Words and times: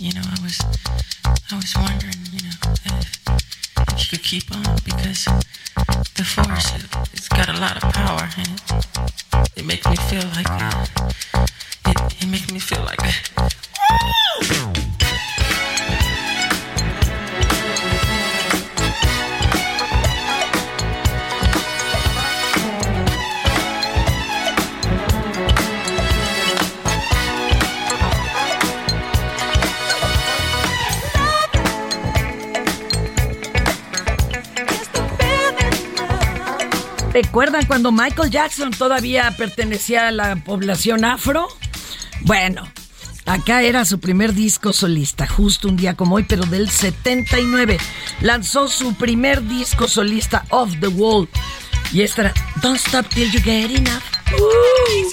You 0.00 0.12
know, 0.12 0.22
I 0.22 0.38
was, 0.42 0.60
I 1.50 1.56
was 1.56 1.74
wondering, 1.76 2.14
you 2.30 2.42
know, 2.46 2.56
if, 2.84 3.28
if 3.88 3.98
you 3.98 4.18
could 4.18 4.24
keep 4.24 4.54
on 4.54 4.76
because 4.84 5.24
the 6.14 6.24
force, 6.24 6.74
it, 6.76 6.86
it's 7.12 7.28
got 7.28 7.48
a 7.48 7.58
lot 7.58 7.76
of 7.76 7.92
power 7.92 8.28
and 8.36 8.48
it, 8.48 9.58
it 9.58 9.66
makes 9.66 9.86
me 9.86 9.96
feel 9.96 10.22
like, 10.36 10.46
¿Recuerdan 37.22 37.66
cuando 37.66 37.90
Michael 37.90 38.30
Jackson 38.30 38.70
todavía 38.70 39.34
pertenecía 39.36 40.06
a 40.06 40.12
la 40.12 40.36
población 40.36 41.04
afro? 41.04 41.48
Bueno, 42.20 42.62
acá 43.26 43.62
era 43.62 43.84
su 43.84 43.98
primer 43.98 44.34
disco 44.34 44.72
solista, 44.72 45.26
justo 45.26 45.66
un 45.66 45.76
día 45.76 45.96
como 45.96 46.14
hoy, 46.14 46.22
pero 46.28 46.44
del 46.46 46.70
79. 46.70 47.78
Lanzó 48.20 48.68
su 48.68 48.94
primer 48.94 49.42
disco 49.42 49.88
solista, 49.88 50.44
Off 50.50 50.78
the 50.78 50.86
Wall. 50.86 51.28
Y 51.92 52.02
esta 52.02 52.22
era 52.22 52.34
Don't 52.62 52.76
Stop 52.76 53.08
Till 53.08 53.32
You 53.32 53.42
Get 53.42 53.76
Enough. 53.76 54.02
Uh. 54.38 55.10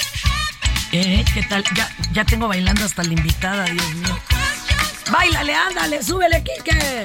¿Eh? 0.92 1.26
¿Qué 1.34 1.42
tal? 1.50 1.64
Ya, 1.76 1.90
ya 2.14 2.24
tengo 2.24 2.48
bailando 2.48 2.86
hasta 2.86 3.02
la 3.02 3.14
invitada, 3.14 3.66
Dios 3.66 3.96
mío. 3.96 4.20
¡Báilale, 5.12 5.56
ándale, 5.56 6.04
súbele, 6.04 6.44
Kike! 6.44 7.04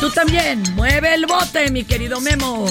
Tú 0.00 0.08
también, 0.12 0.62
mueve 0.76 1.12
el 1.12 1.26
bote, 1.26 1.70
mi 1.70 1.84
querido 1.84 2.22
Memo. 2.22 2.64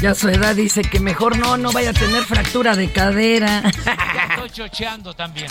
Ya 0.00 0.14
su 0.14 0.30
edad 0.30 0.54
dice 0.56 0.80
que 0.80 0.98
mejor 0.98 1.36
no, 1.36 1.58
no 1.58 1.72
vaya 1.72 1.90
a 1.90 1.92
tener 1.92 2.24
fractura 2.24 2.74
de 2.74 2.90
cadera. 2.90 3.62
Ya 3.84 4.28
estoy 4.30 4.50
chocheando 4.50 5.12
también. 5.12 5.48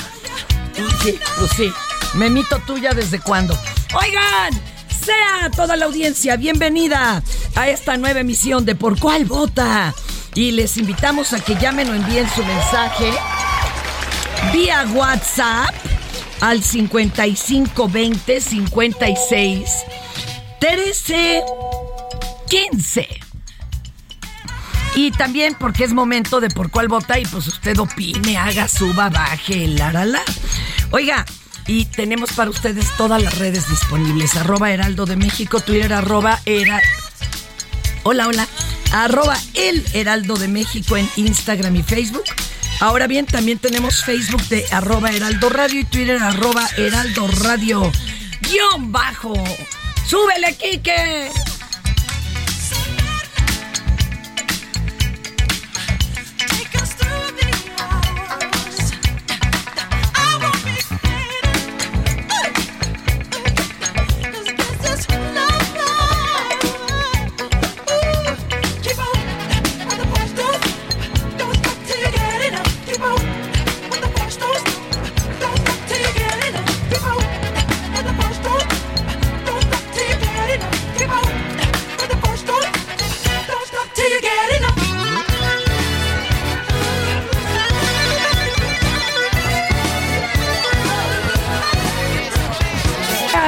Sí, 1.03 1.19
pues 1.37 1.51
sí. 1.51 1.71
Memito 2.15 2.57
tuya 2.65 2.93
desde 2.93 3.19
cuándo. 3.19 3.55
Oigan, 3.93 4.59
sea 4.89 5.51
toda 5.55 5.75
la 5.75 5.85
audiencia 5.85 6.35
bienvenida 6.35 7.21
a 7.55 7.69
esta 7.69 7.97
nueva 7.97 8.21
emisión 8.21 8.65
de 8.65 8.73
Por 8.73 8.99
Cuál 8.99 9.25
Vota. 9.25 9.93
Y 10.33 10.51
les 10.51 10.77
invitamos 10.77 11.33
a 11.33 11.39
que 11.39 11.55
llamen 11.55 11.89
o 11.89 11.93
envíen 11.93 12.27
su 12.29 12.43
mensaje 12.43 13.11
vía 14.51 14.83
WhatsApp 14.93 15.75
al 16.41 16.63
5520 16.63 18.41
56 18.41 19.71
13 20.59 21.43
15. 22.49 23.28
Y 24.95 25.11
también 25.11 25.55
porque 25.59 25.83
es 25.83 25.93
momento 25.93 26.39
de 26.39 26.49
por 26.49 26.71
cuál 26.71 26.87
vota 26.87 27.19
y 27.19 27.25
pues 27.25 27.47
usted 27.47 27.77
opine, 27.79 28.37
haga, 28.37 28.67
suba, 28.67 29.09
baje, 29.09 29.67
la, 29.67 29.91
la, 29.91 30.05
la. 30.05 30.21
Oiga, 30.91 31.25
y 31.67 31.85
tenemos 31.85 32.33
para 32.33 32.49
ustedes 32.49 32.87
todas 32.97 33.21
las 33.21 33.37
redes 33.37 33.69
disponibles. 33.69 34.35
Arroba 34.35 34.71
Heraldo 34.71 35.05
de 35.05 35.15
México, 35.15 35.59
Twitter, 35.59 35.93
arroba 35.93 36.39
era... 36.45 36.81
Hola, 38.03 38.27
hola. 38.27 38.47
Arroba 38.91 39.37
El 39.53 39.85
Heraldo 39.93 40.35
de 40.35 40.47
México 40.47 40.97
en 40.97 41.07
Instagram 41.15 41.75
y 41.75 41.83
Facebook. 41.83 42.23
Ahora 42.79 43.05
bien, 43.05 43.27
también 43.27 43.59
tenemos 43.59 44.03
Facebook 44.03 44.41
de 44.47 44.65
arroba 44.71 45.11
Heraldo 45.11 45.49
Radio 45.49 45.81
y 45.81 45.83
Twitter 45.83 46.17
arroba 46.21 46.67
Heraldo 46.75 47.27
Radio. 47.43 47.91
Guión 48.41 48.91
bajo. 48.91 49.33
¡Súbele, 50.07 50.55
Quique! 50.55 51.29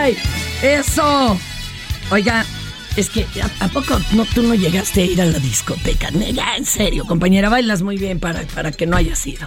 ¡Ay! 0.01 0.17
¡Eso! 0.63 1.39
Oiga, 2.09 2.43
Es 2.97 3.07
que, 3.11 3.27
¿a, 3.39 3.65
a 3.65 3.67
poco 3.67 3.99
no, 4.13 4.25
tú 4.25 4.41
no 4.41 4.55
llegaste 4.55 5.03
a 5.03 5.05
ir 5.05 5.21
a 5.21 5.25
la 5.25 5.37
discoteca? 5.37 6.09
Ya, 6.09 6.55
en 6.57 6.65
serio, 6.65 7.05
compañera, 7.05 7.49
bailas 7.49 7.83
muy 7.83 7.97
bien 7.97 8.19
para, 8.19 8.41
para 8.47 8.71
que 8.71 8.87
no 8.87 8.97
hayas 8.97 9.25
ido. 9.27 9.45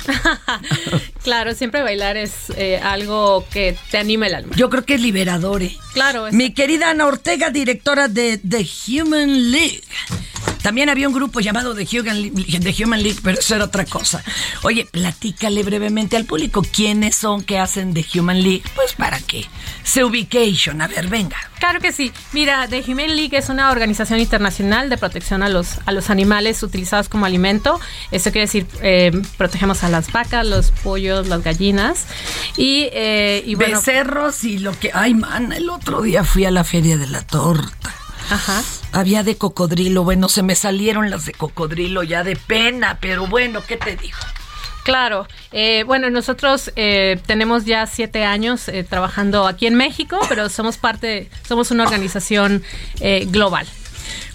claro, 1.24 1.54
siempre 1.54 1.82
bailar 1.82 2.16
es 2.16 2.50
eh, 2.56 2.78
algo 2.78 3.44
que 3.52 3.76
te 3.90 3.98
anima 3.98 4.28
el 4.28 4.34
alma. 4.36 4.54
Yo 4.54 4.70
creo 4.70 4.84
que 4.84 4.94
es 4.94 5.00
liberador, 5.00 5.64
¿eh? 5.64 5.76
Claro. 5.92 6.28
Mi 6.30 6.54
querida 6.54 6.90
Ana 6.90 7.06
Ortega, 7.06 7.50
directora 7.50 8.06
de 8.06 8.38
The 8.38 8.64
Human 8.86 9.50
League. 9.50 9.82
También 10.64 10.88
había 10.88 11.08
un 11.08 11.12
grupo 11.12 11.40
llamado 11.40 11.74
The 11.74 11.86
Human, 11.92 12.22
League, 12.22 12.58
The 12.58 12.82
Human 12.82 13.02
League, 13.02 13.18
pero 13.22 13.38
eso 13.38 13.54
era 13.54 13.66
otra 13.66 13.84
cosa. 13.84 14.24
Oye, 14.62 14.88
platícale 14.90 15.62
brevemente 15.62 16.16
al 16.16 16.24
público 16.24 16.62
quiénes 16.62 17.16
son 17.16 17.42
que 17.42 17.58
hacen 17.58 17.92
The 17.92 18.06
Human 18.18 18.42
League. 18.42 18.62
Pues 18.74 18.94
para 18.94 19.20
qué. 19.20 19.44
Se 19.82 20.02
ubication. 20.04 20.80
A 20.80 20.88
ver, 20.88 21.08
venga. 21.08 21.36
Claro 21.58 21.80
que 21.80 21.92
sí. 21.92 22.12
Mira, 22.32 22.66
The 22.66 22.82
Human 22.88 23.14
League 23.14 23.36
es 23.36 23.50
una 23.50 23.70
organización 23.70 24.20
internacional 24.20 24.88
de 24.88 24.96
protección 24.96 25.42
a 25.42 25.50
los, 25.50 25.80
a 25.84 25.92
los 25.92 26.08
animales 26.08 26.62
utilizados 26.62 27.10
como 27.10 27.26
alimento. 27.26 27.78
Eso 28.10 28.32
quiere 28.32 28.46
decir, 28.46 28.66
eh, 28.80 29.12
protegemos 29.36 29.84
a 29.84 29.90
las 29.90 30.12
vacas, 30.12 30.46
los 30.46 30.70
pollos, 30.70 31.28
las 31.28 31.44
gallinas. 31.44 32.06
Y, 32.56 32.88
eh, 32.92 33.42
y 33.44 33.54
bueno. 33.54 33.76
Becerros 33.76 34.44
y 34.44 34.60
lo 34.60 34.72
que. 34.72 34.90
Ay, 34.94 35.12
man, 35.12 35.52
el 35.52 35.68
otro 35.68 36.00
día 36.00 36.24
fui 36.24 36.46
a 36.46 36.50
la 36.50 36.64
Feria 36.64 36.96
de 36.96 37.06
la 37.06 37.20
Torta. 37.20 37.92
Ajá. 38.30 38.62
Había 38.92 39.22
de 39.22 39.36
cocodrilo. 39.36 40.04
Bueno, 40.04 40.28
se 40.28 40.42
me 40.42 40.54
salieron 40.54 41.10
las 41.10 41.26
de 41.26 41.32
cocodrilo 41.32 42.02
ya 42.02 42.24
de 42.24 42.36
pena, 42.36 42.98
pero 43.00 43.26
bueno, 43.26 43.62
¿qué 43.66 43.76
te 43.76 43.96
digo? 43.96 44.18
Claro, 44.84 45.26
eh, 45.50 45.82
bueno, 45.84 46.10
nosotros 46.10 46.70
eh, 46.76 47.18
tenemos 47.26 47.64
ya 47.64 47.86
siete 47.86 48.24
años 48.24 48.68
eh, 48.68 48.84
trabajando 48.84 49.46
aquí 49.46 49.66
en 49.66 49.76
México, 49.76 50.20
pero 50.28 50.50
somos 50.50 50.76
parte, 50.76 51.30
somos 51.48 51.70
una 51.70 51.84
organización 51.84 52.62
eh, 53.00 53.24
global. 53.30 53.66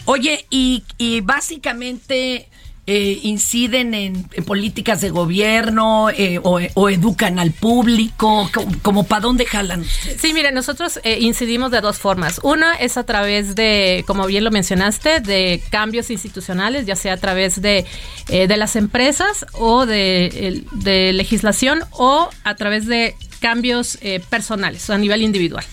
Oye, 0.05 0.47
y, 0.49 0.83
y 0.97 1.21
básicamente 1.21 2.49
eh, 2.89 3.19
inciden 3.23 3.93
en, 3.93 4.25
en 4.33 4.43
políticas 4.43 4.99
de 5.01 5.09
gobierno 5.11 6.09
eh, 6.09 6.39
o, 6.41 6.59
o 6.73 6.89
educan 6.89 7.37
al 7.39 7.51
público, 7.51 8.49
como, 8.53 8.71
como 8.81 9.03
para 9.05 9.21
dónde 9.21 9.45
jalan 9.45 9.81
ustedes. 9.81 10.19
Sí, 10.19 10.33
mire, 10.33 10.51
nosotros 10.51 10.99
eh, 11.03 11.19
incidimos 11.21 11.69
de 11.71 11.81
dos 11.81 11.97
formas. 11.99 12.39
Una 12.43 12.73
es 12.75 12.97
a 12.97 13.03
través 13.03 13.55
de, 13.55 14.03
como 14.07 14.25
bien 14.25 14.43
lo 14.43 14.51
mencionaste, 14.51 15.19
de 15.19 15.61
cambios 15.69 16.09
institucionales, 16.09 16.85
ya 16.85 16.95
sea 16.95 17.13
a 17.13 17.17
través 17.17 17.61
de, 17.61 17.85
eh, 18.27 18.47
de 18.47 18.57
las 18.57 18.75
empresas 18.75 19.45
o 19.53 19.85
de, 19.85 20.63
de 20.71 21.13
legislación 21.13 21.81
o 21.91 22.29
a 22.43 22.55
través 22.55 22.87
de 22.87 23.15
cambios 23.39 23.97
eh, 24.01 24.19
personales 24.29 24.89
o 24.89 24.93
a 24.93 24.97
nivel 24.97 25.21
individual. 25.21 25.63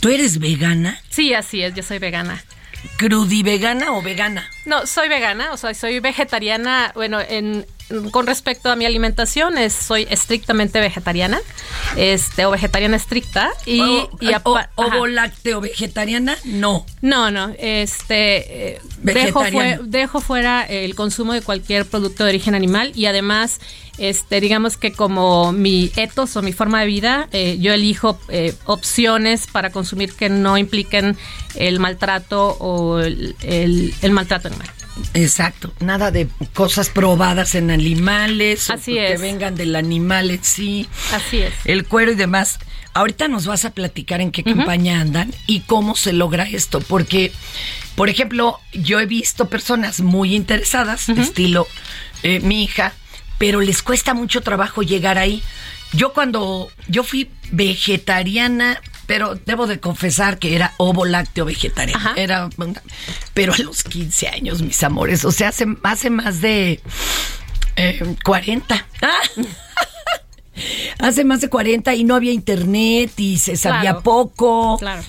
¿Tú 0.00 0.10
eres 0.10 0.38
vegana? 0.38 1.00
Sí, 1.08 1.34
así 1.34 1.62
es, 1.62 1.74
yo 1.74 1.82
soy 1.82 1.98
vegana. 1.98 2.44
¿Crudivegana 2.96 3.92
o 3.92 4.02
vegana? 4.02 4.48
No, 4.64 4.86
soy 4.86 5.08
vegana, 5.08 5.52
o 5.52 5.56
sea, 5.56 5.74
soy 5.74 6.00
vegetariana, 6.00 6.92
bueno, 6.94 7.20
en 7.20 7.66
con 8.10 8.26
respecto 8.26 8.70
a 8.70 8.76
mi 8.76 8.84
alimentación, 8.84 9.58
es, 9.58 9.72
soy 9.72 10.06
estrictamente 10.10 10.80
vegetariana, 10.80 11.40
este, 11.96 12.44
o 12.44 12.50
vegetariana 12.50 12.96
estricta, 12.96 13.50
y, 13.64 13.80
o, 13.80 14.10
y 14.20 14.26
o- 14.44 14.56
ajá. 14.56 15.06
lácteo 15.08 15.60
vegetariana? 15.60 16.36
No. 16.44 16.84
No, 17.00 17.30
no, 17.30 17.52
este 17.58 18.74
eh, 18.74 18.80
dejo, 19.02 19.44
fue- 19.52 19.78
dejo 19.84 20.20
fuera 20.20 20.64
el 20.64 20.94
consumo 20.94 21.32
de 21.32 21.42
cualquier 21.42 21.86
producto 21.86 22.24
de 22.24 22.30
origen 22.30 22.54
animal 22.54 22.92
y 22.96 23.06
además, 23.06 23.60
este, 23.98 24.40
digamos 24.40 24.76
que 24.76 24.92
como 24.92 25.52
mi 25.52 25.92
etos 25.96 26.36
o 26.36 26.42
mi 26.42 26.52
forma 26.52 26.80
de 26.80 26.86
vida, 26.86 27.28
eh, 27.32 27.56
yo 27.60 27.72
elijo 27.72 28.18
eh, 28.28 28.54
opciones 28.64 29.46
para 29.46 29.70
consumir 29.70 30.12
que 30.12 30.28
no 30.28 30.58
impliquen 30.58 31.16
el 31.54 31.78
maltrato 31.80 32.48
o 32.58 32.98
el, 32.98 33.36
el- 33.42 33.94
el 34.02 34.10
maltrato 34.10 34.48
animal. 34.48 34.68
Exacto, 35.14 35.72
nada 35.80 36.10
de 36.10 36.28
cosas 36.54 36.88
probadas 36.88 37.54
en 37.54 37.70
animales, 37.70 38.70
o 38.70 38.74
Así 38.74 38.94
que 38.94 39.12
es. 39.12 39.20
vengan 39.20 39.54
del 39.54 39.76
animal 39.76 40.30
en 40.30 40.42
sí, 40.42 40.88
Así 41.12 41.38
es. 41.38 41.52
el 41.64 41.84
cuero 41.86 42.12
y 42.12 42.14
demás. 42.14 42.58
Ahorita 42.94 43.28
nos 43.28 43.46
vas 43.46 43.66
a 43.66 43.70
platicar 43.70 44.22
en 44.22 44.30
qué 44.32 44.42
campaña 44.42 45.00
andan 45.02 45.34
y 45.46 45.60
cómo 45.60 45.96
se 45.96 46.14
logra 46.14 46.44
esto, 46.44 46.80
porque, 46.80 47.30
por 47.94 48.08
ejemplo, 48.08 48.58
yo 48.72 49.00
he 49.00 49.06
visto 49.06 49.50
personas 49.50 50.00
muy 50.00 50.34
interesadas, 50.34 51.10
estilo 51.10 51.66
eh, 52.22 52.40
mi 52.40 52.64
hija, 52.64 52.94
pero 53.36 53.60
les 53.60 53.82
cuesta 53.82 54.14
mucho 54.14 54.40
trabajo 54.40 54.82
llegar 54.82 55.18
ahí. 55.18 55.42
Yo 55.92 56.14
cuando 56.14 56.70
yo 56.88 57.04
fui 57.04 57.30
vegetariana, 57.52 58.80
pero 59.06 59.34
debo 59.34 59.66
de 59.66 59.80
confesar 59.80 60.38
que 60.38 60.54
era 60.56 60.74
ovo 60.78 61.04
lácteo 61.04 61.44
vegetariana. 61.44 62.14
Era 62.16 62.48
pero 63.34 63.52
a 63.54 63.58
los 63.58 63.82
15 63.84 64.28
años, 64.28 64.62
mis 64.62 64.82
amores, 64.82 65.24
o 65.24 65.32
sea, 65.32 65.48
hace, 65.48 65.66
hace 65.82 66.10
más 66.10 66.40
de 66.40 66.80
eh, 67.76 68.16
40. 68.24 68.86
hace 70.98 71.24
más 71.24 71.40
de 71.40 71.48
40 71.48 71.94
y 71.94 72.04
no 72.04 72.14
había 72.14 72.32
internet 72.32 73.12
y 73.18 73.38
se 73.38 73.56
sabía 73.56 73.80
Claro. 73.90 74.02
poco. 74.02 74.78
Claro. 74.78 75.02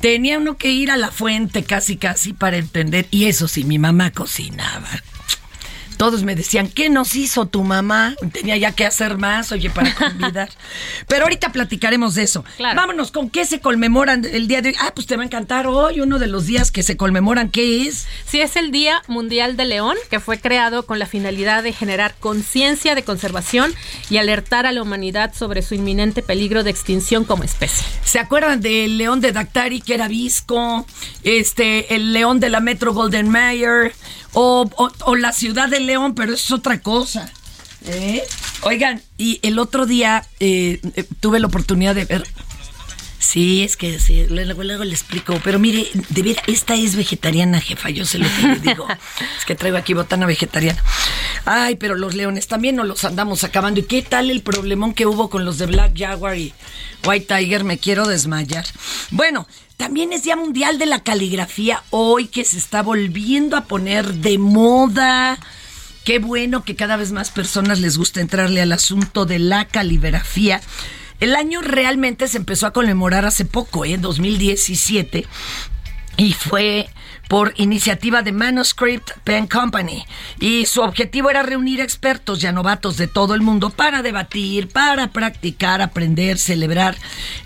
Tenía 0.00 0.38
uno 0.38 0.56
que 0.58 0.70
ir 0.70 0.90
a 0.90 0.96
la 0.96 1.10
fuente 1.10 1.62
casi, 1.64 1.96
casi 1.96 2.32
para 2.32 2.56
entender. 2.58 3.06
Y 3.10 3.24
eso 3.26 3.48
sí, 3.48 3.64
mi 3.64 3.78
mamá 3.78 4.10
cocinaba. 4.10 4.88
Todos 6.04 6.22
me 6.22 6.34
decían, 6.34 6.68
¿qué 6.68 6.90
nos 6.90 7.16
hizo 7.16 7.46
tu 7.46 7.64
mamá? 7.64 8.14
Tenía 8.30 8.58
ya 8.58 8.72
que 8.72 8.84
hacer 8.84 9.16
más, 9.16 9.52
oye, 9.52 9.70
para 9.70 9.94
convidar. 9.94 10.50
Pero 11.08 11.22
ahorita 11.24 11.50
platicaremos 11.50 12.14
de 12.14 12.24
eso. 12.24 12.44
Claro. 12.58 12.76
Vámonos, 12.78 13.10
¿con 13.10 13.30
qué 13.30 13.46
se 13.46 13.60
conmemoran 13.60 14.22
el 14.26 14.46
día 14.46 14.60
de 14.60 14.68
hoy? 14.68 14.74
Ah, 14.80 14.92
pues 14.94 15.06
te 15.06 15.16
va 15.16 15.22
a 15.22 15.24
encantar 15.24 15.66
hoy, 15.66 16.02
uno 16.02 16.18
de 16.18 16.26
los 16.26 16.44
días 16.44 16.70
que 16.70 16.82
se 16.82 16.98
conmemoran. 16.98 17.48
¿Qué 17.48 17.86
es? 17.88 18.06
Sí, 18.26 18.38
es 18.38 18.56
el 18.56 18.70
Día 18.70 19.02
Mundial 19.06 19.56
del 19.56 19.70
León, 19.70 19.96
que 20.10 20.20
fue 20.20 20.38
creado 20.38 20.84
con 20.84 20.98
la 20.98 21.06
finalidad 21.06 21.62
de 21.62 21.72
generar 21.72 22.14
conciencia 22.20 22.94
de 22.94 23.02
conservación 23.02 23.72
y 24.10 24.18
alertar 24.18 24.66
a 24.66 24.72
la 24.72 24.82
humanidad 24.82 25.32
sobre 25.34 25.62
su 25.62 25.74
inminente 25.74 26.20
peligro 26.22 26.64
de 26.64 26.70
extinción 26.70 27.24
como 27.24 27.44
especie. 27.44 27.86
¿Se 28.04 28.18
acuerdan 28.18 28.60
del 28.60 28.98
león 28.98 29.22
de 29.22 29.32
Dactari, 29.32 29.80
que 29.80 29.94
era 29.94 30.08
visco? 30.08 30.86
Este, 31.22 31.94
el 31.94 32.12
león 32.12 32.40
de 32.40 32.50
la 32.50 32.60
Metro 32.60 32.92
Golden 32.92 33.30
Mayer. 33.30 33.94
O, 34.34 34.68
o- 34.76 34.92
o 35.06 35.16
la 35.16 35.32
ciudad 35.32 35.68
de 35.68 35.80
León, 35.80 36.14
pero 36.14 36.34
eso 36.34 36.44
es 36.44 36.52
otra 36.52 36.80
cosa. 36.80 37.30
¿eh? 37.86 38.22
Oigan, 38.62 39.02
y 39.18 39.40
el 39.42 39.58
otro 39.58 39.86
día 39.86 40.26
eh, 40.40 40.80
eh, 40.96 41.04
tuve 41.20 41.38
la 41.40 41.46
oportunidad 41.46 41.94
de 41.94 42.04
ver. 42.04 42.24
Sí, 43.18 43.62
es 43.62 43.76
que 43.78 43.98
sí, 44.00 44.26
luego, 44.28 44.62
luego 44.64 44.84
le 44.84 44.92
explico. 44.92 45.40
Pero 45.42 45.58
mire, 45.58 45.88
de 46.10 46.22
ver, 46.22 46.36
esta 46.46 46.74
es 46.74 46.94
vegetariana, 46.94 47.58
jefa. 47.60 47.88
Yo 47.90 48.04
sé 48.04 48.18
lo 48.18 48.26
que 48.28 48.42
le 48.48 48.56
digo. 48.56 48.86
es 49.38 49.44
que 49.46 49.54
traigo 49.54 49.78
aquí 49.78 49.94
botana 49.94 50.26
vegetariana. 50.26 50.82
Ay, 51.46 51.76
pero 51.76 51.94
los 51.94 52.14
leones 52.14 52.48
también 52.48 52.76
nos 52.76 52.86
los 52.86 53.04
andamos 53.04 53.42
acabando. 53.42 53.80
¿Y 53.80 53.84
qué 53.84 54.02
tal 54.02 54.30
el 54.30 54.42
problemón 54.42 54.92
que 54.92 55.06
hubo 55.06 55.30
con 55.30 55.44
los 55.46 55.56
de 55.58 55.66
Black 55.66 55.92
Jaguar 55.96 56.36
y 56.36 56.52
White 57.06 57.34
Tiger? 57.34 57.64
Me 57.64 57.78
quiero 57.78 58.06
desmayar. 58.06 58.66
Bueno, 59.10 59.48
también 59.76 60.12
es 60.12 60.22
Día 60.22 60.36
Mundial 60.36 60.78
de 60.78 60.86
la 60.86 61.02
Caligrafía 61.02 61.82
hoy 61.90 62.26
que 62.26 62.44
se 62.44 62.58
está 62.58 62.82
volviendo 62.82 63.56
a 63.56 63.64
poner 63.64 64.14
de 64.14 64.38
moda. 64.38 65.38
Qué 66.04 66.18
bueno 66.18 66.64
que 66.64 66.76
cada 66.76 66.96
vez 66.96 67.12
más 67.12 67.30
personas 67.30 67.80
les 67.80 67.96
gusta 67.96 68.20
entrarle 68.20 68.60
al 68.60 68.72
asunto 68.72 69.24
de 69.26 69.38
la 69.38 69.66
caligrafía. 69.66 70.60
El 71.20 71.34
año 71.34 71.60
realmente 71.62 72.28
se 72.28 72.36
empezó 72.36 72.66
a 72.66 72.72
conmemorar 72.72 73.24
hace 73.24 73.44
poco, 73.44 73.84
¿eh? 73.84 73.94
en 73.94 74.02
2017, 74.02 75.26
y 76.16 76.32
fue 76.32 76.88
por 77.28 77.54
iniciativa 77.56 78.22
de 78.22 78.32
Manuscript 78.32 79.10
Pen 79.24 79.46
Company. 79.46 80.04
Y 80.40 80.66
su 80.66 80.82
objetivo 80.82 81.30
era 81.30 81.42
reunir 81.42 81.80
expertos 81.80 82.42
y 82.42 82.52
novatos 82.52 82.96
de 82.96 83.06
todo 83.06 83.34
el 83.34 83.40
mundo 83.40 83.70
para 83.70 84.02
debatir, 84.02 84.68
para 84.68 85.12
practicar, 85.12 85.82
aprender, 85.82 86.38
celebrar 86.38 86.96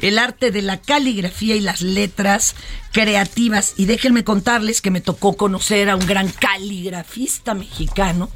el 0.01 0.19
arte 0.19 0.51
de 0.51 0.63
la 0.63 0.79
caligrafía 0.79 1.57
y 1.57 1.61
las 1.61 1.83
letras 1.83 2.55
creativas. 2.93 3.75
Y 3.77 3.87
déjenme 3.87 4.25
contarles 4.25 4.81
que 4.81 4.91
me 4.91 5.01
tocó 5.01 5.37
conocer 5.37 5.91
a 5.91 5.97
un 5.97 6.07
gran 6.07 6.29
caligrafista 6.29 7.55
mexicano 7.55 8.31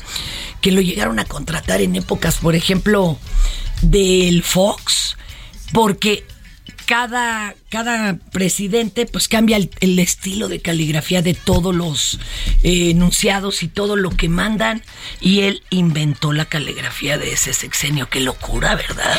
que 0.60 0.72
lo 0.72 0.80
llegaron 0.80 1.18
a 1.18 1.24
contratar 1.24 1.80
en 1.80 1.96
épocas, 1.96 2.38
por 2.38 2.54
ejemplo, 2.54 3.18
del 3.82 4.42
Fox, 4.42 5.16
porque 5.72 6.24
cada, 6.92 7.54
cada 7.70 8.18
presidente 8.32 9.06
pues 9.06 9.26
cambia 9.26 9.56
el, 9.56 9.70
el 9.80 9.98
estilo 9.98 10.48
de 10.48 10.60
caligrafía 10.60 11.22
de 11.22 11.32
todos 11.32 11.74
los 11.74 12.20
eh, 12.62 12.90
enunciados 12.90 13.62
y 13.62 13.68
todo 13.68 13.96
lo 13.96 14.10
que 14.10 14.28
mandan 14.28 14.82
y 15.18 15.40
él 15.40 15.62
inventó 15.70 16.34
la 16.34 16.44
caligrafía 16.44 17.16
de 17.16 17.32
ese 17.32 17.54
sexenio. 17.54 18.10
Qué 18.10 18.20
locura, 18.20 18.74
¿verdad? 18.74 19.18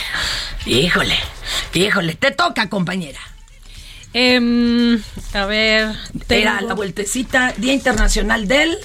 Híjole, 0.68 1.16
híjole, 1.74 2.14
te 2.14 2.30
toca 2.30 2.70
compañera. 2.70 3.20
Em, 4.14 5.02
a 5.34 5.46
ver, 5.48 5.96
Era 6.30 6.62
la 6.62 6.76
vueltecita, 6.76 7.56
Día 7.58 7.74
Internacional 7.74 8.48
del 8.48 8.78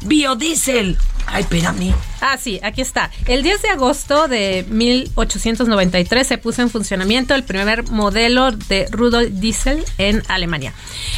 biodiesel. 0.00 0.98
Ay, 1.26 1.42
espérame. 1.42 1.94
Ah, 2.20 2.36
sí, 2.38 2.60
aquí 2.62 2.80
está. 2.80 3.10
El 3.26 3.42
10 3.42 3.62
de 3.62 3.68
agosto 3.70 4.28
de 4.28 4.64
1893 4.68 6.26
se 6.26 6.38
puso 6.38 6.62
en 6.62 6.70
funcionamiento 6.70 7.34
el 7.34 7.42
primer 7.42 7.88
modelo 7.90 8.52
de 8.52 8.86
Rudolf 8.90 9.30
Diesel 9.30 9.84
en 9.98 10.22
Alemania. 10.28 10.72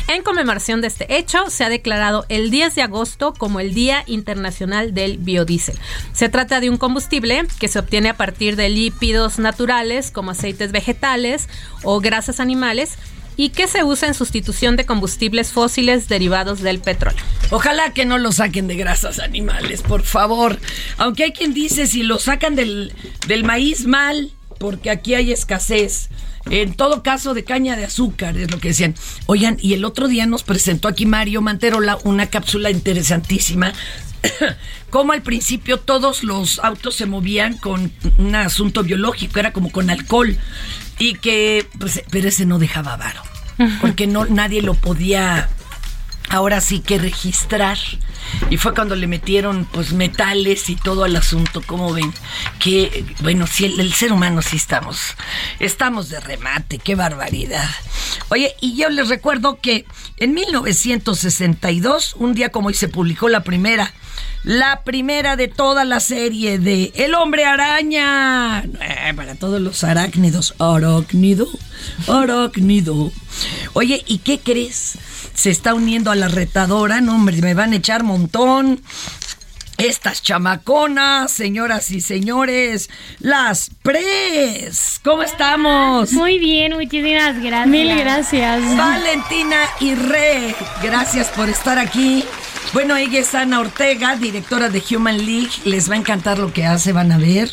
En 0.08 0.22
conmemoración 0.22 0.80
de 0.80 0.88
este 0.88 1.16
hecho, 1.16 1.50
se 1.50 1.64
ha 1.64 1.68
declarado 1.68 2.26
el 2.28 2.50
10 2.50 2.74
de 2.74 2.82
agosto 2.82 3.34
como 3.36 3.60
el 3.60 3.74
Día 3.74 4.04
Internacional 4.06 4.94
del 4.94 5.18
Biodiesel. 5.18 5.78
Se 6.12 6.28
trata 6.28 6.60
de 6.60 6.70
un 6.70 6.76
combustible 6.76 7.46
que 7.58 7.68
se 7.68 7.78
obtiene 7.78 8.08
a 8.08 8.16
partir 8.16 8.56
de 8.56 8.68
lípidos 8.68 9.38
naturales 9.38 10.10
como 10.10 10.30
aceites 10.30 10.72
vegetales 10.72 11.48
o 11.82 12.00
grasas 12.00 12.40
animales 12.40 12.98
y 13.36 13.50
que 13.50 13.66
se 13.66 13.84
usa 13.84 14.08
en 14.08 14.14
sustitución 14.14 14.76
de 14.76 14.86
combustibles 14.86 15.52
fósiles 15.52 16.08
derivados 16.08 16.60
del 16.60 16.80
petróleo. 16.80 17.22
Ojalá 17.50 17.92
que 17.92 18.04
no 18.04 18.18
lo 18.18 18.32
saquen 18.32 18.66
de 18.66 18.76
grasas 18.76 19.18
animales, 19.18 19.82
por 19.82 20.02
favor. 20.02 20.58
Aunque 20.98 21.24
hay 21.24 21.32
quien 21.32 21.54
dice 21.54 21.86
si 21.86 22.02
lo 22.02 22.18
sacan 22.18 22.54
del, 22.54 22.92
del 23.26 23.44
maíz 23.44 23.86
mal, 23.86 24.32
porque 24.58 24.90
aquí 24.90 25.14
hay 25.14 25.32
escasez. 25.32 26.08
En 26.50 26.74
todo 26.74 27.02
caso, 27.02 27.32
de 27.32 27.42
caña 27.42 27.76
de 27.76 27.84
azúcar, 27.84 28.36
es 28.36 28.50
lo 28.50 28.60
que 28.60 28.68
decían. 28.68 28.94
Oigan, 29.26 29.56
y 29.60 29.72
el 29.72 29.84
otro 29.84 30.08
día 30.08 30.26
nos 30.26 30.42
presentó 30.42 30.88
aquí 30.88 31.06
Mario 31.06 31.40
Manterola 31.40 31.98
una 32.04 32.26
cápsula 32.26 32.70
interesantísima. 32.70 33.72
como 34.90 35.12
al 35.12 35.22
principio 35.22 35.78
todos 35.78 36.22
los 36.22 36.58
autos 36.60 36.94
se 36.94 37.06
movían 37.06 37.56
con 37.58 37.92
un 38.18 38.34
asunto 38.34 38.82
biológico, 38.82 39.38
era 39.38 39.52
como 39.52 39.70
con 39.70 39.90
alcohol. 39.90 40.36
Y 40.98 41.14
que, 41.14 41.66
pues, 41.78 42.02
pero 42.10 42.28
ese 42.28 42.46
no 42.46 42.58
dejaba 42.58 42.96
varo. 42.96 43.22
Porque 43.80 44.06
no, 44.06 44.24
nadie 44.24 44.62
lo 44.62 44.74
podía 44.74 45.48
ahora 46.30 46.60
sí 46.60 46.80
que 46.80 46.98
registrar. 46.98 47.78
Y 48.50 48.56
fue 48.56 48.74
cuando 48.74 48.96
le 48.96 49.06
metieron 49.06 49.66
pues 49.66 49.92
metales 49.92 50.70
y 50.70 50.76
todo 50.76 51.04
al 51.04 51.14
asunto, 51.14 51.62
como 51.64 51.92
ven, 51.92 52.12
que 52.58 53.04
bueno, 53.20 53.46
si 53.46 53.66
el, 53.66 53.92
ser 53.92 54.12
humano 54.12 54.42
sí 54.42 54.56
estamos, 54.56 55.14
estamos 55.60 56.08
de 56.08 56.20
remate, 56.20 56.78
qué 56.78 56.94
barbaridad. 56.94 57.68
Oye, 58.30 58.54
y 58.60 58.76
yo 58.76 58.88
les 58.88 59.08
recuerdo 59.08 59.60
que 59.60 59.84
en 60.16 60.34
1962, 60.34 62.14
un 62.18 62.34
día 62.34 62.48
como 62.48 62.68
hoy 62.68 62.74
se 62.74 62.88
publicó 62.88 63.28
la 63.28 63.44
primera, 63.44 63.92
la 64.42 64.82
primera 64.84 65.36
de 65.36 65.48
toda 65.48 65.84
la 65.84 66.00
serie 66.00 66.58
de 66.58 66.92
El 66.96 67.14
hombre 67.14 67.44
araña, 67.44 68.62
eh, 68.62 69.12
para 69.14 69.34
todos 69.34 69.60
los 69.60 69.84
arácnidos, 69.84 70.54
arácnido, 70.58 71.46
arácnido. 72.08 73.12
Oye, 73.74 74.02
¿y 74.06 74.18
qué 74.18 74.38
crees? 74.38 74.98
Se 75.34 75.50
está 75.50 75.74
uniendo 75.74 76.10
a 76.10 76.14
la 76.14 76.28
retadora. 76.28 77.00
No, 77.00 77.16
hombre, 77.16 77.40
me 77.42 77.54
van 77.54 77.72
a 77.72 77.76
echar 77.76 78.02
montón. 78.02 78.80
Estas 79.76 80.22
chamaconas, 80.22 81.32
señoras 81.32 81.90
y 81.90 82.00
señores, 82.00 82.88
las 83.18 83.70
Pres. 83.82 85.00
¿Cómo 85.02 85.24
estamos? 85.24 86.12
Muy 86.12 86.38
bien, 86.38 86.74
muchísimas 86.74 87.42
gracias. 87.42 87.66
Mil 87.66 87.98
gracias. 87.98 88.76
Valentina 88.76 89.56
y 89.80 89.94
Re, 89.96 90.54
gracias 90.80 91.28
por 91.30 91.48
estar 91.48 91.78
aquí. 91.80 92.24
Bueno, 92.74 92.96
ella 92.96 93.20
es 93.20 93.32
Ana 93.36 93.60
Ortega, 93.60 94.16
directora 94.16 94.68
de 94.68 94.82
Human 94.90 95.16
League. 95.24 95.50
Les 95.64 95.88
va 95.88 95.94
a 95.94 95.98
encantar 95.98 96.40
lo 96.40 96.52
que 96.52 96.64
hace, 96.66 96.92
van 96.92 97.12
a 97.12 97.18
ver. 97.18 97.52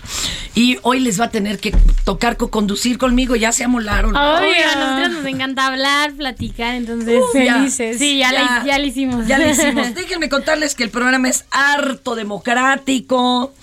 Y 0.55 0.79
hoy 0.81 0.99
les 0.99 1.21
va 1.21 1.25
a 1.25 1.29
tener 1.29 1.59
que 1.59 1.71
tocar 2.03 2.37
co-conducir 2.37 2.97
conmigo. 2.97 3.35
Ya 3.35 3.51
se 3.51 3.63
amolaron. 3.63 4.15
Oye, 4.17 4.63
a 4.63 4.75
nosotros 4.75 5.11
nos 5.21 5.25
encanta 5.27 5.67
hablar, 5.67 6.13
platicar, 6.13 6.73
entonces 6.73 7.21
Uh, 7.35 7.37
ya. 7.37 7.53
felices. 7.59 7.99
sí, 7.99 8.17
ya, 8.17 8.31
Ya. 8.31 8.41
La, 8.41 8.63
ya 8.65 8.79
lo 8.79 8.85
hicimos. 8.87 9.27
Ya 9.27 9.37
lo 9.37 9.47
hicimos. 9.51 9.93
Déjenme 9.93 10.27
contarles 10.27 10.73
que 10.73 10.83
el 10.83 10.89
programa 10.89 11.29
es 11.29 11.45
harto 11.51 12.15
democrático. 12.15 13.53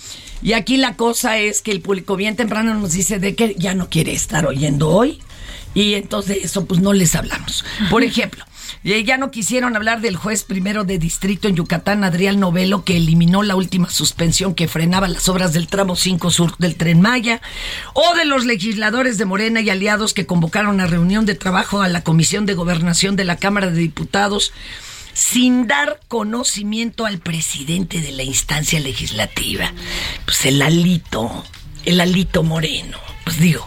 Y 0.40 0.52
aquí 0.52 0.76
la 0.76 0.94
cosa 0.94 1.38
es 1.38 1.60
que 1.60 1.72
el 1.72 1.80
público 1.80 2.14
bien 2.14 2.36
temprano 2.36 2.72
nos 2.74 2.92
dice 2.92 3.18
de 3.18 3.34
que 3.34 3.56
ya 3.58 3.74
no 3.74 3.88
quiere 3.90 4.12
estar 4.12 4.46
oyendo 4.46 4.90
hoy. 4.90 5.20
Y 5.74 5.94
entonces 5.94 6.38
eso 6.44 6.66
pues 6.66 6.80
no 6.80 6.92
les 6.92 7.16
hablamos. 7.16 7.64
Por 7.90 8.04
ejemplo, 8.04 8.44
eh, 8.84 9.04
ya 9.04 9.16
no 9.16 9.30
quisieron 9.30 9.76
hablar 9.76 10.00
del 10.00 10.16
juez 10.16 10.44
primero 10.44 10.84
de 10.84 10.98
distrito 10.98 11.48
en 11.48 11.56
Yucatán, 11.56 12.04
Adrián 12.04 12.40
Novelo, 12.40 12.84
que 12.84 12.96
eliminó 12.96 13.42
la 13.42 13.56
última 13.56 13.90
suspensión 13.90 14.54
que 14.54 14.68
frenaba 14.68 15.08
las 15.08 15.28
obras 15.28 15.52
del 15.52 15.68
tramo 15.68 15.96
5 15.96 16.30
sur 16.30 16.56
del 16.58 16.76
tren 16.76 17.00
Maya, 17.00 17.40
o 17.94 18.14
de 18.14 18.24
los 18.24 18.44
legisladores 18.44 19.18
de 19.18 19.24
Morena 19.24 19.60
y 19.60 19.70
aliados 19.70 20.14
que 20.14 20.26
convocaron 20.26 20.80
a 20.80 20.86
reunión 20.86 21.26
de 21.26 21.34
trabajo 21.34 21.82
a 21.82 21.88
la 21.88 22.02
Comisión 22.02 22.46
de 22.46 22.54
Gobernación 22.54 23.16
de 23.16 23.24
la 23.24 23.36
Cámara 23.36 23.70
de 23.70 23.78
Diputados 23.78 24.52
sin 25.18 25.66
dar 25.66 25.98
conocimiento 26.06 27.04
al 27.04 27.18
presidente 27.18 28.00
de 28.00 28.12
la 28.12 28.22
instancia 28.22 28.78
legislativa. 28.78 29.72
Pues 30.24 30.46
el 30.46 30.62
alito, 30.62 31.44
el 31.84 32.00
alito 32.00 32.44
moreno. 32.44 32.98
Pues 33.24 33.40
digo, 33.40 33.66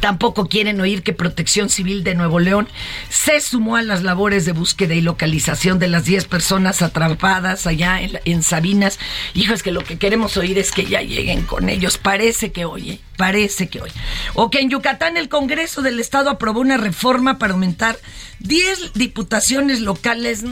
Tampoco 0.00 0.48
quieren 0.48 0.80
oír 0.80 1.02
que 1.02 1.12
Protección 1.12 1.68
Civil 1.68 2.02
de 2.02 2.14
Nuevo 2.14 2.40
León 2.40 2.68
se 3.08 3.40
sumó 3.40 3.76
a 3.76 3.82
las 3.82 4.02
labores 4.02 4.44
de 4.44 4.52
búsqueda 4.52 4.94
y 4.94 5.00
localización 5.00 5.78
de 5.78 5.88
las 5.88 6.04
10 6.04 6.26
personas 6.26 6.82
atrapadas 6.82 7.66
allá 7.66 8.00
en, 8.00 8.18
en 8.24 8.42
Sabinas. 8.42 8.98
Hijo, 9.34 9.54
es 9.54 9.62
que 9.62 9.70
lo 9.70 9.84
que 9.84 9.98
queremos 9.98 10.36
oír 10.36 10.58
es 10.58 10.72
que 10.72 10.86
ya 10.86 11.02
lleguen 11.02 11.42
con 11.42 11.68
ellos. 11.68 11.98
Parece 11.98 12.50
que 12.50 12.64
oye, 12.64 13.00
parece 13.16 13.68
que 13.68 13.80
hoy. 13.80 13.90
O 14.34 14.50
que 14.50 14.60
en 14.60 14.70
Yucatán 14.70 15.16
el 15.16 15.28
Congreso 15.28 15.82
del 15.82 16.00
Estado 16.00 16.30
aprobó 16.30 16.60
una 16.60 16.76
reforma 16.76 17.38
para 17.38 17.52
aumentar 17.52 17.98
10 18.40 18.92
diputaciones 18.94 19.80
locales. 19.80 20.44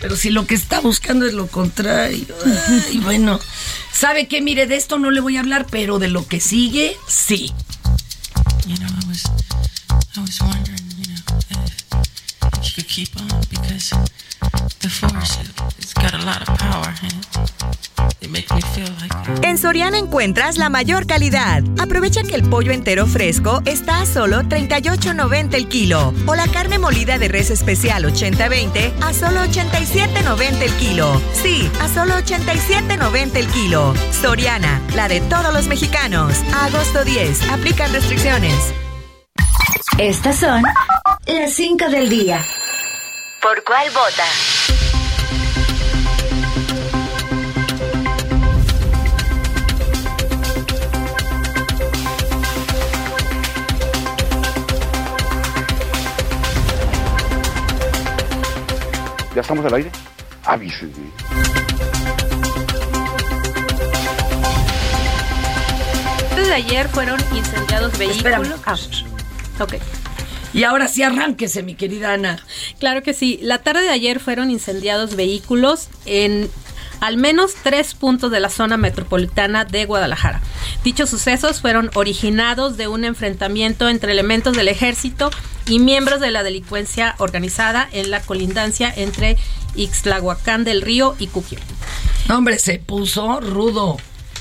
Pero 0.00 0.16
si 0.16 0.30
lo 0.30 0.46
que 0.46 0.54
está 0.54 0.80
buscando 0.80 1.26
es 1.26 1.34
lo 1.34 1.46
contrario. 1.46 2.26
Y 2.90 2.98
bueno, 2.98 3.38
¿sabe 3.92 4.26
qué? 4.26 4.42
Mire, 4.42 4.66
de 4.66 4.76
esto 4.76 4.98
no 4.98 5.10
le 5.10 5.20
voy 5.20 5.36
a 5.36 5.40
hablar, 5.40 5.66
pero 5.70 5.98
de 5.98 6.08
lo 6.08 6.26
que 6.26 6.40
sigue, 6.40 6.96
sí. 7.06 7.52
Was, 9.12 9.26
I 10.16 10.20
was 10.22 10.40
wondering, 10.40 10.80
you 10.96 11.12
know, 11.12 11.20
if, 11.50 11.92
if 12.56 12.64
you 12.64 12.72
could 12.76 12.88
keep 12.88 13.14
on 13.20 13.28
because 13.50 13.90
the 14.80 14.88
force, 14.88 15.38
it, 15.38 15.50
it's 15.76 15.92
got 15.92 16.14
a 16.14 16.24
lot 16.24 16.40
of 16.40 16.56
power 16.56 16.94
and 17.02 17.12
it. 17.12 17.82
En 19.42 19.58
Soriana 19.58 19.98
encuentras 19.98 20.56
la 20.56 20.68
mayor 20.68 21.06
calidad. 21.06 21.62
Aprovecha 21.78 22.22
que 22.22 22.34
el 22.34 22.48
pollo 22.48 22.72
entero 22.72 23.06
fresco 23.06 23.62
está 23.64 24.00
a 24.00 24.06
solo 24.06 24.42
38.90 24.42 25.54
el 25.54 25.68
kilo 25.68 26.14
o 26.26 26.34
la 26.34 26.46
carne 26.48 26.78
molida 26.78 27.18
de 27.18 27.28
res 27.28 27.50
especial 27.50 28.04
80-20 28.04 28.92
a 29.02 29.12
solo 29.12 29.44
87.90 29.44 30.62
el 30.62 30.72
kilo. 30.74 31.20
Sí, 31.34 31.70
a 31.80 31.88
solo 31.88 32.14
87.90 32.14 33.36
el 33.36 33.46
kilo. 33.48 33.94
Soriana, 34.20 34.80
la 34.94 35.08
de 35.08 35.20
todos 35.22 35.52
los 35.52 35.66
mexicanos. 35.66 36.34
Agosto 36.54 37.04
10, 37.04 37.50
aplican 37.50 37.92
restricciones. 37.92 38.72
Estas 40.02 40.34
son 40.34 40.64
las 41.26 41.52
5 41.52 41.88
del 41.88 42.08
día. 42.08 42.44
¿Por 43.40 43.62
cuál 43.62 43.88
vota? 43.90 44.24
¿Ya 59.36 59.40
estamos 59.40 59.64
al 59.66 59.74
aire? 59.74 59.92
Avísenme. 60.42 61.12
Desde 66.34 66.54
ayer 66.54 66.88
fueron 66.88 67.20
incendiados 67.36 67.96
vehículos. 67.96 68.48
Ah, 68.66 68.76
ok. 69.64 69.74
Y 70.54 70.64
ahora 70.64 70.88
sí 70.88 71.02
arránquese, 71.02 71.62
mi 71.62 71.74
querida 71.74 72.12
Ana. 72.12 72.38
Claro 72.78 73.02
que 73.02 73.14
sí. 73.14 73.38
La 73.42 73.58
tarde 73.58 73.82
de 73.82 73.90
ayer 73.90 74.20
fueron 74.20 74.50
incendiados 74.50 75.16
vehículos 75.16 75.88
en 76.04 76.50
al 77.00 77.16
menos 77.16 77.54
tres 77.64 77.94
puntos 77.94 78.30
de 78.30 78.38
la 78.38 78.48
zona 78.48 78.76
metropolitana 78.76 79.64
de 79.64 79.86
Guadalajara. 79.86 80.40
Dichos 80.84 81.10
sucesos 81.10 81.60
fueron 81.60 81.90
originados 81.94 82.76
de 82.76 82.86
un 82.86 83.04
enfrentamiento 83.04 83.88
entre 83.88 84.12
elementos 84.12 84.56
del 84.56 84.68
ejército 84.68 85.30
y 85.66 85.80
miembros 85.80 86.20
de 86.20 86.30
la 86.30 86.44
delincuencia 86.44 87.16
organizada 87.18 87.88
en 87.90 88.12
la 88.12 88.20
colindancia 88.20 88.92
entre 88.94 89.36
Ixtlahuacán 89.74 90.62
del 90.62 90.80
Río 90.80 91.16
y 91.18 91.26
Cuquio. 91.26 91.58
Hombre, 92.30 92.60
se 92.60 92.78
puso 92.78 93.40
rudo. 93.40 93.96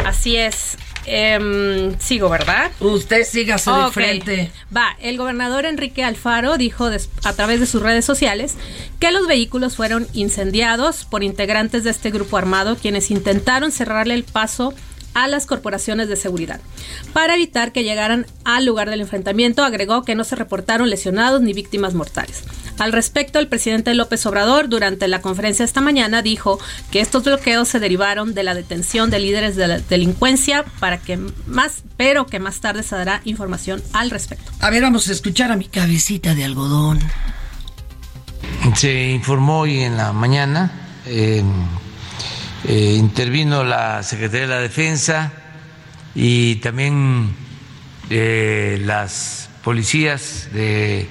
Así 0.05 0.35
es. 0.35 0.77
Em, 1.05 1.97
sigo, 1.99 2.29
¿verdad? 2.29 2.71
Usted 2.79 3.23
sígase 3.25 3.71
de 3.71 3.77
Ok. 3.85 3.91
frente. 3.93 4.51
Va, 4.75 4.95
el 4.99 5.17
gobernador 5.17 5.65
Enrique 5.65 6.03
Alfaro 6.03 6.57
dijo 6.57 6.89
a 7.23 7.33
través 7.33 7.59
de 7.59 7.65
sus 7.65 7.81
redes 7.81 8.05
sociales 8.05 8.55
que 8.99 9.11
los 9.11 9.27
vehículos 9.27 9.75
fueron 9.75 10.07
incendiados 10.13 11.05
por 11.05 11.23
integrantes 11.23 11.83
de 11.83 11.89
este 11.89 12.11
grupo 12.11 12.37
armado 12.37 12.75
quienes 12.75 13.09
intentaron 13.11 13.71
cerrarle 13.71 14.13
el 14.13 14.23
paso 14.23 14.73
a 15.13 15.27
las 15.27 15.45
corporaciones 15.45 16.07
de 16.07 16.15
seguridad. 16.15 16.59
Para 17.13 17.35
evitar 17.35 17.71
que 17.71 17.83
llegaran 17.83 18.25
al 18.43 18.65
lugar 18.65 18.89
del 18.89 19.01
enfrentamiento, 19.01 19.63
agregó 19.63 20.03
que 20.03 20.15
no 20.15 20.23
se 20.23 20.35
reportaron 20.35 20.89
lesionados 20.89 21.41
ni 21.41 21.53
víctimas 21.53 21.93
mortales. 21.93 22.43
Al 22.79 22.93
respecto, 22.93 23.37
el 23.39 23.47
presidente 23.47 23.93
López 23.93 24.25
Obrador, 24.25 24.67
durante 24.67 25.07
la 25.07 25.21
conferencia 25.21 25.63
esta 25.63 25.81
mañana, 25.81 26.21
dijo 26.21 26.59
que 26.89 26.99
estos 26.99 27.23
bloqueos 27.23 27.67
se 27.67 27.79
derivaron 27.79 28.33
de 28.33 28.43
la 28.43 28.55
detención 28.55 29.09
de 29.11 29.19
líderes 29.19 29.55
de 29.55 29.67
la 29.67 29.79
delincuencia, 29.79 30.65
para 30.79 30.97
que 30.97 31.17
más, 31.45 31.83
pero 31.97 32.25
que 32.25 32.39
más 32.39 32.59
tarde 32.59 32.83
se 32.83 32.95
dará 32.95 33.21
información 33.23 33.83
al 33.93 34.09
respecto. 34.09 34.51
A 34.59 34.69
ver, 34.69 34.81
vamos 34.81 35.07
a 35.09 35.11
escuchar 35.11 35.51
a 35.51 35.57
mi 35.57 35.65
cabecita 35.65 36.33
de 36.33 36.43
algodón. 36.43 36.99
Se 38.75 39.11
informó 39.11 39.59
hoy 39.59 39.81
en 39.81 39.97
la 39.97 40.13
mañana, 40.13 40.71
eh, 41.05 41.43
eh, 42.67 42.95
intervino 42.97 43.63
la 43.63 44.03
Secretaría 44.03 44.41
de 44.41 44.53
la 44.53 44.59
Defensa 44.59 45.31
y 46.13 46.55
también 46.57 47.33
eh, 48.09 48.79
las 48.83 49.49
policías 49.63 50.49
de 50.53 51.07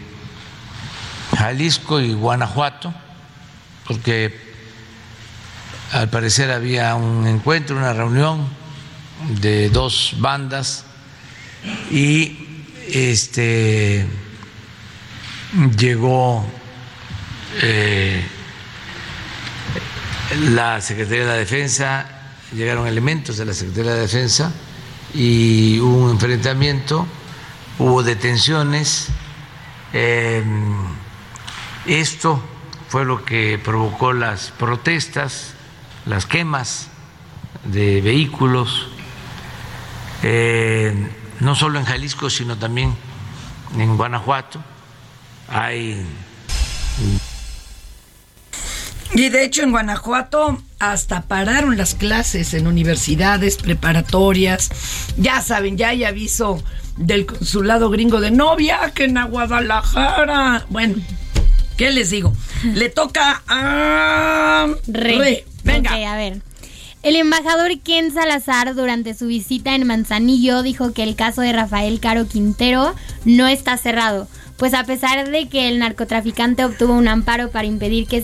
Jalisco 1.37 2.01
y 2.01 2.13
Guanajuato, 2.13 2.95
porque 3.87 4.39
al 5.93 6.09
parecer 6.09 6.51
había 6.51 6.95
un 6.95 7.27
encuentro, 7.27 7.77
una 7.77 7.93
reunión 7.93 8.47
de 9.41 9.71
dos 9.71 10.15
bandas 10.19 10.85
y 11.91 12.37
este 12.93 14.07
llegó 15.77 16.47
eh, 17.63 18.25
la 20.39 20.81
Secretaría 20.81 21.25
de 21.25 21.27
la 21.27 21.35
Defensa, 21.35 22.07
llegaron 22.53 22.87
elementos 22.87 23.37
de 23.37 23.45
la 23.45 23.55
Secretaría 23.55 23.91
de 23.91 23.97
la 23.97 24.03
Defensa 24.03 24.53
y 25.15 25.81
hubo 25.81 26.05
un 26.05 26.11
enfrentamiento, 26.13 27.07
hubo 27.79 28.03
detenciones. 28.03 29.09
Eh, 29.93 30.45
esto 31.87 32.43
fue 32.89 33.05
lo 33.05 33.25
que 33.25 33.59
provocó 33.59 34.13
las 34.13 34.53
protestas, 34.53 35.55
las 36.07 36.27
quemas 36.27 36.89
de 37.65 38.01
vehículos, 38.01 38.89
eh, 40.23 41.11
no 41.41 41.55
solo 41.55 41.79
en 41.79 41.85
Jalisco, 41.85 42.31
sino 42.31 42.57
también 42.57 42.95
en 43.77 43.97
Guanajuato. 43.97 44.63
Hay 45.49 46.07
y 49.15 49.29
de 49.29 49.45
hecho 49.45 49.63
en 49.63 49.71
Guanajuato 49.71 50.63
hasta 50.79 51.23
pararon 51.23 51.77
las 51.77 51.95
clases 51.95 52.55
en 52.55 52.67
universidades 52.67 53.57
preparatorias. 53.57 54.71
Ya 55.17 55.41
saben, 55.43 55.77
ya 55.77 55.89
hay 55.89 56.05
aviso 56.05 56.63
del 56.97 57.27
consulado 57.27 57.91
gringo 57.91 58.21
de 58.21 58.31
novia 58.31 58.93
que 58.95 59.05
en 59.05 59.19
Guadalajara. 59.31 60.65
Bueno, 60.69 60.97
¿Qué 61.81 61.91
les 61.93 62.11
digo? 62.11 62.35
Le 62.75 62.91
toca 62.91 63.43
a 63.49 64.67
Re. 64.87 65.47
Venga. 65.65 66.13
a 66.13 66.15
ver. 66.15 66.43
El 67.03 67.17
embajador 67.17 67.81
Ken 67.81 68.13
Salazar 68.13 68.75
durante 68.75 69.15
su 69.15 69.29
visita 69.29 69.75
en 69.75 69.87
Manzanillo 69.87 70.63
dijo 70.63 70.93
que 70.93 71.03
el 71.03 71.17
caso 71.17 71.41
de 71.41 71.55
Rafael 71.55 71.99
Caro 71.99 72.29
Quintero 72.29 72.95
no 73.25 73.49
está 73.49 73.79
cerrado, 73.79 74.29
pues 74.61 74.75
a 74.75 74.85
pesar 74.85 75.27
de 75.31 75.49
que 75.49 75.71
el 75.71 75.79
narcotraficante 75.79 76.67
obtuvo 76.67 76.93
un 76.93 77.09
amparo 77.09 77.51
para 77.51 77.67
impedir 77.67 78.07
que, 78.07 78.23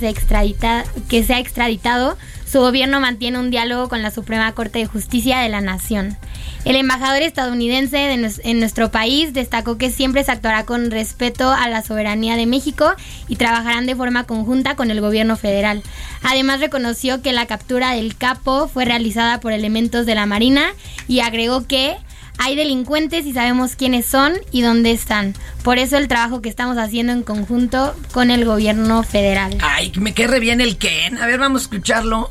que 1.09 1.25
sea 1.25 1.39
extraditado, 1.39 2.19
su 2.47 2.61
gobierno 2.61 3.01
mantiene 3.01 3.39
un 3.39 3.51
diálogo 3.51 3.89
con 3.89 4.03
la 4.03 4.11
Suprema 4.11 4.53
Corte 4.53 4.81
de 4.81 4.87
Justicia 4.87 5.39
de 5.39 5.49
la 5.49 5.63
Nación. 5.63 6.19
El 6.67 6.77
embajador 6.77 7.23
estadounidense 7.23 8.13
en 8.13 8.61
nuestro 8.61 8.91
país 8.91 9.33
destacó 9.33 9.79
que 9.79 9.91
siempre 9.91 10.25
se 10.25 10.33
actuará 10.33 10.67
con 10.67 10.91
respeto 10.91 11.51
a 11.51 11.71
la 11.71 11.81
soberanía 11.81 12.37
de 12.37 12.45
México 12.45 12.93
y 13.29 13.37
trabajarán 13.37 13.87
de 13.87 13.97
forma 13.97 14.25
conjunta 14.25 14.77
con 14.77 14.91
el 14.91 15.01
gobierno 15.01 15.39
federal. 15.39 15.83
Además 16.23 16.61
reconoció 16.61 17.23
que 17.23 17.33
la 17.33 17.47
captura 17.47 17.93
del 17.93 18.15
capo 18.15 18.69
fue 18.69 18.85
realizada 18.85 19.41
por 19.41 19.53
elementos 19.53 20.05
de 20.05 20.15
la 20.15 20.27
Marina 20.27 20.67
y 21.09 21.21
agregó 21.21 21.67
que 21.67 21.97
hay 22.39 22.57
delincuentes 22.57 23.27
y 23.27 23.33
sabemos 23.33 23.77
quiénes 23.77 24.07
son 24.07 24.35
y 24.53 24.63
dónde 24.63 24.91
están. 24.91 25.35
Por 25.63 25.79
eso 25.79 25.97
el 25.97 26.09
trabajo 26.09 26.43
que 26.43 26.49
estamos 26.49 26.77
haciendo 26.79 27.13
en 27.13 27.23
conjunto 27.23 27.95
con 28.13 28.31
el 28.31 28.45
gobierno 28.45 29.03
federal. 29.03 29.57
Ay, 29.61 29.93
me 29.97 30.15
querre 30.15 30.41
bien 30.41 30.61
el 30.61 30.77
Ken. 30.77 31.19
A 31.19 31.27
ver, 31.27 31.39
vamos 31.39 31.63
a 31.63 31.65
escucharlo. 31.65 32.31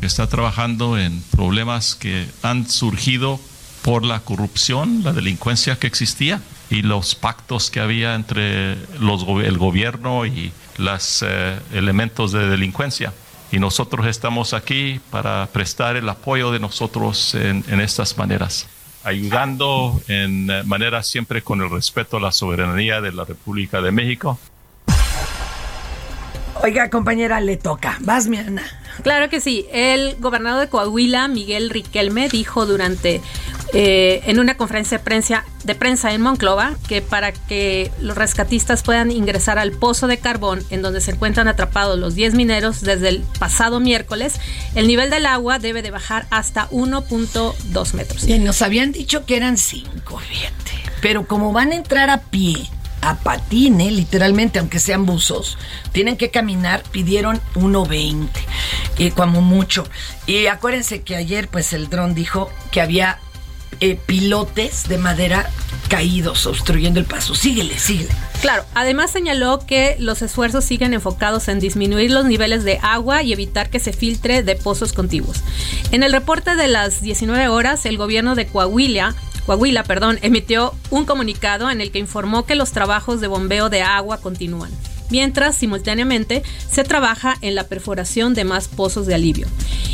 Está 0.00 0.28
trabajando 0.28 0.96
en 0.98 1.22
problemas 1.32 1.94
que 1.94 2.26
han 2.42 2.68
surgido 2.68 3.40
por 3.82 4.04
la 4.04 4.20
corrupción, 4.20 5.02
la 5.04 5.12
delincuencia 5.12 5.78
que 5.78 5.86
existía 5.86 6.40
y 6.70 6.82
los 6.82 7.14
pactos 7.14 7.70
que 7.70 7.80
había 7.80 8.14
entre 8.14 8.76
los, 8.98 9.26
el 9.44 9.58
gobierno 9.58 10.24
y 10.24 10.52
los 10.78 11.24
eh, 11.26 11.58
elementos 11.72 12.32
de 12.32 12.46
delincuencia. 12.46 13.12
Y 13.52 13.58
nosotros 13.58 14.06
estamos 14.06 14.54
aquí 14.54 15.00
para 15.10 15.46
prestar 15.52 15.96
el 15.96 16.08
apoyo 16.08 16.52
de 16.52 16.60
nosotros 16.60 17.34
en, 17.34 17.64
en 17.68 17.80
estas 17.80 18.16
maneras 18.16 18.68
ayudando 19.04 20.00
en 20.08 20.46
manera 20.66 21.02
siempre 21.02 21.42
con 21.42 21.60
el 21.60 21.70
respeto 21.70 22.18
a 22.18 22.20
la 22.20 22.32
soberanía 22.32 23.00
de 23.00 23.12
la 23.12 23.24
República 23.24 23.80
de 23.80 23.92
México. 23.92 24.38
Oiga, 26.62 26.90
compañera, 26.90 27.40
le 27.40 27.56
toca. 27.56 27.96
Vas, 28.00 28.26
mi 28.26 28.36
Ana. 28.36 28.79
Claro 29.02 29.28
que 29.28 29.40
sí. 29.40 29.66
El 29.72 30.16
gobernador 30.18 30.60
de 30.60 30.68
Coahuila, 30.68 31.28
Miguel 31.28 31.70
Riquelme, 31.70 32.28
dijo 32.28 32.66
durante 32.66 33.20
eh, 33.72 34.22
en 34.26 34.40
una 34.40 34.56
conferencia 34.56 34.98
de 34.98 35.04
prensa, 35.04 35.44
de 35.62 35.74
prensa 35.74 36.12
en 36.12 36.20
Monclova 36.22 36.74
que 36.88 37.02
para 37.02 37.32
que 37.32 37.92
los 38.00 38.16
rescatistas 38.16 38.82
puedan 38.82 39.10
ingresar 39.10 39.58
al 39.58 39.70
pozo 39.72 40.08
de 40.08 40.18
carbón 40.18 40.62
en 40.70 40.82
donde 40.82 41.00
se 41.00 41.12
encuentran 41.12 41.46
atrapados 41.46 41.98
los 41.98 42.14
10 42.14 42.34
mineros 42.34 42.80
desde 42.80 43.08
el 43.08 43.22
pasado 43.38 43.78
miércoles, 43.78 44.40
el 44.74 44.88
nivel 44.88 45.10
del 45.10 45.26
agua 45.26 45.58
debe 45.58 45.82
de 45.82 45.90
bajar 45.90 46.26
hasta 46.30 46.68
1.2 46.70 47.94
metros. 47.94 48.26
Bien, 48.26 48.42
nos 48.44 48.60
habían 48.62 48.92
dicho 48.92 49.24
que 49.24 49.36
eran 49.36 49.56
5, 49.56 50.18
fíjate. 50.18 50.72
Pero 51.00 51.26
como 51.26 51.52
van 51.52 51.72
a 51.72 51.76
entrar 51.76 52.10
a 52.10 52.18
pie 52.18 52.68
a 53.02 53.16
patine, 53.16 53.90
literalmente, 53.90 54.58
aunque 54.58 54.78
sean 54.78 55.06
buzos, 55.06 55.58
tienen 55.92 56.16
que 56.16 56.30
caminar, 56.30 56.82
pidieron 56.90 57.40
1.20, 57.54 58.28
y 58.98 59.10
como 59.10 59.40
mucho. 59.40 59.84
Y 60.26 60.46
acuérdense 60.46 61.02
que 61.02 61.16
ayer, 61.16 61.48
pues 61.48 61.72
el 61.72 61.88
dron 61.88 62.14
dijo 62.14 62.50
que 62.70 62.80
había 62.80 63.18
eh, 63.80 63.98
pilotes 64.04 64.88
de 64.88 64.98
madera 64.98 65.48
caídos, 65.88 66.46
obstruyendo 66.46 67.00
el 67.00 67.06
paso. 67.06 67.34
Síguele, 67.34 67.78
síguele. 67.78 68.10
Claro, 68.42 68.64
además 68.74 69.10
señaló 69.10 69.58
que 69.66 69.96
los 69.98 70.22
esfuerzos 70.22 70.64
siguen 70.64 70.94
enfocados 70.94 71.48
en 71.48 71.60
disminuir 71.60 72.10
los 72.10 72.26
niveles 72.26 72.62
de 72.64 72.78
agua 72.82 73.22
y 73.22 73.32
evitar 73.32 73.70
que 73.70 73.80
se 73.80 73.92
filtre 73.92 74.42
de 74.42 74.54
pozos 74.54 74.92
contiguos. 74.92 75.38
En 75.92 76.02
el 76.02 76.12
reporte 76.12 76.56
de 76.56 76.68
las 76.68 77.00
19 77.00 77.48
horas, 77.48 77.86
el 77.86 77.96
gobierno 77.96 78.34
de 78.34 78.46
Coahuila 78.46 79.14
Coahuila, 79.46 79.84
perdón, 79.84 80.18
emitió 80.22 80.74
un 80.90 81.04
comunicado 81.04 81.70
en 81.70 81.80
el 81.80 81.90
que 81.90 81.98
informó 81.98 82.46
que 82.46 82.54
los 82.54 82.72
trabajos 82.72 83.20
de 83.20 83.28
bombeo 83.28 83.68
de 83.70 83.82
agua 83.82 84.18
continúan, 84.18 84.70
mientras 85.10 85.56
simultáneamente 85.56 86.42
se 86.70 86.84
trabaja 86.84 87.36
en 87.40 87.54
la 87.54 87.64
perforación 87.64 88.34
de 88.34 88.44
más 88.44 88.68
pozos 88.68 89.06
de 89.06 89.14
alivio. 89.14 89.46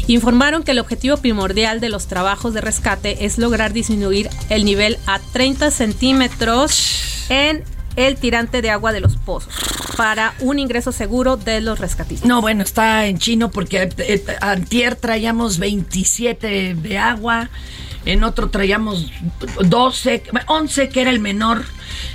Informaron 0.09 0.63
que 0.63 0.71
el 0.73 0.79
objetivo 0.79 1.17
primordial 1.17 1.81
de 1.81 1.89
los 1.89 2.07
trabajos 2.07 2.55
de 2.55 2.61
rescate 2.61 3.25
es 3.25 3.39
lograr 3.39 3.73
disminuir 3.73 4.31
el 4.51 4.65
nivel 4.65 4.99
a 5.07 5.19
30 5.19 5.71
centímetros 5.71 7.27
en 7.29 7.65
el 7.97 8.17
tirante 8.17 8.63
de 8.63 8.71
agua 8.71 8.93
de 8.93 9.01
los 9.01 9.17
pozos 9.17 9.53
para 9.97 10.35
un 10.41 10.59
ingreso 10.59 10.93
seguro 10.93 11.37
de 11.37 11.61
los 11.61 11.79
rescatistas. 11.79 12.29
No, 12.29 12.41
bueno, 12.41 12.63
está 12.63 13.07
en 13.07 13.19
chino 13.19 13.51
porque 13.51 13.89
eh, 13.97 14.25
antier 14.41 14.97
traíamos 14.97 15.59
27 15.59 16.75
de 16.75 16.99
agua 16.99 17.51
en 18.07 18.25
otro 18.25 18.49
traíamos 18.51 19.11
12, 19.61 20.23
11 20.47 20.89
que 20.89 21.03
era 21.03 21.11
el 21.11 21.21
menor. 21.21 21.65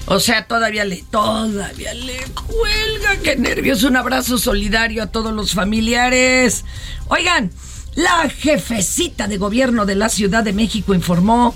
O 0.05 0.19
sea, 0.19 0.47
todavía 0.47 0.85
le, 0.85 1.03
todavía 1.11 1.93
le 1.93 2.17
cuelga. 2.33 3.17
Qué 3.23 3.35
nervios. 3.35 3.83
Un 3.83 3.97
abrazo 3.97 4.37
solidario 4.37 5.03
a 5.03 5.07
todos 5.07 5.33
los 5.33 5.53
familiares. 5.53 6.65
Oigan, 7.07 7.51
la 7.95 8.29
jefecita 8.29 9.27
de 9.27 9.37
gobierno 9.37 9.85
de 9.85 9.95
la 9.95 10.09
Ciudad 10.09 10.43
de 10.43 10.53
México 10.53 10.93
informó 10.93 11.53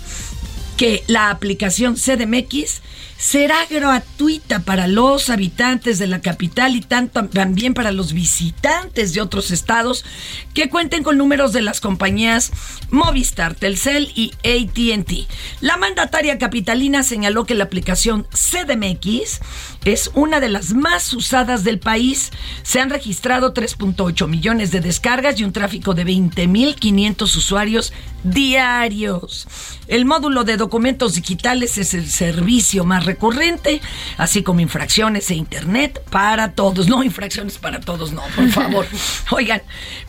que 0.78 1.04
la 1.08 1.30
aplicación 1.30 1.96
CDMX 1.96 2.82
será 3.18 3.66
gratuita 3.70 4.60
para 4.60 4.88
los 4.88 5.30
habitantes 5.30 6.00
de 6.00 6.08
la 6.08 6.22
capital 6.22 6.76
y 6.76 6.82
también 6.82 7.74
para 7.74 7.92
los 7.92 8.14
visitantes 8.14 9.14
de 9.14 9.22
otros 9.22 9.52
estados 9.52 10.06
que 10.54 10.70
cuenten 10.70 11.04
con 11.04 11.18
números 11.18 11.54
de 11.54 11.62
las 11.62 11.80
compañías 11.80 12.52
Movistar, 12.92 13.56
Telcel 13.56 14.12
y 14.16 14.32
ATT. 14.44 15.30
La 15.62 15.78
mandataria 15.78 16.38
capitalina 16.38 17.04
señaló 17.04 17.46
que 17.46 17.56
la 17.56 17.64
aplicación 17.64 18.28
CDMX 18.32 19.40
es 19.86 20.12
una 20.14 20.40
de 20.40 20.50
las 20.50 20.74
más 20.74 21.14
usadas 21.14 21.64
del 21.64 21.80
país. 21.80 22.32
Se 22.64 22.80
han 22.82 22.90
registrado 22.90 23.54
3.8 23.54 24.28
millones 24.28 24.72
de 24.72 24.82
descargas 24.82 25.40
y 25.40 25.44
un 25.44 25.54
tráfico 25.54 25.94
de 25.94 26.06
20.500 26.06 27.24
usuarios 27.24 27.94
diarios. 28.24 29.48
El 29.88 30.06
módulo 30.06 30.44
de 30.44 30.58
documentos 30.58 31.14
digitales 31.16 31.78
es 31.78 31.94
el 31.94 32.10
servicio 32.10 32.84
más 32.84 33.05
recurrente, 33.06 33.82
así 34.18 34.44
como 34.44 34.60
infracciones 34.60 35.30
e 35.32 35.36
internet 35.36 36.02
para 36.10 36.52
todos. 36.52 36.88
No, 36.88 37.04
infracciones 37.04 37.58
para 37.58 37.80
todos, 37.80 38.12
no, 38.12 38.24
por 38.36 38.50
favor. 38.50 38.86
Oigan, 39.32 39.62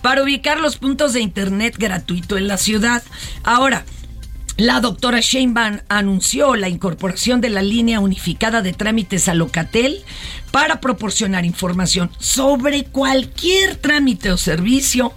para 0.03 0.23
ubicar 0.23 0.61
los 0.61 0.77
puntos 0.77 1.13
de 1.13 1.21
internet 1.21 1.77
gratuito 1.79 2.37
en 2.37 2.49
la 2.49 2.57
ciudad. 2.57 3.03
Ahora, 3.45 3.85
la 4.59 4.81
doctora 4.81 5.21
Sheinbaum 5.21 5.81
anunció 5.91 6.57
la 6.57 6.71
incorporación 6.71 7.43
de 7.43 7.51
la 7.51 7.61
línea 7.61 8.01
unificada 8.01 8.63
de 8.63 8.73
trámites 8.73 9.29
a 9.29 9.35
Locatel 9.35 10.03
para 10.51 10.81
proporcionar 10.81 11.45
información 11.45 12.11
sobre 12.19 12.85
cualquier 12.85 13.77
trámite 13.77 14.31
o 14.33 14.39
servicio 14.39 15.13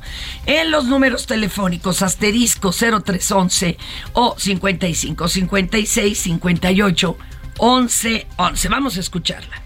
en 0.45 0.71
los 0.71 0.87
números 0.87 1.25
telefónicos 1.25 2.01
asterisco 2.01 2.73
0311 2.73 3.77
o 4.11 4.35
55 4.37 5.29
56 5.29 6.19
58 6.19 7.17
11 7.59 8.27
11. 8.37 8.69
Vamos 8.69 8.97
a 8.97 8.99
escucharla. 8.99 9.61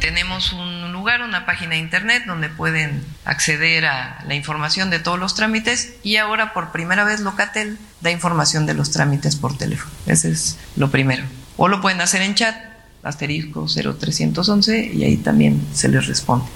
Tenemos 0.00 0.52
un 0.52 0.92
lugar, 0.92 1.22
una 1.22 1.44
página 1.44 1.72
de 1.72 1.78
internet 1.78 2.22
donde 2.26 2.48
pueden 2.48 3.04
acceder 3.24 3.84
a 3.84 4.22
la 4.26 4.34
información 4.34 4.90
de 4.90 5.00
todos 5.00 5.18
los 5.18 5.34
trámites 5.34 5.94
y 6.04 6.16
ahora 6.16 6.52
por 6.52 6.70
primera 6.70 7.04
vez 7.04 7.20
Locatel 7.20 7.78
da 8.00 8.10
información 8.10 8.64
de 8.64 8.74
los 8.74 8.90
trámites 8.92 9.36
por 9.36 9.58
teléfono. 9.58 9.90
Ese 10.06 10.30
es 10.30 10.58
lo 10.76 10.90
primero. 10.90 11.24
O 11.56 11.68
lo 11.68 11.80
pueden 11.80 12.00
hacer 12.00 12.22
en 12.22 12.36
chat, 12.36 12.56
asterisco 13.02 13.66
0311 13.66 14.92
y 14.94 15.04
ahí 15.04 15.16
también 15.16 15.66
se 15.74 15.88
les 15.88 16.06
responde. 16.06 16.46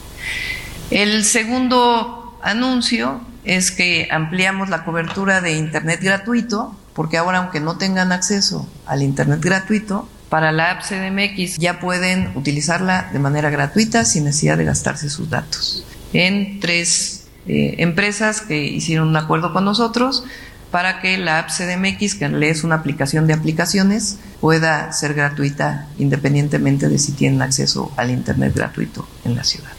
El 0.90 1.24
segundo 1.24 2.38
anuncio 2.42 3.20
es 3.44 3.72
que 3.72 4.08
ampliamos 4.10 4.68
la 4.68 4.84
cobertura 4.84 5.40
de 5.40 5.56
Internet 5.56 6.00
gratuito, 6.00 6.76
porque 6.94 7.16
ahora 7.16 7.38
aunque 7.38 7.60
no 7.60 7.78
tengan 7.78 8.12
acceso 8.12 8.68
al 8.86 9.02
Internet 9.02 9.40
gratuito, 9.42 10.08
para 10.28 10.50
la 10.50 10.70
app 10.70 10.82
CDMX 10.82 11.58
ya 11.58 11.78
pueden 11.78 12.32
utilizarla 12.36 13.10
de 13.12 13.18
manera 13.18 13.50
gratuita 13.50 14.06
sin 14.06 14.24
necesidad 14.24 14.56
de 14.56 14.64
gastarse 14.64 15.10
sus 15.10 15.28
datos. 15.28 15.84
En 16.14 16.58
tres 16.58 17.24
eh, 17.46 17.74
empresas 17.78 18.40
que 18.40 18.64
hicieron 18.64 19.08
un 19.08 19.16
acuerdo 19.16 19.52
con 19.52 19.66
nosotros 19.66 20.24
para 20.70 21.02
que 21.02 21.18
la 21.18 21.38
app 21.38 21.50
CDMX, 21.50 22.14
que 22.14 22.48
es 22.48 22.64
una 22.64 22.76
aplicación 22.76 23.26
de 23.26 23.34
aplicaciones, 23.34 24.18
pueda 24.40 24.90
ser 24.92 25.12
gratuita 25.12 25.86
independientemente 25.98 26.88
de 26.88 26.98
si 26.98 27.12
tienen 27.12 27.42
acceso 27.42 27.92
al 27.98 28.10
Internet 28.10 28.54
gratuito 28.54 29.06
en 29.26 29.36
la 29.36 29.44
ciudad. 29.44 29.72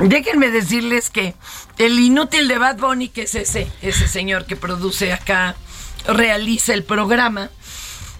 Déjenme 0.00 0.50
decirles 0.50 1.10
que 1.10 1.34
el 1.78 1.98
inútil 1.98 2.48
de 2.48 2.58
Bad 2.58 2.78
Bunny, 2.78 3.08
que 3.08 3.22
es 3.22 3.34
ese, 3.34 3.70
ese 3.82 4.06
señor 4.06 4.46
que 4.46 4.56
produce 4.56 5.12
acá, 5.12 5.56
realiza 6.06 6.72
el 6.72 6.84
programa, 6.84 7.50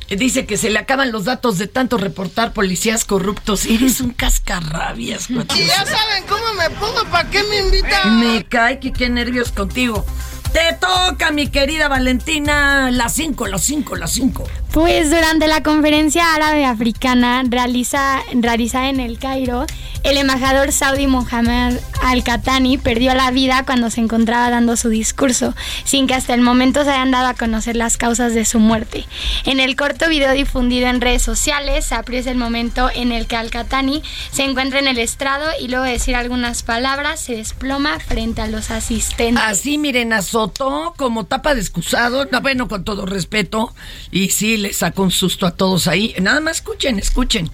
dice 0.08 0.46
que 0.46 0.56
se 0.56 0.70
le 0.70 0.78
acaban 0.78 1.12
los 1.12 1.24
datos 1.24 1.58
de 1.58 1.66
tanto 1.68 1.98
reportar 1.98 2.52
policías 2.52 3.04
corruptos. 3.04 3.66
Eres 3.66 4.00
un 4.00 4.10
cascarrabias, 4.10 5.30
Y 5.30 5.36
ya 5.36 5.84
saben 5.84 6.24
cómo 6.28 6.54
me 6.54 6.70
pongo, 6.70 7.04
¿para 7.10 7.28
qué 7.30 7.42
me 7.44 7.58
invitan? 7.58 8.20
Me 8.20 8.44
cae 8.44 8.80
que 8.80 8.92
qué 8.92 9.08
nervios 9.08 9.52
contigo. 9.52 10.04
Te 10.52 10.76
toca, 10.80 11.30
mi 11.30 11.48
querida 11.48 11.88
Valentina, 11.88 12.90
las 12.90 13.12
5, 13.14 13.46
las 13.48 13.62
5, 13.62 13.96
las 13.96 14.12
5. 14.12 14.44
Pues 14.78 15.10
durante 15.10 15.48
la 15.48 15.64
conferencia 15.64 16.36
árabe 16.36 16.64
africana 16.64 17.42
realiza, 17.44 18.22
realizada 18.32 18.88
en 18.88 19.00
el 19.00 19.18
Cairo, 19.18 19.66
el 20.04 20.16
embajador 20.16 20.70
saudí 20.70 21.08
Mohamed 21.08 21.80
Al-Katani 22.04 22.78
perdió 22.78 23.12
la 23.14 23.32
vida 23.32 23.64
cuando 23.66 23.90
se 23.90 24.00
encontraba 24.00 24.50
dando 24.50 24.76
su 24.76 24.88
discurso, 24.88 25.56
sin 25.82 26.06
que 26.06 26.14
hasta 26.14 26.32
el 26.32 26.42
momento 26.42 26.84
se 26.84 26.90
hayan 26.90 27.10
dado 27.10 27.26
a 27.26 27.34
conocer 27.34 27.74
las 27.74 27.96
causas 27.96 28.34
de 28.34 28.44
su 28.44 28.60
muerte. 28.60 29.04
En 29.44 29.58
el 29.58 29.74
corto 29.74 30.08
video 30.08 30.32
difundido 30.32 30.86
en 30.86 31.00
redes 31.00 31.22
sociales, 31.22 31.84
se 31.84 31.96
aprecia 31.96 32.30
el 32.30 32.38
momento 32.38 32.88
en 32.94 33.10
el 33.10 33.26
que 33.26 33.34
Al-Katani 33.34 34.04
se 34.30 34.44
encuentra 34.44 34.78
en 34.78 34.86
el 34.86 34.98
estrado 34.98 35.44
y 35.60 35.66
luego 35.66 35.86
de 35.86 35.92
decir 35.92 36.14
algunas 36.14 36.62
palabras 36.62 37.20
se 37.20 37.34
desploma 37.34 37.98
frente 37.98 38.42
a 38.42 38.46
los 38.46 38.70
asistentes. 38.70 39.42
Así, 39.44 39.76
miren, 39.76 40.12
azotó 40.12 40.94
como 40.96 41.26
tapa 41.26 41.56
de 41.56 41.62
excusado, 41.62 42.26
no, 42.30 42.40
bueno, 42.40 42.68
con 42.68 42.84
todo 42.84 43.06
respeto, 43.06 43.74
y 44.12 44.30
sí, 44.30 44.67
le 44.67 44.73
sacó 44.73 45.03
un 45.03 45.11
susto 45.11 45.45
a 45.45 45.51
todos 45.51 45.87
ahí. 45.87 46.13
Nada 46.19 46.39
más 46.39 46.57
escuchen, 46.57 46.99
escuchen. 46.99 47.49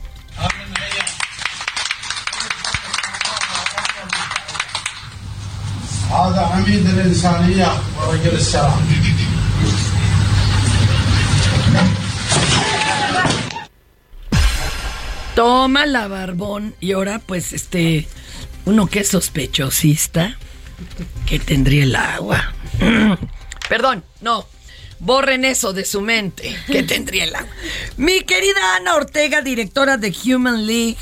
هذا 6.09 6.41
عميد 6.41 6.85
الإنسانية 6.85 7.67
ورجل 7.97 8.33
السلام 8.33 8.79
Toma 15.35 15.85
la 15.85 16.07
barbón 16.07 16.75
y 16.81 16.91
ahora 16.93 17.19
pues 17.19 17.53
este 17.53 18.07
uno 18.65 18.87
que 18.87 19.01
es 19.01 19.09
sospechosista 19.09 20.35
que 21.25 21.39
tendría 21.39 21.83
el 21.83 21.95
agua. 21.95 22.53
Perdón, 23.69 24.03
no. 24.21 24.45
Borren 24.98 25.44
eso 25.44 25.72
de 25.72 25.84
su 25.84 26.00
mente, 26.00 26.56
que 26.66 26.82
tendría 26.82 27.24
el 27.24 27.34
agua. 27.34 27.50
Mi 27.96 28.22
querida 28.22 28.76
Ana 28.76 28.94
Ortega, 28.94 29.42
directora 29.42 29.96
de 29.96 30.14
Human 30.24 30.66
League, 30.66 30.96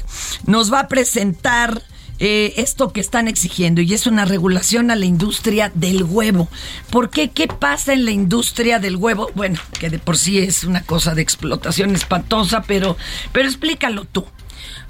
nos 0.46 0.72
va 0.72 0.80
a 0.80 0.88
presentar 0.88 1.82
eh, 2.24 2.54
esto 2.56 2.92
que 2.92 3.00
están 3.00 3.26
exigiendo 3.26 3.80
y 3.80 3.94
es 3.94 4.06
una 4.06 4.24
regulación 4.24 4.92
a 4.92 4.96
la 4.96 5.06
industria 5.06 5.72
del 5.74 6.04
huevo. 6.04 6.48
¿Por 6.88 7.10
qué? 7.10 7.30
¿Qué 7.30 7.48
pasa 7.48 7.94
en 7.94 8.04
la 8.04 8.12
industria 8.12 8.78
del 8.78 8.94
huevo? 8.94 9.30
Bueno, 9.34 9.58
que 9.80 9.90
de 9.90 9.98
por 9.98 10.16
sí 10.16 10.38
es 10.38 10.62
una 10.62 10.84
cosa 10.84 11.16
de 11.16 11.22
explotación 11.22 11.94
espantosa, 11.96 12.62
pero, 12.62 12.96
pero 13.32 13.48
explícalo 13.48 14.04
tú. 14.04 14.24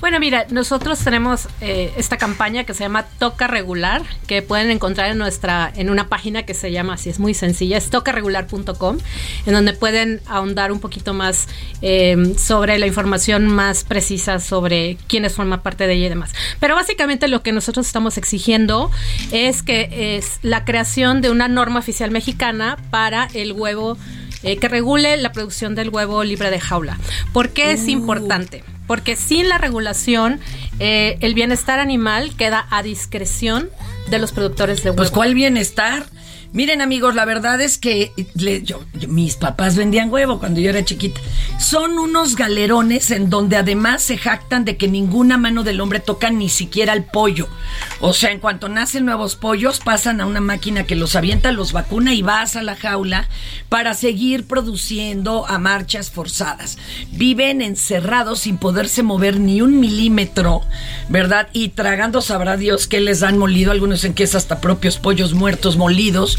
Bueno, 0.02 0.18
mira, 0.18 0.46
nosotros 0.50 0.98
tenemos 0.98 1.46
eh, 1.60 1.92
esta 1.96 2.16
campaña 2.16 2.64
que 2.64 2.74
se 2.74 2.82
llama 2.82 3.04
Toca 3.20 3.46
Regular, 3.46 4.02
que 4.26 4.42
pueden 4.42 4.68
encontrar 4.72 5.12
en 5.12 5.16
nuestra, 5.16 5.72
en 5.76 5.90
una 5.90 6.08
página 6.08 6.42
que 6.42 6.54
se 6.54 6.72
llama, 6.72 6.94
así 6.94 7.08
es 7.08 7.20
muy 7.20 7.34
sencilla, 7.34 7.78
es 7.78 7.88
tocaregular.com, 7.88 8.98
en 9.46 9.52
donde 9.52 9.74
pueden 9.74 10.20
ahondar 10.26 10.72
un 10.72 10.80
poquito 10.80 11.14
más 11.14 11.46
eh, 11.82 12.34
sobre 12.36 12.80
la 12.80 12.88
información 12.88 13.46
más 13.46 13.84
precisa 13.84 14.40
sobre 14.40 14.98
quiénes 15.06 15.34
forman 15.34 15.62
parte 15.62 15.86
de 15.86 15.94
ella 15.94 16.06
y 16.06 16.08
demás. 16.08 16.32
Pero 16.58 16.74
básicamente 16.74 17.28
lo 17.28 17.44
que 17.44 17.52
nosotros 17.52 17.86
estamos 17.86 18.18
exigiendo 18.18 18.90
es 19.30 19.62
que 19.62 20.16
es 20.16 20.40
la 20.42 20.64
creación 20.64 21.22
de 21.22 21.30
una 21.30 21.46
norma 21.46 21.78
oficial 21.78 22.10
mexicana 22.10 22.76
para 22.90 23.28
el 23.34 23.52
huevo 23.52 23.96
eh, 24.42 24.56
que 24.56 24.68
regule 24.68 25.16
la 25.16 25.32
producción 25.32 25.74
del 25.74 25.90
huevo 25.90 26.24
libre 26.24 26.50
de 26.50 26.60
jaula. 26.60 26.98
¿Por 27.32 27.50
qué 27.50 27.72
es 27.72 27.88
importante? 27.88 28.64
porque 28.86 29.16
sin 29.16 29.48
la 29.48 29.56
regulación 29.56 30.38
eh, 30.78 31.16
el 31.20 31.32
bienestar 31.32 31.78
animal 31.78 32.34
queda 32.36 32.66
a 32.70 32.82
discreción 32.82 33.70
de 34.10 34.18
los 34.18 34.32
productores 34.32 34.82
de 34.82 34.90
huevos. 34.90 34.96
Pues 34.96 35.10
¿cuál 35.10 35.34
bienestar? 35.34 36.04
Miren 36.52 36.82
amigos, 36.82 37.14
la 37.14 37.24
verdad 37.24 37.62
es 37.62 37.78
que 37.78 38.12
yo, 38.34 38.84
mis 39.08 39.36
papás 39.36 39.74
vendían 39.74 40.12
huevo 40.12 40.38
cuando 40.38 40.60
yo 40.60 40.68
era 40.68 40.84
chiquita. 40.84 41.18
Son 41.58 41.98
unos 41.98 42.36
galerones 42.36 43.10
en 43.10 43.30
donde 43.30 43.56
además 43.56 44.02
se 44.02 44.18
jactan 44.18 44.66
de 44.66 44.76
que 44.76 44.86
ninguna 44.86 45.38
mano 45.38 45.62
del 45.62 45.80
hombre 45.80 45.98
toca 45.98 46.28
ni 46.28 46.50
siquiera 46.50 46.92
el 46.92 47.04
pollo. 47.04 47.48
O 48.00 48.12
sea, 48.12 48.32
en 48.32 48.38
cuanto 48.38 48.68
nacen 48.68 49.06
nuevos 49.06 49.34
pollos, 49.34 49.80
pasan 49.80 50.20
a 50.20 50.26
una 50.26 50.42
máquina 50.42 50.84
que 50.84 50.94
los 50.94 51.16
avienta, 51.16 51.52
los 51.52 51.72
vacuna 51.72 52.12
y 52.12 52.20
vas 52.20 52.54
a 52.54 52.62
la 52.62 52.76
jaula 52.76 53.28
para 53.70 53.94
seguir 53.94 54.46
produciendo 54.46 55.46
a 55.48 55.58
marchas 55.58 56.10
forzadas. 56.10 56.76
Viven 57.12 57.62
encerrados 57.62 58.40
sin 58.40 58.58
poderse 58.58 59.02
mover 59.02 59.40
ni 59.40 59.62
un 59.62 59.80
milímetro, 59.80 60.60
¿verdad? 61.08 61.48
Y 61.54 61.70
tragando 61.70 62.20
sabrá 62.20 62.58
Dios 62.58 62.86
que 62.88 63.00
les 63.00 63.22
han 63.22 63.38
molido, 63.38 63.72
algunos 63.72 64.04
en 64.04 64.12
que 64.12 64.24
es 64.24 64.34
hasta 64.34 64.60
propios 64.60 64.98
pollos 64.98 65.32
muertos 65.32 65.78
molidos 65.78 66.38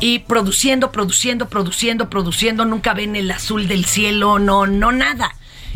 y 0.00 0.20
produciendo, 0.20 0.92
produciendo, 0.92 1.48
produciendo, 1.48 2.08
produciendo, 2.10 2.64
nunca 2.64 2.94
ven 2.94 3.16
el 3.16 3.30
azul 3.30 3.68
del 3.68 3.84
cielo, 3.84 4.38
no, 4.38 4.66
no 4.66 4.92
nada. 4.92 5.34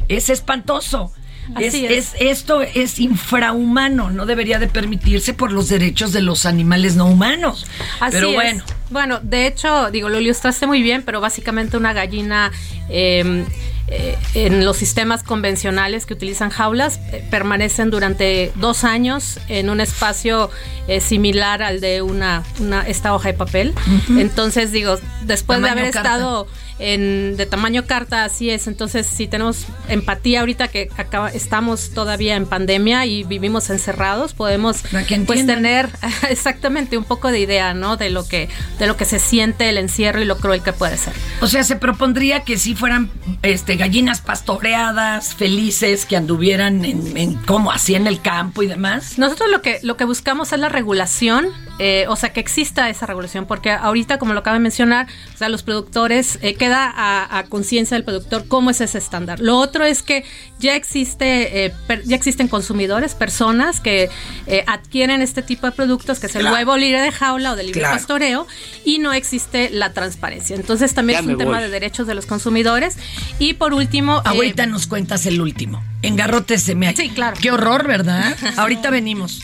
Es 0.09 0.31
espantoso. 0.31 1.12
Es, 1.59 1.69
Así 1.75 1.87
es- 1.87 2.14
esto 2.21 2.61
es 2.61 2.99
infrahumano, 2.99 4.11
no 4.11 4.27
debería 4.27 4.59
de 4.59 4.69
permitirse 4.69 5.33
por 5.33 5.51
los 5.51 5.69
derechos 5.71 6.12
de 6.12 6.21
los 6.21 6.45
animales 6.45 6.95
no 6.97 7.07
humanos. 7.07 7.67
Así 8.01 8.12
Pero 8.17 8.29
es. 8.29 8.35
bueno, 8.35 8.64
Bueno, 8.91 9.21
de 9.23 9.47
hecho, 9.47 9.91
digo, 9.91 10.09
lo 10.11 10.21
ilustraste 10.21 10.67
muy 10.67 10.83
bien, 10.83 11.03
pero 11.03 11.21
básicamente 11.23 11.77
una 11.79 11.93
gallina 11.95 12.53
eh, 12.91 13.47
eh, 13.90 14.18
en 14.35 14.66
los 14.66 14.77
sistemas 14.77 15.22
convencionales 15.22 16.05
que 16.05 16.12
utilizan 16.12 16.51
jaulas 16.51 17.01
eh, 17.11 17.24
permanecen 17.31 17.88
durante 17.90 18.53
dos 18.57 18.85
años 18.85 19.40
en 19.48 19.70
un 19.70 19.81
espacio 19.81 20.51
eh, 20.88 21.01
similar 21.01 21.62
al 21.62 21.81
de 21.81 22.03
una, 22.03 22.42
una 22.61 22.83
esta 22.83 23.14
hoja 23.14 23.29
de 23.29 23.35
papel. 23.35 23.74
Entonces, 24.11 24.72
digo, 24.72 24.98
después 25.22 25.57
Tamaño 25.57 25.74
de 25.74 25.81
haber 25.81 25.92
carta. 25.92 26.14
estado 26.16 26.46
en, 26.79 27.37
de 27.37 27.47
tamaño 27.47 27.87
carta, 27.87 28.25
así 28.25 28.51
es. 28.51 28.67
Entonces, 28.67 29.07
si 29.07 29.27
tenemos 29.27 29.67
empatía 29.88 30.41
ahorita 30.41 30.69
que 30.69 30.91
acaba, 30.97 31.31
estamos 31.31 31.91
todavía 31.91 32.37
en 32.37 32.47
pandemia 32.47 33.07
y 33.07 33.25
vivimos 33.25 33.71
encerrados, 33.71 34.35
podemos 34.35 34.83
pues 35.27 35.47
tener 35.47 35.88
exactamente 36.31 36.97
un 36.97 37.05
poco 37.05 37.31
de 37.31 37.41
idea, 37.41 37.75
¿no? 37.75 37.97
De 37.97 38.11
lo 38.11 38.27
que 38.27 38.49
de 38.79 38.87
lo 38.87 38.97
que 38.97 39.05
se 39.05 39.19
siente 39.19 39.69
el 39.69 39.79
encierro 39.79 40.21
y 40.21 40.25
lo 40.25 40.38
cruel 40.38 40.62
que 40.62 40.73
puede 40.73 40.97
ser. 40.97 41.12
o 41.41 41.47
sea, 41.47 41.64
se 41.64 41.77
propondría 41.77 42.45
que 42.45 42.59
si 42.59 42.75
fueran 42.75 43.11
este 43.43 43.77
gallinas 43.77 44.21
pastoreadas, 44.21 45.35
felices, 45.35 46.07
que 46.07 46.17
anduvieran 46.17 46.85
en, 46.85 47.17
en 47.17 47.35
como 47.35 47.71
así 47.71 47.95
en 47.95 48.07
el 48.07 48.21
campo 48.21 48.62
y 48.62 48.67
demás. 48.67 49.19
Nosotros 49.19 49.51
lo 49.51 49.62
que 49.62 49.81
lo 49.83 49.97
que 49.97 50.05
buscamos 50.05 50.53
es 50.53 50.61
la 50.61 50.69
regulación, 50.69 51.49
eh, 51.79 52.07
o 52.09 52.17
sea, 52.17 52.33
que 52.33 52.41
exista 52.41 52.88
esa 52.91 53.07
regulación, 53.07 53.47
porque 53.47 53.71
ahorita, 53.71 54.19
como 54.19 54.33
lo 54.33 54.41
acaba 54.41 54.55
de 54.55 54.62
mencionar, 54.62 55.07
o 55.35 55.37
sea, 55.38 55.49
los 55.49 55.62
productores 55.62 56.38
eh, 56.43 56.55
queda 56.55 56.93
a, 56.95 57.38
a 57.38 57.45
conciencia 57.45 57.97
del 57.97 58.05
productor 58.05 58.47
cómo 58.49 58.71
es 58.71 58.81
ese 58.81 58.99
estándar. 58.99 59.41
Lo 59.41 59.57
otro 59.59 59.85
es 59.85 60.03
que 60.03 60.25
ya 60.59 60.75
existe 60.75 61.64
eh, 61.67 61.73
per- 61.87 62.03
ya 62.05 62.17
existen 62.17 62.49
consumidores, 62.49 63.14
personas 63.14 63.81
que 63.81 64.09
eh, 64.47 64.64
adquieren 64.67 65.23
este 65.23 65.43
tipo 65.43 65.67
de 65.67 65.73
productos, 65.73 66.19
que 66.19 66.27
es 66.27 66.35
el 66.35 66.43
Claro. 66.43 66.57
huevo 66.57 66.77
libre 66.77 67.01
de 67.01 67.12
jaula 67.12 67.53
o 67.53 67.57
de 67.57 67.62
libre 67.64 67.81
Claro. 67.81 67.97
pastoreo, 67.97 68.47
y 68.85 68.99
no 68.99 69.12
existe 69.12 69.71
la 69.71 69.93
transparencia. 69.93 70.57
Entonces 70.57 70.95
también 70.95 71.17
Ya 71.17 71.21
es 71.21 71.27
me 71.27 71.33
un 71.35 71.38
tema 71.38 71.53
voy. 71.53 71.62
de 71.62 71.69
derechos 71.71 72.07
de 72.07 72.14
los 72.14 72.27
consumidores. 72.27 72.97
Y 73.38 73.55
por 73.55 73.73
último, 73.75 74.19
eh, 74.19 74.23
Ahorita 74.25 74.67
nos 74.67 74.87
cuentas 74.87 75.27
el 75.27 75.41
último. 75.41 75.83
Engarrótese, 76.03 76.77
Sí, 76.97 77.11
claro. 77.11 77.37
Qué 77.41 77.51
horror, 77.51 77.87
¿verdad? 77.87 78.37
Ahorita 78.57 78.91
venimos. 78.91 79.43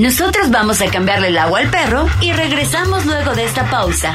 Nosotros 0.00 0.50
vamos 0.50 0.80
a 0.80 0.90
cambiarle 0.90 1.28
el 1.28 1.36
agua 1.36 1.58
al 1.58 1.70
perro 1.70 2.08
y 2.22 2.32
regresamos 2.32 3.04
luego 3.04 3.34
de 3.34 3.44
esta 3.44 3.68
pausa. 3.68 4.14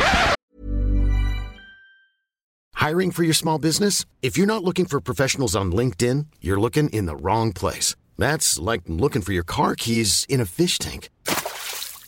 Hiring 2.74 3.12
for 3.12 3.24
your 3.24 3.36
small 3.36 3.60
business? 3.60 4.04
If 4.24 4.36
you're 4.36 4.48
not 4.48 4.64
looking 4.64 4.86
for 4.86 5.00
professionals 5.00 5.56
on 5.56 5.72
LinkedIn, 5.72 6.26
you're 6.42 6.60
looking 6.60 6.90
in 6.90 7.06
the 7.06 7.16
wrong 7.16 7.54
place. 7.54 7.96
That's 8.18 8.58
like 8.58 8.82
looking 8.88 9.22
for 9.22 9.32
your 9.32 9.44
car 9.44 9.76
keys 9.76 10.26
in 10.28 10.42
a 10.42 10.46
fish 10.46 10.80
tank. 10.80 11.10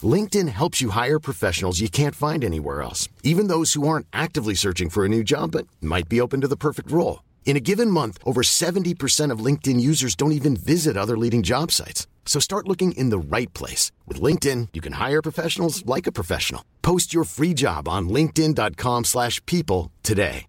LinkedIn 0.01 0.47
helps 0.47 0.81
you 0.81 0.89
hire 0.89 1.19
professionals 1.19 1.79
you 1.79 1.89
can't 1.89 2.15
find 2.15 2.43
anywhere 2.43 2.81
else, 2.81 3.07
even 3.21 3.47
those 3.47 3.73
who 3.73 3.87
aren't 3.87 4.07
actively 4.11 4.55
searching 4.55 4.89
for 4.89 5.05
a 5.05 5.09
new 5.09 5.23
job 5.23 5.51
but 5.51 5.67
might 5.81 6.09
be 6.09 6.19
open 6.19 6.41
to 6.41 6.47
the 6.47 6.57
perfect 6.57 6.89
role. 6.89 7.19
In 7.47 7.55
a 7.55 7.61
given 7.61 7.89
month, 7.89 8.17
over 8.25 8.43
70% 8.43 9.31
of 9.31 9.39
LinkedIn 9.39 9.79
users 9.79 10.15
don't 10.15 10.33
even 10.33 10.57
visit 10.57 10.97
other 10.97 11.17
leading 11.17 11.43
job 11.43 11.71
sites. 11.71 12.05
So 12.25 12.41
start 12.41 12.67
looking 12.67 12.91
in 12.91 13.09
the 13.09 13.17
right 13.17 13.51
place. 13.53 13.93
With 14.05 14.21
LinkedIn, 14.21 14.67
you 14.73 14.81
can 14.81 14.93
hire 14.93 15.21
professionals 15.21 15.83
like 15.85 16.07
a 16.07 16.11
professional. 16.11 16.61
Post 16.81 17.13
your 17.13 17.23
free 17.23 17.53
job 17.55 17.87
on 17.87 18.09
linkedin.com/people 18.09 19.05
slash 19.05 19.41
people 19.45 19.91
today. 20.03 20.45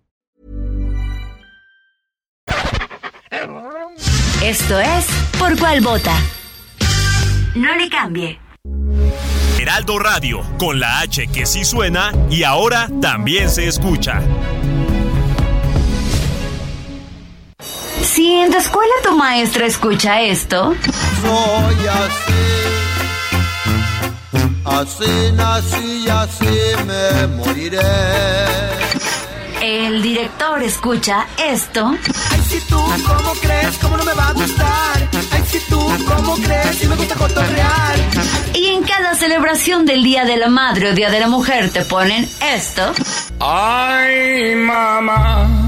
Esto 4.42 4.78
es 4.78 5.06
Por 5.38 5.56
Cuál 5.56 5.80
Vota. 5.80 6.16
No 7.54 7.76
le 7.76 7.88
cambie. 7.88 8.38
Heraldo 9.58 9.98
Radio, 9.98 10.42
con 10.58 10.78
la 10.78 11.00
H 11.00 11.26
que 11.28 11.44
sí 11.46 11.64
suena 11.64 12.12
y 12.30 12.44
ahora 12.44 12.88
también 13.00 13.50
se 13.50 13.66
escucha. 13.66 14.22
Si 18.18 18.32
en 18.32 18.50
tu 18.50 18.58
escuela 18.58 18.92
tu 19.04 19.16
maestra 19.16 19.64
escucha 19.66 20.20
esto, 20.20 20.74
Soy 21.22 21.86
así, 21.86 22.42
así 24.64 25.32
nací 25.34 26.04
y 26.04 26.08
así 26.08 26.84
me 26.84 27.26
moriré. 27.36 27.78
el 29.62 30.02
director 30.02 30.60
escucha 30.64 31.28
esto, 31.38 31.94
Ay, 32.32 32.40
si 32.48 32.58
tú, 32.62 32.76
¿cómo 33.06 33.32
crees? 33.40 33.78
¿Cómo 33.80 33.96
no 33.96 34.04
me 34.04 34.14
va 34.14 34.30
a 34.30 34.32
gustar? 34.32 35.08
Ay, 35.30 35.42
si 35.48 35.60
tú, 35.70 35.78
¿cómo 36.04 36.34
crees? 36.34 36.74
Si 36.76 36.88
me 36.88 36.96
gusta 36.96 37.14
cotorrear. 37.14 37.94
y 38.52 38.66
en 38.66 38.82
cada 38.82 39.14
celebración 39.14 39.86
del 39.86 40.02
Día 40.02 40.24
de 40.24 40.38
la 40.38 40.48
Madre 40.48 40.90
o 40.90 40.92
Día 40.92 41.10
de 41.10 41.20
la 41.20 41.28
Mujer 41.28 41.70
te 41.70 41.82
ponen 41.84 42.28
esto, 42.52 42.92
Ay, 43.38 44.56
mamá. 44.56 45.67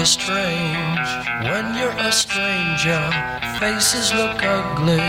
Are 0.00 0.06
strange 0.06 1.08
when 1.44 1.74
you're 1.76 1.98
a 1.98 2.10
stranger. 2.10 3.02
Faces 3.58 4.14
look 4.14 4.42
ugly 4.42 5.04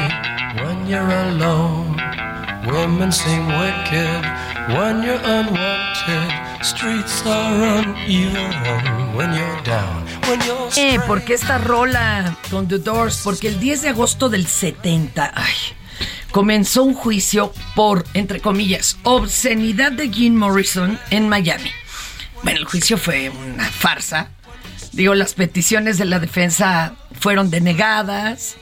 when 0.61 0.85
you're 0.85 1.13
alone. 1.29 1.95
Women 2.67 3.11
seem 3.11 3.47
wicked 3.47 4.23
when 4.75 5.01
you're 5.01 5.23
unwanted. 5.23 6.29
Streets 6.61 7.23
are 7.25 7.79
uneven 7.79 9.15
when 9.15 9.33
you're 9.33 9.61
down. 9.63 10.05
When 10.27 10.41
you're 10.41 10.69
Eh, 10.75 10.99
¿por 11.07 11.23
qué 11.23 11.35
esta 11.35 11.57
rola 11.57 12.37
con 12.49 12.67
The 12.67 12.79
Doors? 12.79 13.21
Porque 13.23 13.47
el 13.47 13.59
10 13.61 13.83
de 13.83 13.89
agosto 13.89 14.27
del 14.27 14.45
70, 14.45 15.31
ay, 15.33 15.55
comenzó 16.31 16.83
un 16.83 16.95
juicio 16.95 17.53
por, 17.75 18.05
entre 18.13 18.41
comillas, 18.41 18.97
obscenidad 19.03 19.93
de 19.93 20.09
Jim 20.09 20.35
Morrison 20.35 20.99
en 21.11 21.29
Miami. 21.29 21.71
Bueno, 22.43 22.59
el 22.59 22.65
juicio 22.65 22.97
fue 22.97 23.29
una 23.29 23.65
farsa. 23.65 24.31
Digo, 24.91 25.15
las 25.15 25.33
peticiones 25.33 25.97
de 25.97 26.05
la 26.05 26.19
defensa 26.19 26.95
fueron 27.19 27.49
denegadas, 27.49 28.57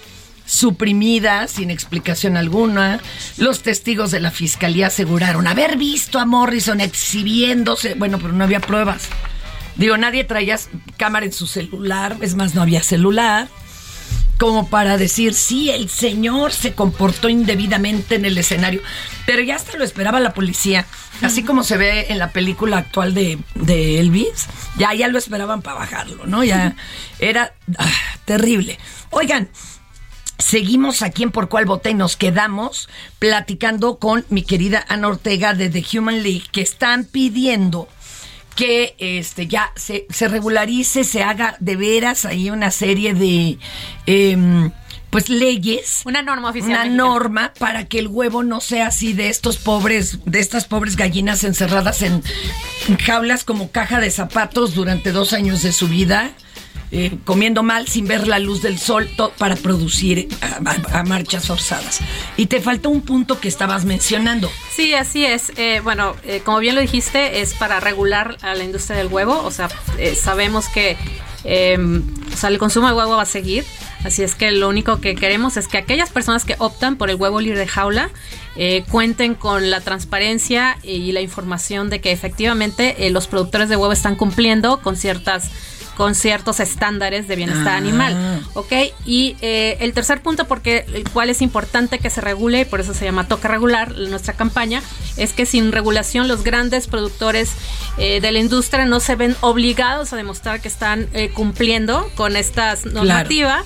suprimidas 0.46 1.52
sin 1.52 1.72
explicación 1.72 2.38
alguna. 2.38 3.00
Los 3.38 3.62
testigos 3.62 4.12
de 4.12 4.20
la 4.20 4.32
fiscalía 4.32 4.88
aseguraron 4.88 5.48
haber 5.48 5.78
visto 5.78 6.20
a 6.20 6.26
Morrison 6.26 6.82
exhibiéndose. 6.82 7.94
Bueno, 7.96 8.20
pero 8.20 8.34
no 8.34 8.44
había 8.44 8.60
pruebas. 8.60 9.10
Digo, 9.76 9.98
nadie 9.98 10.24
traía 10.24 10.60
cámara 10.98 11.26
en 11.26 11.32
su 11.32 11.48
celular, 11.48 12.18
es 12.22 12.36
más, 12.36 12.54
no 12.54 12.62
había 12.62 12.84
celular. 12.84 13.48
Como 14.40 14.70
para 14.70 14.98
decir, 14.98 15.34
sí, 15.34 15.70
el 15.70 15.90
señor 15.90 16.54
se 16.54 16.74
comportó 16.74 17.28
indebidamente 17.28 18.16
en 18.16 18.24
el 18.24 18.38
escenario, 18.38 18.82
pero 19.26 19.44
ya 19.44 19.58
hasta 19.58 19.78
lo 19.78 19.84
esperaba 19.84 20.22
la 20.22 20.34
policía, 20.34 20.86
así 21.22 21.44
como 21.44 21.66
se 21.66 21.76
ve 21.76 22.06
en 22.08 22.20
la 22.20 22.32
película 22.32 22.78
actual 22.78 23.14
de, 23.14 23.38
Elvis, 24.00 24.48
ya, 24.78 24.94
ya 24.94 25.10
lo 25.10 25.18
esperaban 25.18 25.62
para 25.62 25.80
bajarlo, 25.80 26.26
¿no? 26.26 26.46
Ya 26.46 26.78
era 27.20 27.54
ah, 27.78 27.92
terrible. 28.26 28.80
Oigan, 29.12 29.50
Seguimos 30.38 31.02
aquí 31.02 31.24
en 31.24 31.32
Por 31.32 31.50
Cuál 31.50 31.66
Bote 31.66 31.90
y 31.90 31.94
nos 31.94 32.16
quedamos 32.16 32.88
platicando 33.20 34.00
con 34.00 34.26
mi 34.30 34.42
querida 34.42 34.86
Ana 34.88 35.10
Ortega 35.10 35.54
de 35.54 35.70
The 35.70 35.86
Human 35.98 36.24
League 36.24 36.46
que 36.54 36.62
están 36.62 37.04
pidiendo 37.04 37.90
que 38.60 38.94
este 39.00 39.48
ya 39.48 39.72
se, 39.78 40.06
se 40.10 40.28
regularice, 40.28 41.06
se 41.06 41.24
haga 41.24 41.56
de 41.62 41.78
veras 41.78 42.26
ahí 42.26 42.50
una 42.50 42.72
serie 42.72 43.14
de 43.14 43.58
em, 44.06 44.70
pues 45.10 45.30
leyes. 45.30 46.02
Una 46.04 46.22
norma 46.24 46.50
oficial. 46.50 46.72
Una 46.72 46.80
mexicana. 46.80 47.04
norma 47.04 47.54
para 47.58 47.86
que 47.86 48.00
el 48.00 48.10
huevo 48.10 48.44
no 48.44 48.60
sea 48.60 48.88
así 48.88 49.14
de 49.14 49.30
estos 49.30 49.56
pobres, 49.56 50.20
de 50.26 50.42
estas 50.42 50.66
pobres 50.66 50.98
gallinas 50.98 51.46
encerradas 51.46 52.02
en 52.02 52.22
jaulas 53.06 53.46
como 53.46 53.72
caja 53.72 54.02
de 54.02 54.12
zapatos 54.12 54.76
durante 54.76 55.14
dos 55.14 55.32
años 55.32 55.64
de 55.64 55.72
su 55.72 55.88
vida. 55.88 56.32
Eh, 56.92 57.18
comiendo 57.24 57.62
mal 57.62 57.88
sin 57.88 58.08
ver 58.08 58.28
la 58.28 58.40
luz 58.40 58.62
del 58.62 58.80
sol 58.80 59.08
para 59.38 59.56
producir 59.56 60.28
a, 60.42 61.00
a- 61.00 61.04
marchas 61.04 61.46
forzadas. 61.48 62.00
Y 62.38 62.48
te 62.48 62.62
faltó 62.62 62.90
un 62.90 63.02
punto 63.02 63.40
que 63.40 63.48
estabas 63.48 63.86
mencionando. 63.86 64.50
Sí, 64.72 64.94
así 64.96 65.26
es. 65.26 65.52
Eh, 65.58 65.82
bueno, 65.84 66.16
eh, 66.24 66.42
como 66.44 66.60
bien 66.60 66.76
lo 66.76 66.82
dijiste, 66.82 67.42
es 67.42 67.54
para 67.54 67.80
regular 67.80 68.38
a 68.42 68.56
la 68.56 68.64
industria 68.64 68.98
del 68.98 69.08
huevo. 69.08 69.40
O 69.44 69.52
sea, 69.52 69.70
eh, 69.98 70.16
sabemos 70.16 70.68
que 70.68 70.98
eh, 71.46 71.78
o 72.44 72.48
el 72.48 72.58
consumo 72.58 72.88
de 72.88 72.94
huevo 72.94 73.16
va 73.16 73.22
a 73.24 73.26
seguir. 73.26 73.66
Así 74.04 74.24
es 74.24 74.34
que 74.34 74.52
lo 74.52 74.70
único 74.70 75.02
que 75.02 75.14
queremos 75.16 75.58
es 75.58 75.68
que 75.68 75.78
aquellas 75.78 76.10
personas 76.10 76.46
que 76.46 76.56
optan 76.60 76.96
por 76.96 77.10
el 77.10 77.18
huevo 77.18 77.42
libre 77.42 77.60
de 77.60 77.68
jaula 77.68 78.10
eh, 78.56 78.84
cuenten 78.90 79.36
con 79.36 79.70
la 79.70 79.82
transparencia 79.82 80.78
y 80.84 81.12
la 81.12 81.20
información 81.22 81.90
de 81.90 82.00
que 82.00 82.12
efectivamente 82.14 83.06
eh, 83.06 83.10
los 83.10 83.28
productores 83.28 83.68
de 83.70 83.76
huevo 83.76 83.92
están 83.92 84.16
cumpliendo 84.16 84.82
con 84.82 84.96
ciertas 84.96 85.50
con 86.00 86.16
ciertos 86.16 86.62
estándares 86.62 87.28
de 87.28 87.36
bienestar 87.36 87.74
Ah. 87.74 87.76
animal. 87.76 88.42
¿Ok? 88.54 88.72
Y 89.06 89.36
eh, 89.42 89.76
el 89.82 89.92
tercer 89.92 90.22
punto, 90.22 90.46
porque 90.48 90.86
el 90.94 91.04
cual 91.10 91.30
es 91.30 91.42
importante 91.42 92.00
que 92.00 92.10
se 92.10 92.22
regule, 92.22 92.62
y 92.62 92.66
por 92.66 92.80
eso 92.80 92.94
se 92.94 93.04
llama 93.04 93.28
Toca 93.28 93.50
Regular 93.50 93.94
nuestra 93.98 94.34
campaña, 94.34 94.82
es 95.18 95.34
que 95.34 95.46
sin 95.46 95.74
regulación 95.74 96.30
los 96.30 96.46
grandes 96.46 96.88
productores 96.88 97.52
eh, 97.98 98.22
de 98.22 98.32
la 98.32 98.40
industria 98.40 98.86
no 98.86 99.02
se 99.02 99.18
ven 99.18 99.36
obligados 99.42 100.14
a 100.14 100.16
demostrar 100.16 100.62
que 100.62 100.70
están 100.70 101.10
eh, 101.12 101.32
cumpliendo 101.34 102.10
con 102.16 102.38
estas 102.38 102.86
normativas. 102.86 103.66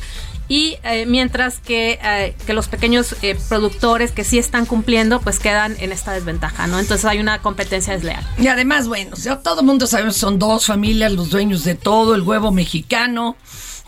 Y 0.53 0.77
eh, 0.83 1.07
mientras 1.07 1.59
que, 1.59 1.97
eh, 2.03 2.35
que 2.45 2.53
los 2.53 2.67
pequeños 2.67 3.15
eh, 3.23 3.35
productores 3.49 4.11
que 4.11 4.23
sí 4.23 4.37
están 4.37 4.67
cumpliendo, 4.67 5.19
pues 5.19 5.39
quedan 5.39 5.75
en 5.79 5.91
esta 5.91 6.11
desventaja, 6.11 6.67
¿no? 6.67 6.77
Entonces 6.77 7.05
hay 7.05 7.17
una 7.17 7.39
competencia 7.41 7.93
desleal. 7.93 8.23
Y 8.37 8.45
además, 8.45 8.87
bueno, 8.87 9.15
sea, 9.15 9.39
todo 9.41 9.61
el 9.61 9.65
mundo 9.65 9.87
sabemos 9.87 10.15
son 10.15 10.37
dos 10.37 10.67
familias 10.67 11.11
los 11.11 11.31
dueños 11.31 11.63
de 11.63 11.73
todo, 11.73 12.13
el 12.13 12.21
huevo 12.21 12.51
mexicano, 12.51 13.35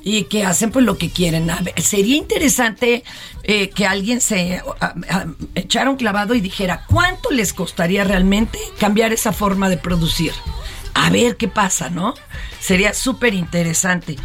y 0.02 0.24
que 0.24 0.44
hacen 0.44 0.72
pues 0.72 0.84
lo 0.86 0.98
que 0.98 1.12
quieren. 1.12 1.52
A 1.52 1.62
ver, 1.62 1.80
sería 1.84 2.16
interesante 2.16 3.04
que 3.44 3.86
alguien 3.86 4.20
se 4.20 4.64
a- 4.82 5.26
echara 5.54 5.92
un 5.92 5.98
clavado 5.98 6.34
y 6.34 6.42
dijera 6.42 6.84
cuánto 6.88 7.30
les 7.30 7.54
costaría 7.54 8.04
realmente 8.06 8.58
cambiar 8.80 9.14
esa 9.14 9.34
forma 9.34 9.70
de 9.70 9.78
producir. 9.78 10.32
A 10.96 11.12
ver 11.12 11.38
qué 11.38 11.48
pasa, 11.48 11.92
¿no? 11.92 12.16
Sería 12.60 12.96
súper 12.96 13.36
interesante. 13.36 14.16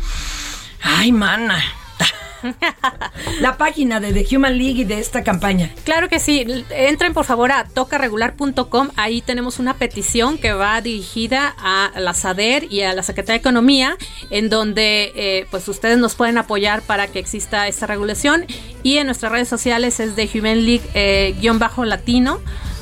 Ay, 0.83 1.13
mana. 1.13 1.63
La 3.41 3.57
página 3.57 4.01
de 4.01 4.13
The 4.13 4.37
Human 4.37 4.59
League 4.59 4.81
y 4.81 4.85
de 4.85 4.99
esta 4.99 5.23
campaña. 5.23 5.71
Claro 5.85 6.09
que 6.09 6.21
sí. 6.21 6.45
Entren 6.71 7.13
por 7.15 7.25
favor 7.25 7.53
a 7.53 7.65
tocaregular.com. 7.65 8.91
Ahí 8.97 9.23
tenemos 9.23 9.59
una 9.59 9.75
petición 9.75 10.39
que 10.39 10.53
va 10.53 10.81
dirigida 10.81 11.55
a 11.59 11.93
la 11.99 12.15
SADER 12.15 12.71
y 12.71 12.83
a 12.83 12.95
la 12.95 13.03
Secretaría 13.03 13.39
de 13.39 13.41
Economía, 13.41 13.97
en 14.31 14.49
donde 14.49 15.13
eh, 15.15 15.47
pues 15.51 15.67
ustedes 15.69 15.99
nos 15.99 16.15
pueden 16.15 16.39
apoyar 16.39 16.83
para 16.83 17.07
que 17.07 17.19
exista 17.19 17.69
esta 17.69 17.87
regulación. 17.87 18.47
Y 18.83 18.99
en 18.99 19.07
nuestras 19.07 19.33
redes 19.33 19.49
sociales 19.49 20.01
es 20.01 20.17
de 20.17 20.29
Human 20.35 20.65
League 20.65 20.89
eh. 20.95 21.35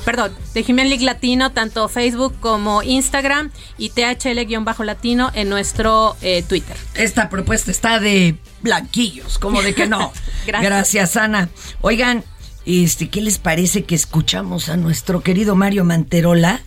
Perdón, 0.09 0.33
de 0.55 0.65
Human 0.67 0.89
League 0.89 1.05
Latino, 1.05 1.51
tanto 1.51 1.87
Facebook 1.87 2.33
como 2.39 2.81
Instagram 2.81 3.51
y 3.77 3.91
THL-Latino 3.91 5.29
en 5.35 5.49
nuestro 5.49 6.17
eh, 6.23 6.41
Twitter. 6.41 6.75
Esta 6.95 7.29
propuesta 7.29 7.69
está 7.69 7.99
de 7.99 8.35
blanquillos, 8.63 9.37
como 9.37 9.61
de 9.61 9.75
que 9.75 9.85
no. 9.85 10.11
Gracias. 10.47 10.63
Gracias, 10.63 11.15
Ana. 11.15 11.49
Oigan, 11.81 12.23
este, 12.65 13.11
¿qué 13.11 13.21
les 13.21 13.37
parece 13.37 13.83
que 13.83 13.93
escuchamos 13.93 14.69
a 14.69 14.77
nuestro 14.77 15.21
querido 15.21 15.55
Mario 15.55 15.85
Manterola 15.85 16.61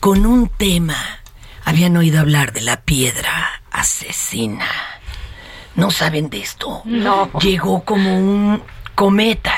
con 0.00 0.26
un 0.26 0.48
tema? 0.48 0.96
Habían 1.64 1.96
oído 1.96 2.18
hablar 2.18 2.52
de 2.52 2.62
la 2.62 2.80
piedra 2.80 3.62
asesina. 3.70 4.66
¿No 5.76 5.92
saben 5.92 6.30
de 6.30 6.40
esto? 6.40 6.82
No. 6.84 7.30
Llegó 7.38 7.84
como 7.84 8.18
un 8.18 8.60
cometa. 8.96 9.54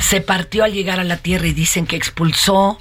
Se 0.00 0.20
partió 0.20 0.64
al 0.64 0.72
llegar 0.72 0.98
a 0.98 1.04
la 1.04 1.18
Tierra 1.18 1.46
y 1.46 1.52
dicen 1.52 1.86
que 1.86 1.96
expulsó 1.96 2.78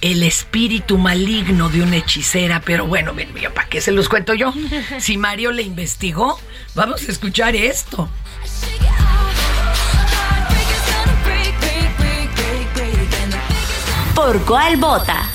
el 0.00 0.24
espíritu 0.24 0.98
maligno 0.98 1.68
de 1.68 1.80
una 1.80 1.96
hechicera, 1.96 2.60
pero 2.60 2.86
bueno, 2.86 3.14
ven, 3.14 3.32
¿para 3.54 3.68
qué 3.68 3.80
se 3.80 3.92
los 3.92 4.08
cuento 4.08 4.34
yo? 4.34 4.52
Si 4.98 5.16
Mario 5.16 5.52
le 5.52 5.62
investigó, 5.62 6.38
vamos 6.74 7.08
a 7.08 7.12
escuchar 7.12 7.54
esto. 7.54 8.08
¿Por 14.14 14.44
cuál 14.44 14.76
vota? 14.76 15.28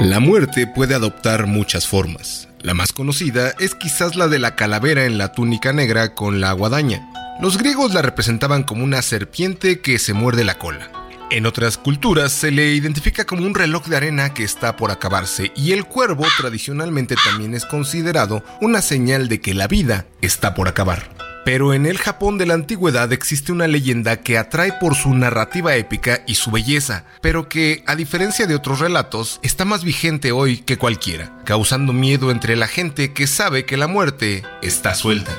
La 0.00 0.20
muerte 0.20 0.66
puede 0.66 0.94
adoptar 0.94 1.46
muchas 1.46 1.86
formas. 1.86 2.48
La 2.60 2.74
más 2.74 2.92
conocida 2.92 3.54
es 3.58 3.74
quizás 3.74 4.16
la 4.16 4.28
de 4.28 4.38
la 4.38 4.56
calavera 4.56 5.04
en 5.04 5.18
la 5.18 5.32
túnica 5.32 5.72
negra 5.72 6.14
con 6.14 6.40
la 6.40 6.52
guadaña. 6.52 7.08
Los 7.40 7.58
griegos 7.58 7.92
la 7.92 8.00
representaban 8.00 8.62
como 8.62 8.84
una 8.84 9.02
serpiente 9.02 9.80
que 9.80 9.98
se 9.98 10.12
muerde 10.12 10.44
la 10.44 10.56
cola. 10.56 10.90
En 11.30 11.46
otras 11.46 11.78
culturas 11.78 12.32
se 12.32 12.52
le 12.52 12.72
identifica 12.74 13.24
como 13.24 13.44
un 13.44 13.56
reloj 13.56 13.86
de 13.86 13.96
arena 13.96 14.32
que 14.32 14.44
está 14.44 14.76
por 14.76 14.92
acabarse 14.92 15.50
y 15.56 15.72
el 15.72 15.84
cuervo 15.84 16.24
tradicionalmente 16.38 17.16
también 17.16 17.54
es 17.54 17.64
considerado 17.64 18.44
una 18.60 18.82
señal 18.82 19.28
de 19.28 19.40
que 19.40 19.52
la 19.52 19.66
vida 19.66 20.06
está 20.20 20.54
por 20.54 20.68
acabar. 20.68 21.10
Pero 21.44 21.74
en 21.74 21.86
el 21.86 21.98
Japón 21.98 22.38
de 22.38 22.46
la 22.46 22.54
antigüedad 22.54 23.12
existe 23.12 23.50
una 23.50 23.66
leyenda 23.66 24.20
que 24.20 24.38
atrae 24.38 24.72
por 24.80 24.94
su 24.94 25.12
narrativa 25.12 25.74
épica 25.74 26.22
y 26.26 26.36
su 26.36 26.52
belleza, 26.52 27.04
pero 27.20 27.48
que, 27.48 27.82
a 27.86 27.96
diferencia 27.96 28.46
de 28.46 28.54
otros 28.54 28.78
relatos, 28.78 29.40
está 29.42 29.64
más 29.64 29.82
vigente 29.82 30.32
hoy 30.32 30.58
que 30.58 30.78
cualquiera, 30.78 31.36
causando 31.44 31.92
miedo 31.92 32.30
entre 32.30 32.56
la 32.56 32.68
gente 32.68 33.12
que 33.12 33.26
sabe 33.26 33.66
que 33.66 33.76
la 33.76 33.88
muerte 33.88 34.44
está 34.62 34.94
suelta. 34.94 35.36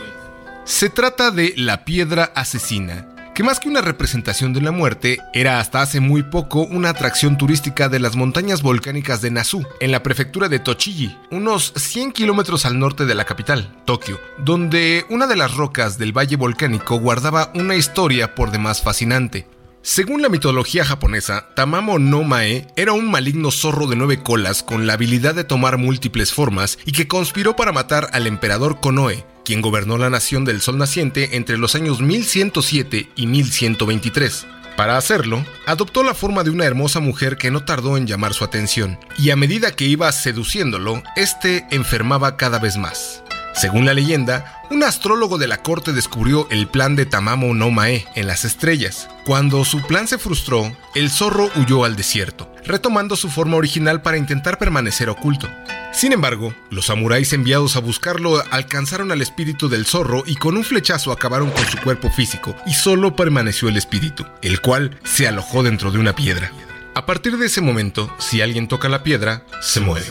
Se 0.65 0.89
trata 0.89 1.29
de 1.29 1.53
la 1.57 1.85
piedra 1.85 2.31
asesina, 2.33 3.07
que 3.35 3.43
más 3.43 3.59
que 3.59 3.69
una 3.69 3.81
representación 3.81 4.51
de 4.51 4.61
la 4.61 4.71
muerte, 4.71 5.19
era 5.31 5.59
hasta 5.59 5.83
hace 5.83 5.99
muy 5.99 6.23
poco 6.23 6.61
una 6.61 6.89
atracción 6.89 7.37
turística 7.37 7.87
de 7.87 7.99
las 7.99 8.15
montañas 8.15 8.63
volcánicas 8.63 9.21
de 9.21 9.29
Nasu, 9.29 9.63
en 9.79 9.91
la 9.91 10.01
prefectura 10.01 10.49
de 10.49 10.57
Tochigi, 10.57 11.15
unos 11.29 11.71
100 11.75 12.13
kilómetros 12.13 12.65
al 12.65 12.79
norte 12.79 13.05
de 13.05 13.13
la 13.13 13.25
capital, 13.25 13.75
Tokio, 13.85 14.19
donde 14.39 15.05
una 15.11 15.27
de 15.27 15.35
las 15.35 15.53
rocas 15.53 15.99
del 15.99 16.17
valle 16.17 16.35
volcánico 16.35 16.97
guardaba 16.97 17.51
una 17.53 17.75
historia 17.75 18.33
por 18.33 18.49
demás 18.49 18.81
fascinante. 18.81 19.47
Según 19.83 20.23
la 20.23 20.29
mitología 20.29 20.83
japonesa, 20.83 21.49
Tamamo 21.55 21.99
no 21.99 22.23
Mae 22.23 22.65
era 22.75 22.93
un 22.93 23.11
maligno 23.11 23.51
zorro 23.51 23.85
de 23.85 23.95
nueve 23.95 24.23
colas 24.23 24.63
con 24.63 24.87
la 24.87 24.93
habilidad 24.93 25.35
de 25.35 25.43
tomar 25.43 25.77
múltiples 25.77 26.33
formas 26.33 26.79
y 26.85 26.91
que 26.91 27.07
conspiró 27.07 27.55
para 27.55 27.71
matar 27.71 28.09
al 28.13 28.25
emperador 28.25 28.79
Konoe, 28.79 29.23
quien 29.45 29.61
gobernó 29.61 29.97
la 29.97 30.09
nación 30.09 30.43
del 30.43 30.59
sol 30.59 30.77
naciente 30.77 31.37
entre 31.37 31.57
los 31.57 31.75
años 31.75 32.01
1107 32.01 33.09
y 33.15 33.27
1123. 33.27 34.47
Para 34.75 34.97
hacerlo, 34.97 35.45
adoptó 35.65 36.03
la 36.03 36.13
forma 36.13 36.43
de 36.43 36.49
una 36.49 36.65
hermosa 36.65 36.99
mujer 36.99 37.37
que 37.37 37.51
no 37.51 37.63
tardó 37.63 37.95
en 37.95 38.07
llamar 38.07 38.33
su 38.33 38.43
atención, 38.43 38.99
y 39.17 39.29
a 39.29 39.37
medida 39.37 39.71
que 39.71 39.85
iba 39.85 40.11
seduciéndolo, 40.11 41.01
este 41.15 41.65
enfermaba 41.71 42.35
cada 42.35 42.59
vez 42.59 42.75
más. 42.75 43.23
Según 43.55 43.85
la 43.85 43.93
leyenda, 43.93 44.61
un 44.69 44.83
astrólogo 44.83 45.37
de 45.37 45.47
la 45.47 45.63
corte 45.63 45.93
descubrió 45.93 46.47
el 46.51 46.67
plan 46.67 46.97
de 46.97 47.05
Tamamo 47.05 47.53
no 47.53 47.71
Mae 47.71 48.05
en 48.15 48.27
las 48.27 48.43
estrellas. 48.43 49.07
Cuando 49.25 49.63
su 49.63 49.81
plan 49.81 50.07
se 50.07 50.17
frustró, 50.17 50.75
el 50.93 51.09
zorro 51.09 51.49
huyó 51.55 51.85
al 51.85 51.95
desierto, 51.95 52.51
retomando 52.65 53.15
su 53.15 53.29
forma 53.29 53.55
original 53.55 54.01
para 54.01 54.17
intentar 54.17 54.57
permanecer 54.57 55.09
oculto. 55.09 55.47
Sin 55.93 56.11
embargo, 56.11 56.53
los 56.69 56.87
samuráis 56.87 57.31
enviados 57.31 57.77
a 57.77 57.79
buscarlo 57.79 58.43
alcanzaron 58.51 59.13
al 59.13 59.21
espíritu 59.21 59.69
del 59.69 59.85
zorro 59.85 60.23
y 60.25 60.35
con 60.35 60.57
un 60.57 60.65
flechazo 60.65 61.13
acabaron 61.13 61.49
con 61.51 61.65
su 61.65 61.77
cuerpo 61.77 62.11
físico 62.11 62.53
y 62.65 62.73
solo 62.73 63.15
permaneció 63.15 63.69
el 63.69 63.77
espíritu, 63.77 64.25
el 64.41 64.59
cual 64.59 64.99
se 65.05 65.29
alojó 65.29 65.63
dentro 65.63 65.91
de 65.91 65.99
una 65.99 66.13
piedra. 66.13 66.51
A 66.95 67.05
partir 67.05 67.37
de 67.37 67.45
ese 67.45 67.61
momento, 67.61 68.13
si 68.19 68.41
alguien 68.41 68.67
toca 68.67 68.89
la 68.89 69.03
piedra, 69.03 69.43
se 69.61 69.79
muere. 69.79 70.05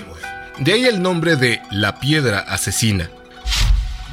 De 0.58 0.72
ahí 0.72 0.86
el 0.86 1.02
nombre 1.02 1.36
de 1.36 1.60
la 1.70 2.00
piedra 2.00 2.38
asesina. 2.38 3.10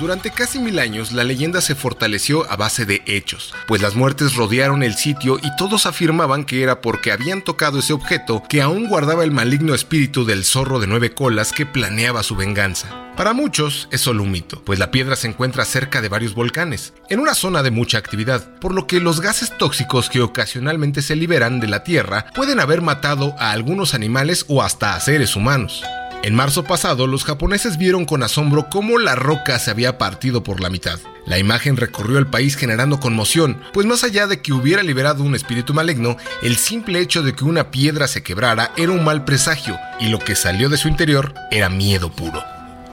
Durante 0.02 0.32
casi 0.32 0.58
mil 0.58 0.80
años, 0.80 1.12
la 1.12 1.24
leyenda 1.24 1.62
se 1.62 1.76
fortaleció 1.76 2.52
a 2.52 2.56
base 2.56 2.88
de 2.88 3.04
hechos, 3.06 3.54
pues 3.68 3.84
las 3.84 3.94
muertes 3.94 4.34
rodearon 4.34 4.82
el 4.82 4.96
sitio 4.96 5.38
y 5.38 5.56
todos 5.58 5.86
afirmaban 5.86 6.44
que 6.44 6.64
era 6.64 6.82
porque 6.82 7.12
habían 7.12 7.44
tocado 7.44 7.78
ese 7.78 7.94
objeto 7.94 8.42
que 8.50 8.64
aún 8.64 8.88
guardaba 8.88 9.24
el 9.24 9.30
maligno 9.30 9.76
espíritu 9.76 10.26
del 10.26 10.44
zorro 10.44 10.80
de 10.80 10.88
nueve 10.88 11.14
colas 11.14 11.52
que 11.52 11.68
planeaba 11.68 12.24
su 12.24 12.36
venganza. 12.36 13.12
Para 13.16 13.34
muchos 13.34 13.90
es 13.92 14.02
solo 14.02 14.24
un 14.24 14.32
mito, 14.32 14.64
pues 14.66 14.80
la 14.80 14.90
piedra 14.90 15.16
se 15.16 15.28
encuentra 15.28 15.66
cerca 15.66 16.02
de 16.02 16.10
varios 16.10 16.34
volcanes, 16.34 16.94
en 17.10 17.20
una 17.20 17.36
zona 17.36 17.62
de 17.62 17.70
mucha 17.70 18.00
actividad, 18.00 18.58
por 18.60 18.74
lo 18.74 18.88
que 18.88 19.00
los 19.00 19.22
gases 19.22 19.56
tóxicos 19.56 20.10
que 20.10 20.22
ocasionalmente 20.22 21.04
se 21.04 21.16
liberan 21.16 21.60
de 21.60 21.68
la 21.68 21.84
Tierra 21.84 22.26
pueden 22.34 22.60
haber 22.60 22.82
matado 22.82 23.36
a 23.38 23.52
algunos 23.52 23.94
animales 23.94 24.46
o 24.48 24.64
hasta 24.64 24.96
a 24.96 25.00
seres 25.00 25.36
humanos. 25.36 25.84
En 26.24 26.36
marzo 26.36 26.64
pasado, 26.64 27.08
los 27.08 27.24
japoneses 27.24 27.78
vieron 27.78 28.06
con 28.06 28.22
asombro 28.22 28.70
cómo 28.70 29.00
la 29.00 29.16
roca 29.16 29.58
se 29.58 29.72
había 29.72 29.98
partido 29.98 30.44
por 30.44 30.60
la 30.62 30.70
mitad. 30.70 31.00
La 31.26 31.40
imagen 31.40 31.78
recorrió 31.78 32.20
el 32.20 32.28
país 32.28 32.56
generando 32.56 33.00
conmoción, 33.00 33.60
pues 33.74 33.88
más 33.88 34.04
allá 34.04 34.28
de 34.28 34.40
que 34.40 34.54
hubiera 34.54 34.84
liberado 34.84 35.24
un 35.24 35.34
espíritu 35.34 35.74
maligno, 35.74 36.18
el 36.44 36.58
simple 36.58 37.00
hecho 37.00 37.24
de 37.24 37.34
que 37.34 37.44
una 37.44 37.72
piedra 37.72 38.08
se 38.08 38.22
quebrara 38.22 38.72
era 38.78 38.92
un 38.92 39.04
mal 39.04 39.26
presagio, 39.26 39.80
y 40.00 40.10
lo 40.10 40.20
que 40.20 40.36
salió 40.36 40.70
de 40.70 40.78
su 40.78 40.88
interior 40.88 41.34
era 41.50 41.70
miedo 41.70 42.12
puro. 42.12 42.44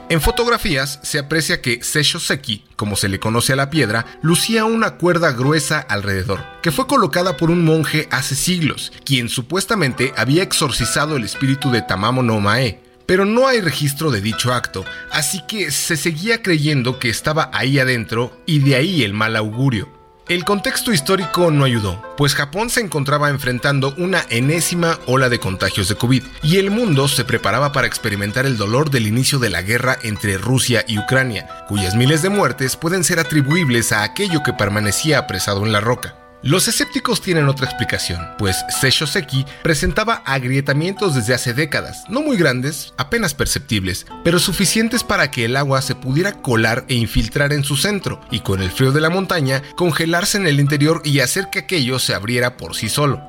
En 0.09 0.21
fotografías 0.21 0.99
se 1.03 1.19
aprecia 1.19 1.61
que 1.61 1.83
Seki, 1.83 2.65
como 2.75 2.95
se 2.95 3.09
le 3.09 3.19
conoce 3.19 3.53
a 3.53 3.55
la 3.55 3.69
piedra, 3.69 4.07
lucía 4.23 4.65
una 4.65 4.97
cuerda 4.97 5.33
gruesa 5.33 5.77
alrededor, 5.77 6.43
que 6.63 6.71
fue 6.71 6.87
colocada 6.87 7.37
por 7.37 7.51
un 7.51 7.63
monje 7.63 8.07
hace 8.09 8.33
siglos, 8.33 8.91
quien 9.05 9.29
supuestamente 9.29 10.13
había 10.17 10.41
exorcizado 10.41 11.15
el 11.15 11.25
espíritu 11.25 11.69
de 11.69 11.83
Tamamo 11.83 12.23
no 12.23 12.39
Mae, 12.39 12.88
pero 13.09 13.25
no 13.25 13.47
hay 13.47 13.59
registro 13.59 14.11
de 14.11 14.21
dicho 14.21 14.53
acto, 14.53 14.85
así 15.09 15.41
que 15.47 15.71
se 15.71 15.97
seguía 15.97 16.43
creyendo 16.43 16.99
que 16.99 17.09
estaba 17.09 17.49
ahí 17.53 17.79
adentro 17.79 18.39
y 18.45 18.59
de 18.59 18.75
ahí 18.75 19.01
el 19.01 19.15
mal 19.15 19.35
augurio. 19.35 19.89
El 20.27 20.45
contexto 20.45 20.93
histórico 20.93 21.49
no 21.49 21.65
ayudó, 21.65 21.99
pues 22.17 22.35
Japón 22.35 22.69
se 22.69 22.81
encontraba 22.81 23.31
enfrentando 23.31 23.95
una 23.97 24.23
enésima 24.29 24.99
ola 25.07 25.27
de 25.27 25.39
contagios 25.39 25.89
de 25.89 25.95
COVID 25.95 26.21
y 26.43 26.57
el 26.57 26.69
mundo 26.69 27.07
se 27.07 27.25
preparaba 27.25 27.71
para 27.71 27.87
experimentar 27.87 28.45
el 28.45 28.57
dolor 28.57 28.91
del 28.91 29.07
inicio 29.07 29.39
de 29.39 29.49
la 29.49 29.63
guerra 29.63 29.97
entre 30.03 30.37
Rusia 30.37 30.85
y 30.87 30.99
Ucrania, 30.99 31.47
cuyas 31.67 31.95
miles 31.95 32.21
de 32.21 32.29
muertes 32.29 32.75
pueden 32.75 33.03
ser 33.03 33.19
atribuibles 33.19 33.91
a 33.91 34.03
aquello 34.03 34.43
que 34.43 34.53
permanecía 34.53 35.17
apresado 35.17 35.65
en 35.65 35.71
la 35.71 35.79
roca. 35.79 36.28
Los 36.41 36.69
escépticos 36.69 37.21
tienen 37.21 37.49
otra 37.49 37.65
explicación, 37.65 38.25
pues 38.37 38.63
Seki 38.69 39.45
presentaba 39.61 40.23
agrietamientos 40.25 41.13
desde 41.13 41.33
hace 41.33 41.53
décadas, 41.53 42.05
no 42.07 42.21
muy 42.21 42.37
grandes, 42.37 42.93
apenas 42.95 43.33
perceptibles, 43.33 44.05
pero 44.23 44.39
suficientes 44.39 45.03
para 45.03 45.31
que 45.31 45.43
el 45.43 45.57
agua 45.57 45.81
se 45.81 45.95
pudiera 45.95 46.31
colar 46.31 46.85
e 46.87 46.95
infiltrar 46.95 47.51
en 47.51 47.65
su 47.65 47.75
centro, 47.75 48.21
y 48.31 48.39
con 48.39 48.61
el 48.61 48.71
frío 48.71 48.93
de 48.93 49.01
la 49.01 49.09
montaña, 49.09 49.61
congelarse 49.75 50.37
en 50.37 50.47
el 50.47 50.61
interior 50.61 51.01
y 51.03 51.19
hacer 51.19 51.49
que 51.51 51.59
aquello 51.59 51.99
se 51.99 52.13
abriera 52.13 52.55
por 52.55 52.73
sí 52.73 52.87
solo. 52.87 53.21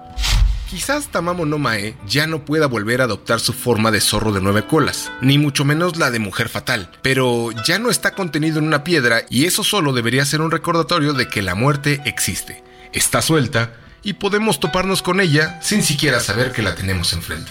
Quizás 0.70 1.08
Tamamo 1.08 1.44
no 1.46 1.58
Mae 1.58 1.96
ya 2.06 2.28
no 2.28 2.44
pueda 2.44 2.68
volver 2.68 3.00
a 3.00 3.04
adoptar 3.04 3.40
su 3.40 3.52
forma 3.52 3.90
de 3.90 4.00
zorro 4.00 4.30
de 4.30 4.40
nueve 4.40 4.68
colas, 4.68 5.10
ni 5.20 5.36
mucho 5.36 5.64
menos 5.64 5.96
la 5.96 6.12
de 6.12 6.20
mujer 6.20 6.48
fatal, 6.48 6.88
pero 7.02 7.50
ya 7.66 7.80
no 7.80 7.90
está 7.90 8.12
contenido 8.14 8.60
en 8.60 8.68
una 8.68 8.84
piedra 8.84 9.22
y 9.28 9.46
eso 9.46 9.64
solo 9.64 9.92
debería 9.92 10.24
ser 10.24 10.42
un 10.42 10.52
recordatorio 10.52 11.12
de 11.12 11.26
que 11.26 11.42
la 11.42 11.56
muerte 11.56 12.00
existe 12.04 12.69
está 12.92 13.22
suelta 13.22 13.74
y 14.02 14.14
podemos 14.14 14.60
toparnos 14.60 15.02
con 15.02 15.20
ella 15.20 15.60
sin 15.62 15.82
siquiera 15.82 16.20
saber 16.20 16.52
que 16.52 16.62
la 16.62 16.74
tenemos 16.74 17.12
enfrente. 17.12 17.50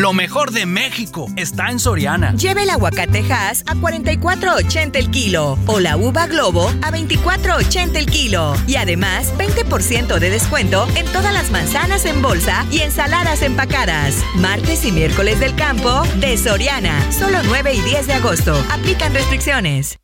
Lo 0.00 0.14
mejor 0.14 0.52
de 0.52 0.64
México 0.64 1.26
está 1.36 1.68
en 1.68 1.78
Soriana. 1.78 2.32
Lleve 2.34 2.62
el 2.62 2.70
aguacate 2.70 3.22
Hass 3.30 3.64
a 3.66 3.74
44.80 3.74 4.96
el 4.96 5.10
kilo 5.10 5.58
o 5.66 5.78
la 5.78 5.98
uva 5.98 6.26
Globo 6.26 6.68
a 6.80 6.90
24.80 6.90 7.96
el 7.96 8.06
kilo. 8.06 8.54
Y 8.66 8.76
además, 8.76 9.34
20% 9.36 10.18
de 10.18 10.30
descuento 10.30 10.88
en 10.96 11.04
todas 11.12 11.34
las 11.34 11.50
manzanas 11.50 12.06
en 12.06 12.22
bolsa 12.22 12.64
y 12.70 12.80
ensaladas 12.80 13.42
empacadas. 13.42 14.14
Martes 14.36 14.86
y 14.86 14.92
miércoles 14.92 15.38
del 15.38 15.54
campo 15.54 16.02
de 16.16 16.38
Soriana. 16.38 17.12
Solo 17.12 17.42
9 17.44 17.74
y 17.74 17.80
10 17.82 18.06
de 18.06 18.14
agosto. 18.14 18.54
Aplican 18.70 19.12
restricciones. 19.12 19.98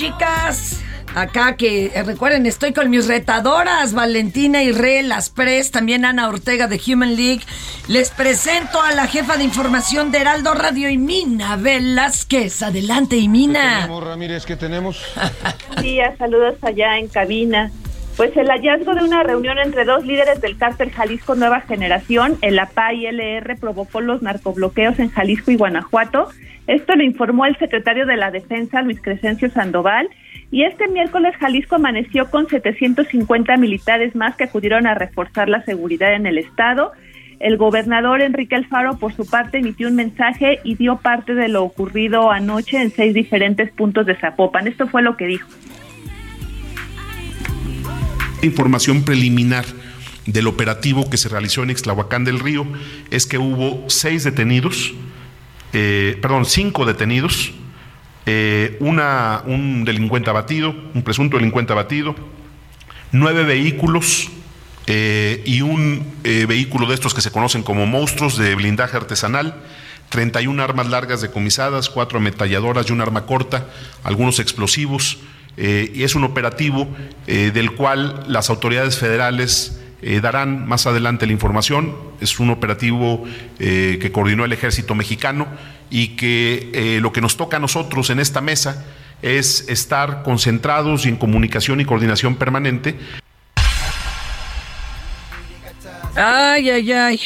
Chicas. 0.00 0.82
Acá 1.14 1.56
que 1.56 1.86
eh, 1.86 2.02
recuerden, 2.04 2.46
estoy 2.46 2.72
con 2.72 2.88
mis 2.88 3.06
retadoras, 3.06 3.92
Valentina 3.92 4.62
y 4.62 4.72
Re, 4.72 5.02
las 5.02 5.28
Pres, 5.28 5.70
también 5.72 6.06
Ana 6.06 6.28
Ortega 6.28 6.68
de 6.68 6.80
Human 6.86 7.16
League. 7.16 7.42
Les 7.86 8.10
presento 8.10 8.80
a 8.80 8.94
la 8.94 9.06
jefa 9.08 9.36
de 9.36 9.44
información 9.44 10.10
de 10.10 10.20
Heraldo 10.20 10.54
Radio, 10.54 10.88
Imina 10.88 11.56
Velázquez. 11.56 12.62
Adelante, 12.62 13.16
Imina. 13.16 13.80
tenemos, 13.80 14.04
Ramírez? 14.04 14.46
¿Qué 14.46 14.56
tenemos? 14.56 15.04
Días, 15.82 16.16
saludos 16.16 16.54
allá 16.62 16.96
en 16.96 17.08
cabina. 17.08 17.70
Pues 18.20 18.36
el 18.36 18.48
hallazgo 18.48 18.92
de 18.92 19.02
una 19.02 19.22
reunión 19.22 19.58
entre 19.58 19.86
dos 19.86 20.04
líderes 20.04 20.42
del 20.42 20.58
cártel 20.58 20.90
Jalisco 20.90 21.36
Nueva 21.36 21.62
Generación, 21.62 22.36
el 22.42 22.58
APA 22.58 22.92
y 22.92 23.06
LR, 23.06 23.56
provocó 23.56 24.02
los 24.02 24.20
narcobloqueos 24.20 24.98
en 24.98 25.08
Jalisco 25.08 25.52
y 25.52 25.56
Guanajuato. 25.56 26.28
Esto 26.66 26.96
lo 26.96 27.02
informó 27.02 27.46
el 27.46 27.56
secretario 27.56 28.04
de 28.04 28.18
la 28.18 28.30
Defensa, 28.30 28.82
Luis 28.82 29.00
Crescencio 29.00 29.48
Sandoval. 29.48 30.10
Y 30.50 30.64
este 30.64 30.86
miércoles 30.88 31.34
Jalisco 31.36 31.76
amaneció 31.76 32.30
con 32.30 32.46
750 32.46 33.56
militares 33.56 34.14
más 34.14 34.36
que 34.36 34.44
acudieron 34.44 34.86
a 34.86 34.92
reforzar 34.92 35.48
la 35.48 35.64
seguridad 35.64 36.12
en 36.12 36.26
el 36.26 36.36
estado. 36.36 36.92
El 37.38 37.56
gobernador 37.56 38.20
Enrique 38.20 38.54
Alfaro, 38.54 38.98
por 38.98 39.14
su 39.14 39.26
parte, 39.26 39.60
emitió 39.60 39.88
un 39.88 39.96
mensaje 39.96 40.60
y 40.62 40.74
dio 40.74 40.98
parte 40.98 41.32
de 41.32 41.48
lo 41.48 41.64
ocurrido 41.64 42.30
anoche 42.30 42.82
en 42.82 42.90
seis 42.90 43.14
diferentes 43.14 43.70
puntos 43.70 44.04
de 44.04 44.14
Zapopan. 44.16 44.68
Esto 44.68 44.88
fue 44.88 45.00
lo 45.00 45.16
que 45.16 45.24
dijo. 45.24 45.48
Información 48.42 49.02
preliminar 49.02 49.66
del 50.24 50.46
operativo 50.46 51.10
que 51.10 51.18
se 51.18 51.28
realizó 51.28 51.62
en 51.62 51.70
Ixtlahuacán 51.70 52.24
del 52.24 52.40
Río 52.40 52.66
es 53.10 53.26
que 53.26 53.36
hubo 53.36 53.84
seis 53.88 54.24
detenidos, 54.24 54.94
eh, 55.74 56.18
perdón, 56.22 56.46
cinco 56.46 56.86
detenidos, 56.86 57.52
eh, 58.24 58.78
una, 58.80 59.42
un 59.44 59.84
delincuente 59.84 60.30
abatido, 60.30 60.74
un 60.94 61.02
presunto 61.02 61.36
delincuente 61.36 61.74
abatido, 61.74 62.14
nueve 63.12 63.44
vehículos 63.44 64.30
eh, 64.86 65.42
y 65.44 65.60
un 65.60 66.04
vehículo 66.22 66.86
de 66.86 66.94
estos 66.94 67.12
que 67.12 67.20
se 67.20 67.30
conocen 67.30 67.62
como 67.62 67.84
monstruos 67.84 68.38
de 68.38 68.54
blindaje 68.54 68.96
artesanal, 68.96 69.62
31 70.08 70.62
armas 70.62 70.88
largas 70.88 71.20
decomisadas, 71.20 71.90
cuatro 71.90 72.18
ametralladoras 72.18 72.88
y 72.88 72.92
un 72.92 73.02
arma 73.02 73.26
corta, 73.26 73.68
algunos 74.02 74.38
explosivos, 74.38 75.18
y 75.56 76.02
es 76.04 76.14
un 76.14 76.24
operativo 76.24 76.88
del 77.26 77.72
cual 77.72 78.24
las 78.28 78.50
autoridades 78.50 78.98
federales 78.98 79.80
eh, 80.02 80.20
darán 80.22 80.66
más 80.66 80.86
adelante 80.86 81.26
la 81.26 81.32
información. 81.32 81.94
Es 82.20 82.40
un 82.40 82.50
operativo 82.50 83.24
eh, 83.58 83.98
que 84.00 84.10
coordinó 84.10 84.44
el 84.44 84.52
ejército 84.52 84.94
mexicano 84.94 85.46
y 85.90 86.16
que 86.16 86.70
eh, 86.72 87.00
lo 87.00 87.12
que 87.12 87.20
nos 87.20 87.36
toca 87.36 87.58
a 87.58 87.60
nosotros 87.60 88.08
en 88.08 88.18
esta 88.18 88.40
mesa 88.40 88.86
es 89.20 89.68
estar 89.68 90.22
concentrados 90.22 91.04
y 91.04 91.10
en 91.10 91.16
comunicación 91.16 91.80
y 91.80 91.84
coordinación 91.84 92.36
permanente. 92.36 92.98
Ay, 96.16 96.70
ay, 96.70 96.92
ay. 96.92 97.20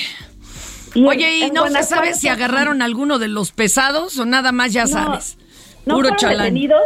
Oye, 0.96 1.38
¿y 1.38 1.50
no 1.50 1.68
se 1.68 1.82
sabe 1.84 2.14
si 2.14 2.28
agarraron 2.28 2.82
alguno 2.82 3.18
de 3.18 3.28
los 3.28 3.52
pesados 3.52 4.18
o 4.18 4.26
nada 4.26 4.50
más 4.50 4.72
ya 4.72 4.86
sabes? 4.86 5.38
No 5.86 5.96
Puro 5.96 6.14
fueron 6.18 6.38
detenidos, 6.38 6.80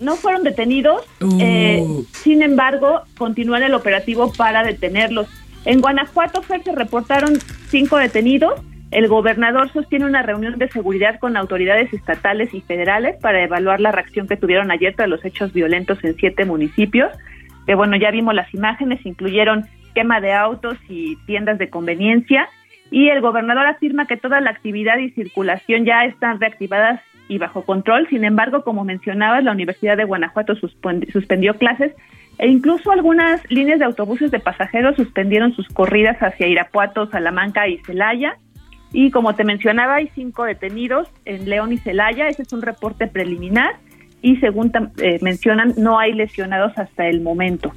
no 0.00 0.16
fueron 0.16 0.42
detenidos, 0.42 1.06
eh, 1.40 1.80
uh. 1.82 2.04
sin 2.12 2.42
embargo, 2.42 3.02
continúan 3.18 3.62
el 3.62 3.74
operativo 3.74 4.32
para 4.32 4.64
detenerlos. 4.64 5.28
En 5.66 5.80
Guanajuato 5.80 6.42
se 6.42 6.58
reportaron 6.72 7.38
cinco 7.68 7.98
detenidos. 7.98 8.60
El 8.90 9.06
gobernador 9.08 9.70
sostiene 9.70 10.06
una 10.06 10.22
reunión 10.22 10.58
de 10.58 10.68
seguridad 10.68 11.20
con 11.20 11.36
autoridades 11.36 11.92
estatales 11.92 12.52
y 12.54 12.62
federales 12.62 13.16
para 13.20 13.44
evaluar 13.44 13.80
la 13.80 13.92
reacción 13.92 14.26
que 14.26 14.36
tuvieron 14.36 14.70
ayer 14.70 14.94
tras 14.96 15.08
los 15.08 15.24
hechos 15.24 15.52
violentos 15.52 16.02
en 16.02 16.16
siete 16.16 16.44
municipios. 16.44 17.10
Que 17.66 17.74
bueno, 17.74 17.96
ya 17.96 18.10
vimos 18.10 18.34
las 18.34 18.52
imágenes, 18.54 19.04
incluyeron 19.04 19.66
quema 19.94 20.20
de 20.20 20.32
autos 20.32 20.76
y 20.88 21.16
tiendas 21.26 21.58
de 21.58 21.68
conveniencia. 21.68 22.48
Y 22.90 23.10
el 23.10 23.20
gobernador 23.20 23.66
afirma 23.66 24.06
que 24.06 24.16
toda 24.16 24.40
la 24.40 24.50
actividad 24.50 24.98
y 24.98 25.10
circulación 25.10 25.84
ya 25.84 26.04
están 26.04 26.40
reactivadas 26.40 27.00
y 27.30 27.38
bajo 27.38 27.62
control. 27.62 28.06
Sin 28.10 28.24
embargo, 28.24 28.62
como 28.64 28.84
mencionabas, 28.84 29.42
la 29.44 29.52
Universidad 29.52 29.96
de 29.96 30.04
Guanajuato 30.04 30.54
suspendió 30.56 31.54
clases 31.54 31.92
e 32.38 32.48
incluso 32.48 32.90
algunas 32.90 33.40
líneas 33.50 33.78
de 33.78 33.84
autobuses 33.84 34.30
de 34.30 34.40
pasajeros 34.40 34.96
suspendieron 34.96 35.54
sus 35.54 35.68
corridas 35.68 36.18
hacia 36.20 36.46
Irapuato, 36.48 37.08
Salamanca 37.08 37.68
y 37.68 37.78
Celaya. 37.86 38.36
Y 38.92 39.10
como 39.12 39.34
te 39.36 39.44
mencionaba, 39.44 39.94
hay 39.96 40.10
cinco 40.14 40.44
detenidos 40.44 41.08
en 41.24 41.48
León 41.48 41.72
y 41.72 41.78
Celaya. 41.78 42.28
Ese 42.28 42.42
es 42.42 42.52
un 42.52 42.62
reporte 42.62 43.06
preliminar. 43.06 43.76
y 44.22 44.36
según 44.36 44.72
eh, 44.98 45.18
mencionan, 45.22 45.74
no 45.78 45.98
hay 45.98 46.12
lesionados 46.12 46.76
hasta 46.76 47.06
el 47.06 47.20
momento. 47.20 47.72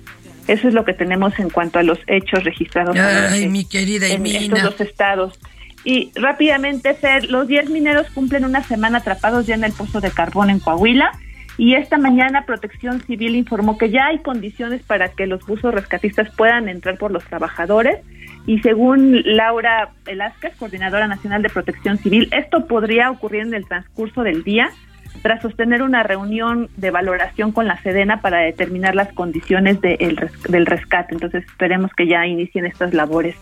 Eso 0.48 0.68
es 0.68 0.74
lo 0.74 0.84
que 0.84 0.94
tenemos 0.94 1.38
en 1.40 1.50
cuanto 1.50 1.80
a 1.80 1.84
los 1.84 2.00
hechos 2.08 2.44
registrados 2.44 2.98
Ay, 2.98 3.48
mi 3.48 3.64
querida 3.64 4.08
en 4.08 4.16
Emina. 4.16 4.40
estos 4.40 4.64
dos 4.64 4.82
estados. 4.82 5.40
Y 5.84 6.12
rápidamente, 6.16 6.98
los 7.28 7.48
10 7.48 7.70
mineros 7.70 8.08
cumplen 8.12 8.46
una 8.46 8.64
semana 8.64 9.00
atrapados 9.00 9.46
ya 9.46 9.56
en 9.56 9.64
el 9.64 9.74
pozo 9.74 10.00
de 10.00 10.12
carbón 10.12 10.50
en 10.50 10.60
Coahuila. 10.60 11.12
Y 11.58 11.76
esta 11.76 11.98
mañana 11.98 12.46
Protección 12.46 13.02
Civil 13.02 13.36
informó 13.36 13.78
que 13.78 13.90
ya 13.90 14.08
hay 14.08 14.20
condiciones 14.20 14.82
para 14.82 15.10
que 15.10 15.28
los 15.28 15.46
buzos 15.46 15.74
rescatistas 15.74 16.34
puedan 16.36 16.68
entrar 16.68 16.98
por 16.98 17.12
los 17.12 17.24
trabajadores. 17.26 18.00
Y 18.48 18.60
según 18.60 19.22
Laura 19.24 19.92
Velázquez, 20.06 20.56
coordinadora 20.56 21.08
nacional 21.08 21.44
de 21.44 21.50
Protección 21.50 21.98
Civil, 21.98 22.28
esto 22.32 22.66
podría 22.66 23.12
ocurrir 23.12 23.42
en 23.42 23.54
el 23.54 23.68
transcurso 23.68 24.24
del 24.24 24.44
día 24.44 24.72
tras 25.22 25.42
sostener 25.42 25.84
una 25.84 26.04
reunión 26.04 26.70
de 26.76 26.92
valoración 26.92 27.52
con 27.52 27.68
la 27.68 27.82
Sedena 27.82 28.20
para 28.22 28.40
determinar 28.40 28.96
las 28.96 29.14
condiciones 29.14 29.80
de 29.80 29.98
del 30.50 30.66
rescate. 30.66 31.14
Entonces 31.14 31.46
esperemos 31.46 31.92
que 31.96 32.08
ya 32.08 32.26
inicien 32.26 32.66
estas 32.66 32.94
labores 32.94 33.36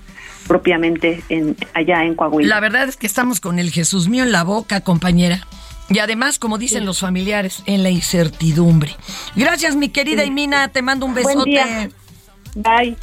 propiamente 0.47 1.23
en, 1.29 1.55
allá 1.73 2.03
en 2.03 2.15
Coahuila. 2.15 2.55
La 2.55 2.59
verdad 2.59 2.87
es 2.89 2.97
que 2.97 3.07
estamos 3.07 3.39
con 3.39 3.59
el 3.59 3.71
Jesús 3.71 4.07
mío 4.07 4.23
en 4.23 4.31
la 4.31 4.43
boca, 4.43 4.81
compañera. 4.81 5.45
Y 5.89 5.99
además, 5.99 6.39
como 6.39 6.57
dicen 6.57 6.85
los 6.85 6.99
familiares, 6.99 7.63
en 7.65 7.83
la 7.83 7.89
incertidumbre. 7.89 8.95
Gracias, 9.35 9.75
mi 9.75 9.89
querida 9.89 10.21
Sí. 10.23 10.29
Imina. 10.29 10.69
Te 10.69 10.81
mando 10.81 11.05
un 11.05 11.13
Buen 11.13 11.25
besote. 11.25 11.49
día. 11.49 11.89
Bye. 12.55 12.95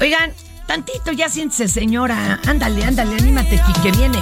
Oigan, 0.00 0.32
tantito 0.66 1.10
ya 1.12 1.28
siéntese, 1.28 1.68
señora. 1.68 2.40
Ándale, 2.46 2.84
ándale, 2.84 3.16
anímate, 3.18 3.60
que 3.82 3.90
viene. 3.92 4.18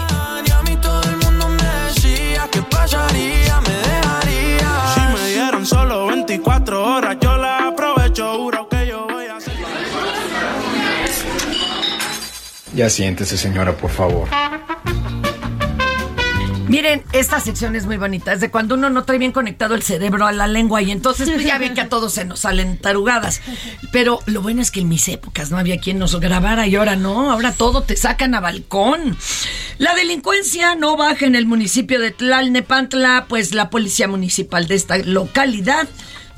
decía 1.95 2.49
que 2.51 2.63
pasaría, 2.63 3.61
me 3.61 3.75
dejaría. 3.75 4.69
Si 4.95 5.01
me 5.15 5.29
dieron 5.31 5.67
solo 5.67 6.07
24 6.07 6.85
horas, 6.97 7.17
Ya 12.75 12.89
siéntese, 12.89 13.37
señora, 13.37 13.77
por 13.77 13.91
favor. 13.91 14.29
Miren, 16.69 17.03
esta 17.13 17.39
sección 17.39 17.77
es 17.77 17.85
muy 17.85 17.99
bonita. 17.99 18.33
Es 18.33 18.41
de 18.41 18.51
cuando 18.51 18.77
uno 18.77 18.89
no 18.89 19.05
trae 19.05 19.19
bien 19.19 19.33
conectado 19.33 19.75
el 19.75 19.83
cerebro 19.83 20.27
a 20.27 20.33
la 20.33 20.47
lengua 20.47 20.81
y 20.81 20.91
entonces 20.91 21.29
pues, 21.29 21.45
ya 21.45 21.59
ven 21.59 21.75
que 21.75 21.83
a 21.83 21.91
todos 21.91 22.15
se 22.15 22.25
nos 22.25 22.41
salen 22.41 22.79
tarugadas. 22.79 23.43
Pero 23.91 24.21
lo 24.25 24.41
bueno 24.41 24.63
es 24.63 24.71
que 24.71 24.81
en 24.81 24.89
mis 24.89 25.07
épocas 25.09 25.51
no 25.51 25.59
había 25.59 25.79
quien 25.79 25.99
nos 25.99 26.19
grabara 26.19 26.67
y 26.67 26.77
ahora 26.77 26.97
no. 26.97 27.31
Ahora 27.31 27.53
todo 27.53 27.83
te 27.83 27.95
sacan 27.95 28.35
a 28.35 28.41
balcón. 28.41 29.19
La 29.77 29.95
delincuencia 29.95 30.75
no 30.75 30.97
baja 30.97 31.27
en 31.27 31.35
el 31.35 31.45
municipio 31.45 32.01
de 32.01 32.11
Tlalnepantla, 32.11 33.27
pues 33.29 33.53
la 33.53 33.69
policía 33.69 34.09
municipal 34.09 34.67
de 34.67 34.77
esta 34.77 34.97
localidad 34.97 35.89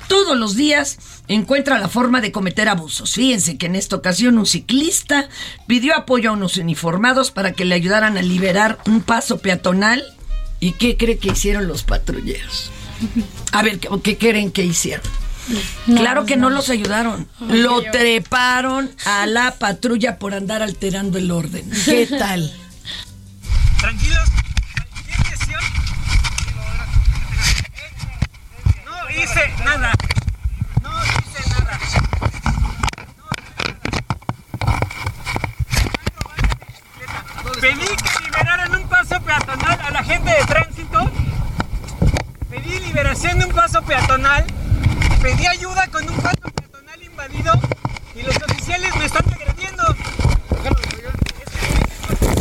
todos 0.09 0.37
los 0.37 0.57
días 0.57 0.99
encuentra 1.29 1.79
la 1.79 1.89
forma 1.89 2.21
de 2.21 2.33
cometer 2.33 2.69
abusos. 2.69 3.15
Fíjense 3.15 3.57
que 3.57 3.67
en 3.67 3.77
esta 3.77 3.97
ocasión 3.97 4.39
un 4.39 4.47
ciclista 4.47 5.29
pidió 5.67 5.97
apoyo 5.97 6.31
a 6.31 6.35
unos 6.35 6.57
uniformados 6.57 7.31
para 7.31 7.53
que 7.53 7.65
le 7.65 7.75
ayudaran 7.75 8.17
a 8.17 8.23
liberar 8.23 8.79
un 8.87 9.03
paso 9.03 9.39
peatonal. 9.39 10.05
¿Y 10.61 10.73
qué 10.73 10.97
cree 10.97 11.19
que 11.19 11.29
hicieron 11.29 11.67
los 11.67 11.83
patrulleros? 11.83 12.71
A 13.53 13.63
ver, 13.63 13.79
¿qué, 13.81 13.89
qué 14.03 14.17
creen 14.17 14.51
que 14.51 14.65
hicieron? 14.65 15.05
claro 15.87 16.25
que 16.25 16.37
no 16.37 16.51
los 16.51 16.71
ayudaron. 16.71 17.29
Lo 17.49 17.83
treparon 17.83 18.91
a 19.05 19.27
la 19.27 19.55
patrulla 19.59 20.19
por 20.19 20.35
andar 20.35 20.63
alterando 20.63 21.19
el 21.19 21.31
orden. 21.31 21.71
¿Qué 21.85 22.07
tal? 22.07 22.53
Tranquilos. 23.81 24.29
¿Tiene 25.07 25.31
lesión? 25.31 25.61
No 29.15 29.23
hice 29.23 29.55
nada. 29.65 29.93
No 30.83 30.91
hice 31.05 31.51
nada. 31.51 31.79
Pedí 37.61 37.87
que 37.87 38.25
liberaran 38.25 38.75
un 38.75 38.89
paso 38.89 39.21
peatonal 39.21 39.81
a 39.81 39.91
la 39.93 40.03
gente 40.03 40.31
de 40.31 40.45
tránsito. 40.47 41.11
Pedí 42.51 42.81
liberación 42.81 43.39
de 43.39 43.45
un 43.47 43.53
paso 43.53 43.83
peatonal. 43.83 44.45
Pedí 45.23 45.47
ayuda 45.47 45.87
con 45.89 46.09
un 46.09 46.17
paso 46.17 46.51
peatonal 46.53 47.03
invadido. 47.03 47.53
Y 48.17 48.23
los 48.23 48.37
oficiales 48.37 48.97
me 48.97 49.05
están 49.05 49.33
agrediendo. 49.33 49.74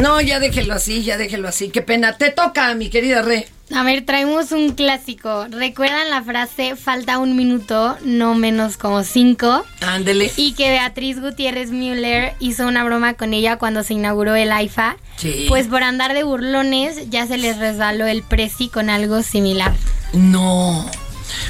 No, 0.01 0.19
ya 0.21 0.39
déjelo 0.39 0.73
así, 0.73 1.03
ya 1.03 1.17
déjelo 1.17 1.47
así. 1.47 1.69
Qué 1.69 1.81
pena. 1.81 2.17
Te 2.17 2.29
toca, 2.29 2.73
mi 2.75 2.89
querida 2.89 3.21
Re. 3.21 3.47
A 3.73 3.83
ver, 3.83 4.05
traemos 4.05 4.51
un 4.51 4.73
clásico. 4.73 5.45
¿Recuerdan 5.49 6.09
la 6.09 6.21
frase 6.21 6.75
falta 6.75 7.17
un 7.19 7.35
minuto, 7.35 7.97
no 8.03 8.35
menos 8.35 8.75
como 8.77 9.03
cinco? 9.03 9.63
Ándele. 9.81 10.31
Y 10.35 10.53
que 10.53 10.69
Beatriz 10.69 11.19
Gutiérrez 11.21 11.71
Müller 11.71 12.33
hizo 12.39 12.67
una 12.67 12.83
broma 12.83 13.13
con 13.13 13.33
ella 13.33 13.57
cuando 13.57 13.83
se 13.83 13.93
inauguró 13.93 14.35
el 14.35 14.51
AIFA. 14.51 14.97
Sí. 15.15 15.45
Pues 15.47 15.67
por 15.67 15.81
andar 15.83 16.13
de 16.13 16.23
burlones 16.23 17.09
ya 17.09 17.25
se 17.25 17.37
les 17.37 17.57
resbaló 17.57 18.05
el 18.05 18.21
presi 18.23 18.67
con 18.67 18.89
algo 18.89 19.23
similar. 19.23 19.73
No. 20.11 20.85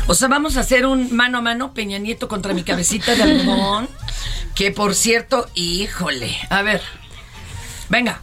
O 0.07 0.13
sea, 0.13 0.27
vamos 0.27 0.55
a 0.55 0.61
hacer 0.61 0.85
un 0.85 1.13
mano 1.13 1.39
a 1.39 1.41
mano 1.41 1.73
Peña 1.73 1.97
Nieto 1.97 2.27
contra 2.27 2.53
mi 2.53 2.63
cabecita 2.63 3.15
de 3.15 3.23
algodón. 3.23 3.89
que 4.53 4.71
por 4.71 4.93
cierto, 4.95 5.49
híjole. 5.55 6.37
A 6.49 6.61
ver. 6.61 6.81
Venga. 7.89 8.21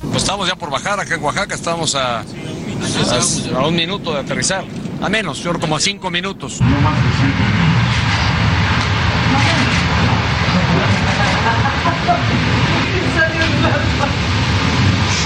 Pues 0.00 0.22
estamos 0.22 0.46
ya 0.46 0.54
por 0.54 0.70
bajar 0.70 1.00
acá 1.00 1.16
en 1.16 1.22
Oaxaca, 1.22 1.54
estamos 1.54 1.94
a, 1.94 2.20
a, 2.20 3.66
un 3.66 3.74
minuto 3.74 4.12
de 4.12 4.20
aterrizar. 4.20 4.64
A 5.02 5.08
menos, 5.08 5.42
yo 5.42 5.58
como 5.58 5.76
a 5.76 5.80
cinco 5.80 6.10
minutos. 6.10 6.58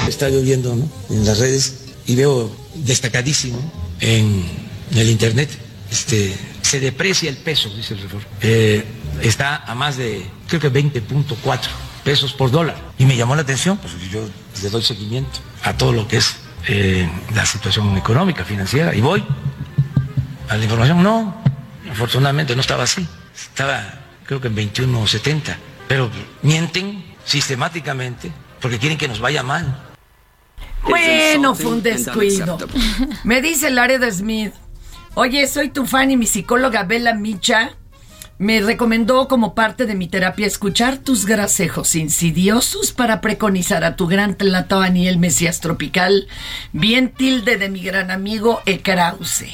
Está 0.09 0.29
lloviendo 0.29 0.75
¿no? 0.75 0.89
en 1.11 1.27
las 1.27 1.39
redes 1.39 1.85
y 2.07 2.15
veo 2.15 2.51
destacadísimo 2.75 3.59
en 4.01 4.45
el 4.95 5.11
internet. 5.11 5.51
Este, 5.91 6.35
se 6.63 6.81
deprecia 6.81 7.29
el 7.29 7.37
peso, 7.37 7.69
dice 7.69 7.93
el 7.95 8.01
Reforma. 8.01 8.27
Eh, 8.41 8.85
está 9.21 9.65
a 9.65 9.75
más 9.75 9.99
de, 9.99 10.25
creo 10.49 10.61
que 10.61 10.73
20.4 10.73 11.92
pesos 12.05 12.33
por 12.33 12.51
dólar. 12.51 12.77
Y 12.99 13.07
me 13.07 13.17
llamó 13.17 13.35
la 13.35 13.43
atención, 13.43 13.77
pues 13.79 13.93
yo 14.11 14.25
le 14.63 14.71
doy 14.71 14.83
seguimiento 14.83 15.41
a 15.63 15.77
todo 15.77 15.93
lo 15.93 16.07
que 16.09 16.19
es 16.19 16.37
eh, 16.69 17.11
la 17.35 17.47
situación 17.47 17.97
económica, 17.97 18.45
financiera, 18.45 18.95
y 18.95 19.01
voy 19.01 19.25
a 20.49 20.57
la 20.57 20.65
información. 20.65 21.03
No, 21.03 21.43
afortunadamente 21.91 22.55
no 22.55 22.61
estaba 22.61 22.85
así. 22.85 23.07
Estaba, 23.35 23.83
creo 24.25 24.41
que 24.41 24.49
en 24.49 24.57
21.70. 24.57 25.57
Pero 25.89 26.11
mienten 26.43 27.05
sistemáticamente 27.25 28.33
porque 28.61 28.79
quieren 28.79 28.97
que 28.97 29.09
nos 29.09 29.21
vaya 29.21 29.43
mal. 29.43 29.93
Bueno, 30.89 31.55
fue 31.55 31.73
un 31.73 31.83
descuido. 31.83 32.59
Me 33.25 33.41
dice 33.41 33.71
Laredo 33.71 34.11
Smith. 34.11 34.53
Oye, 35.15 35.47
soy 35.47 35.69
tu 35.69 35.87
fan 35.87 36.11
y 36.11 36.17
mi 36.17 36.27
psicóloga 36.27 36.85
Bella 36.85 37.15
Micha 37.15 37.77
me 38.43 38.61
recomendó 38.61 39.29
como 39.29 39.55
parte 39.55 39.87
de 39.87 39.95
mi 39.95 40.09
terapia 40.09 40.49
escuchar 40.49 40.99
tus 40.99 41.27
grasejos 41.27 41.95
insidiosos 41.95 42.91
para 42.91 43.21
preconizar 43.21 43.85
a 43.85 43.95
tu 43.95 44.09
gran 44.09 44.35
Tlatoani, 44.35 45.07
el 45.07 45.19
Mesías 45.19 45.61
tropical, 45.61 46.27
bien 46.73 47.13
tilde 47.13 47.57
de 47.57 47.69
mi 47.69 47.83
gran 47.83 48.11
amigo 48.11 48.61
E. 48.67 48.81
Krause. 48.81 49.47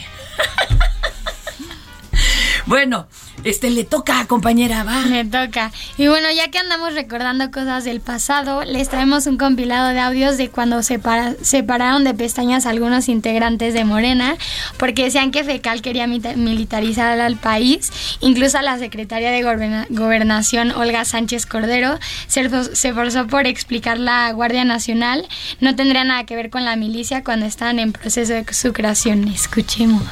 bueno, 2.66 3.08
este 3.44 3.70
le 3.70 3.84
toca, 3.84 4.26
compañera, 4.26 4.84
va. 4.84 5.00
Me 5.06 5.24
toca. 5.24 5.72
Y 5.96 6.06
bueno, 6.08 6.28
ya 6.34 6.50
que 6.50 6.58
andamos 6.58 6.94
recordando 6.94 7.50
cosas 7.50 7.84
del 7.84 8.00
pasado, 8.00 8.62
les 8.64 8.88
traemos 8.88 9.26
un 9.26 9.38
compilado 9.38 9.88
de 9.88 10.00
audios 10.00 10.36
de 10.36 10.48
cuando 10.50 10.78
separa- 10.82 11.34
separaron 11.42 12.04
de 12.04 12.14
pestañas 12.14 12.66
a 12.66 12.70
algunos 12.70 13.08
integrantes 13.08 13.74
de 13.74 13.84
Morena, 13.84 14.36
porque 14.76 15.04
decían 15.04 15.30
que 15.30 15.44
Fecal 15.44 15.82
quería 15.82 16.06
militarizar 16.06 17.18
al 17.20 17.36
país. 17.36 17.90
Incluso 18.20 18.60
la 18.60 18.78
secretaria 18.78 19.30
de 19.30 19.42
Goberna- 19.42 19.86
Gobernación, 19.90 20.72
Olga 20.72 21.04
Sánchez 21.04 21.46
Cordero, 21.46 21.98
se, 22.26 22.48
se 22.74 22.88
esforzó 22.88 23.26
por 23.26 23.46
explicar 23.46 23.98
la 23.98 24.30
Guardia 24.32 24.64
Nacional. 24.64 25.26
No 25.60 25.74
tendría 25.76 26.04
nada 26.04 26.24
que 26.26 26.36
ver 26.36 26.50
con 26.50 26.64
la 26.64 26.76
milicia 26.76 27.24
cuando 27.24 27.46
estaban 27.46 27.78
en 27.78 27.92
proceso 27.92 28.32
de 28.32 28.44
su 28.52 28.72
creación. 28.72 29.28
Escuchemos. 29.28 30.02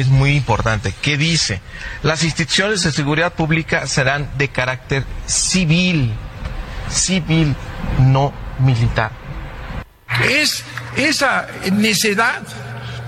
Es 0.00 0.08
muy 0.08 0.36
importante, 0.36 0.94
que 1.02 1.16
dice, 1.16 1.60
las 2.02 2.24
instituciones 2.24 2.82
de 2.82 2.92
seguridad 2.92 3.32
pública 3.34 3.86
serán 3.86 4.30
de 4.38 4.48
carácter 4.48 5.04
civil, 5.26 6.12
civil, 6.90 7.54
no 8.00 8.32
militar. 8.58 9.10
Es 10.24 10.64
esa 10.96 11.46
necedad 11.72 12.42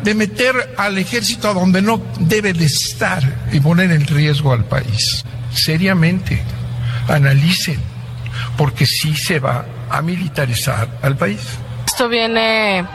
de 0.03 0.15
meter 0.15 0.75
al 0.77 0.99
ejército 0.99 1.49
a 1.49 1.55
donde 1.55 1.83
no 1.83 2.03
debe 2.19 2.53
de 2.53 2.65
estar 2.65 3.23
y 3.53 3.61
poner 3.61 3.91
en 3.91 4.07
riesgo 4.07 4.53
al 4.53 4.65
país. 4.65 5.25
Seriamente, 5.53 6.43
analicen, 7.09 7.81
porque 8.57 8.87
sí 8.87 9.17
se 9.17 9.41
va 9.41 9.65
a 9.91 10.01
militarizar 10.03 10.99
al 11.03 11.17
país. 11.17 11.41
Esto 12.01 12.09
viene 12.09 12.87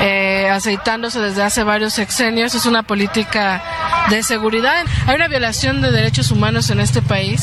eh, 0.00 0.48
aceitándose 0.48 1.20
desde 1.20 1.42
hace 1.42 1.62
varios 1.62 1.92
sexenios. 1.92 2.54
Es 2.54 2.64
una 2.64 2.82
política 2.82 3.62
de 4.08 4.22
seguridad. 4.22 4.86
Hay 5.06 5.14
una 5.14 5.28
violación 5.28 5.82
de 5.82 5.92
derechos 5.92 6.30
humanos 6.30 6.70
en 6.70 6.80
este 6.80 7.02
país 7.02 7.42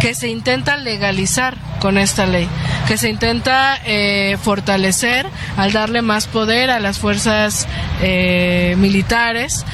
que 0.00 0.14
se 0.14 0.28
intenta 0.28 0.78
legalizar 0.78 1.58
con 1.80 1.98
esta 1.98 2.24
ley, 2.24 2.48
que 2.86 2.96
se 2.96 3.10
intenta 3.10 3.78
eh, 3.84 4.38
fortalecer 4.42 5.26
al 5.58 5.72
darle 5.72 6.00
más 6.00 6.26
poder 6.26 6.70
a 6.70 6.80
las 6.80 6.98
fuerzas 6.98 7.68
eh, 8.00 8.74
militares. 8.78 9.66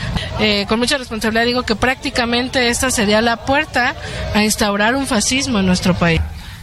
Con 0.66 0.80
mucha 0.80 0.98
responsabilidad 0.98 1.44
digo 1.44 1.62
que 1.62 1.76
prácticamente 1.76 2.68
esta 2.68 2.90
sería 2.90 3.22
la 3.22 3.36
puerta 3.44 3.94
a 4.34 4.42
instaurar 4.42 4.96
un 4.96 5.06
fascismo 5.06 5.60
en 5.60 5.66
nuestro 5.66 5.94
país. 5.94 6.20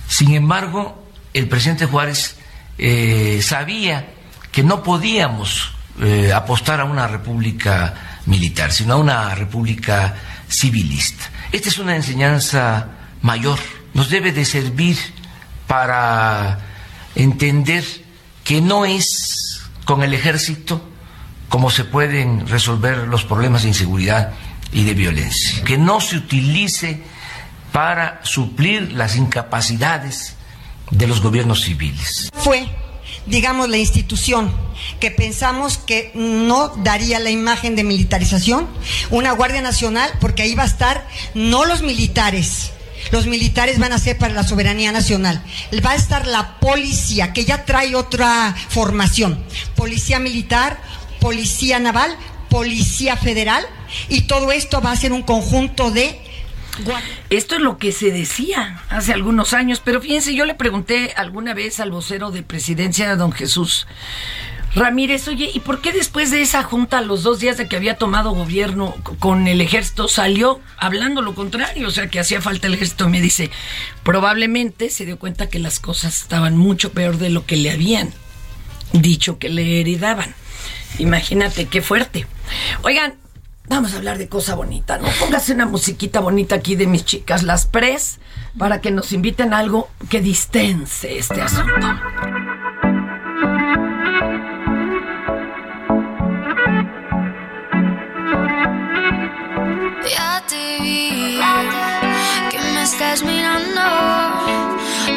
Sin 0.10 0.34
embargo, 0.34 1.02
el 1.34 1.48
presidente 1.48 1.86
Juárez 1.86 2.41
sabía 3.42 4.14
que 4.52 4.64
no 4.64 4.82
podíamos 4.84 5.74
apostar 6.34 6.82
a 6.82 6.86
una 6.86 7.08
república 7.08 8.20
militar, 8.26 8.72
sino 8.72 8.94
a 8.96 8.98
una 8.98 9.36
república 9.36 10.16
civilista. 10.50 11.30
Esta 11.52 11.70
es 11.70 11.78
una 11.80 11.96
enseñanza 11.96 12.88
mayor, 13.22 13.60
nos 13.94 14.10
debe 14.10 14.32
de 14.32 14.46
servir 14.46 14.98
para 15.68 16.60
entender 17.16 17.84
que 18.44 18.62
no 18.62 18.86
es 18.86 19.62
con 19.86 20.04
el 20.04 20.14
ejército 20.14 20.88
como 21.50 21.70
se 21.70 21.84
pueden 21.84 22.48
resolver 22.48 23.08
los 23.08 23.26
problemas 23.26 23.64
de 23.64 23.70
inseguridad 23.70 24.32
y 24.72 24.86
de 24.86 24.94
violencia, 24.94 25.64
que 25.64 25.78
no 25.78 26.00
se 26.00 26.16
utilice 26.18 27.04
para 27.74 28.22
suplir 28.24 28.94
las 28.94 29.18
incapacidades 29.18 30.36
de 30.92 31.08
los 31.08 31.22
gobiernos 31.22 31.62
civiles. 31.62 32.30
Fue, 32.34 32.68
digamos, 33.26 33.70
la 33.70 33.78
institución 33.78 34.52
que 35.00 35.12
pensamos 35.12 35.78
que 35.78 36.12
no 36.14 36.70
daría 36.70 37.20
la 37.20 37.30
imagen 37.30 37.76
de 37.76 37.84
militarización, 37.84 38.68
una 39.10 39.32
Guardia 39.32 39.62
Nacional, 39.62 40.12
porque 40.20 40.44
ahí 40.44 40.56
va 40.56 40.64
a 40.64 40.68
estar 40.68 41.08
no 41.34 41.66
los 41.66 41.82
militares, 41.82 42.72
los 43.12 43.26
militares 43.26 43.80
van 43.80 43.94
a 43.94 44.00
ser 44.00 44.18
para 44.18 44.34
la 44.34 44.44
soberanía 44.44 44.92
nacional. 44.92 45.44
Va 45.84 45.92
a 45.92 45.96
estar 45.96 46.28
la 46.28 46.60
policía, 46.60 47.34
que 47.34 47.46
ya 47.46 47.66
trae 47.66 47.96
otra 47.96 48.56
formación. 48.70 49.44
Policía 49.76 50.20
militar, 50.20 50.80
policía 51.20 51.80
naval, 51.80 52.16
policía 52.50 53.18
federal, 53.18 53.66
y 54.08 54.22
todo 54.22 54.52
esto 54.52 54.82
va 54.82 54.92
a 54.92 54.96
ser 54.96 55.14
un 55.14 55.24
conjunto 55.24 55.92
de 55.92 56.20
esto 57.30 57.56
es 57.56 57.62
lo 57.62 57.78
que 57.78 57.92
se 57.92 58.12
decía 58.12 58.82
hace 58.90 59.14
algunos 59.14 59.54
años, 59.54 59.82
pero 59.84 60.02
fíjense, 60.02 60.34
yo 60.34 60.46
le 60.46 60.56
pregunté 60.56 61.14
alguna 61.16 61.54
vez 61.54 61.80
al 61.80 61.92
vocero 61.92 62.32
de 62.32 62.44
presidencia, 62.44 63.16
don 63.16 63.32
Jesús 63.32 63.88
Ramírez, 64.74 65.28
oye, 65.28 65.52
¿y 65.54 65.60
por 65.60 65.82
qué 65.82 65.92
después 65.92 66.32
de 66.32 66.42
esa 66.42 66.64
junta, 66.64 67.02
los 67.02 67.24
dos 67.24 67.40
días 67.40 67.58
de 67.58 67.68
que 67.68 67.76
había 67.76 67.98
tomado 67.98 68.32
gobierno 68.32 68.96
con 69.20 69.48
el 69.48 69.60
ejército, 69.60 70.08
salió 70.08 70.62
hablando 70.78 71.22
lo 71.22 71.36
contrario? 71.36 71.90
O 71.90 71.92
sea, 71.92 72.08
que 72.08 72.22
hacía 72.22 72.42
falta 72.42 72.68
el 72.68 72.76
ejército. 72.76 73.10
Me 73.10 73.20
dice, 73.20 73.52
probablemente 74.04 74.90
se 74.90 75.06
dio 75.06 75.20
cuenta 75.20 75.50
que 75.50 75.60
las 75.60 75.82
cosas 75.82 76.22
estaban 76.22 76.56
mucho 76.56 76.94
peor 76.94 77.18
de 77.18 77.30
lo 77.30 77.46
que 77.46 77.58
le 77.58 77.70
habían 77.70 78.14
dicho 78.94 79.40
que 79.40 79.50
le 79.50 79.82
heredaban. 79.82 80.34
Imagínate 81.00 81.66
qué 81.66 81.82
fuerte. 81.82 82.26
Oigan, 82.84 83.16
vamos 83.76 83.94
a 83.94 83.98
hablar 83.98 84.18
de 84.18 84.28
cosa 84.28 84.56
bonita, 84.56 84.98
¿no? 84.98 85.08
Póngase 85.20 85.54
una 85.54 85.66
musiquita 85.66 86.20
bonita 86.20 86.56
aquí 86.56 86.76
de 86.76 86.88
mis 86.88 87.06
chicas, 87.06 87.44
las 87.44 87.66
pres, 87.66 88.20
para 88.58 88.82
que 88.82 88.92
nos 88.92 89.14
inviten 89.14 89.54
a 89.54 89.60
algo 89.60 89.90
que 90.10 90.22
distense 90.22 91.18
este 91.18 91.42
asunto. 91.42 91.88
estás 102.82 103.24
mirando. 103.24 103.82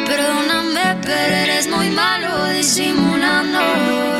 Perdóname, 0.05 1.01
pero 1.01 1.35
eres 1.35 1.67
muy 1.67 1.89
malo 1.89 2.45
disimulando. 2.53 4.14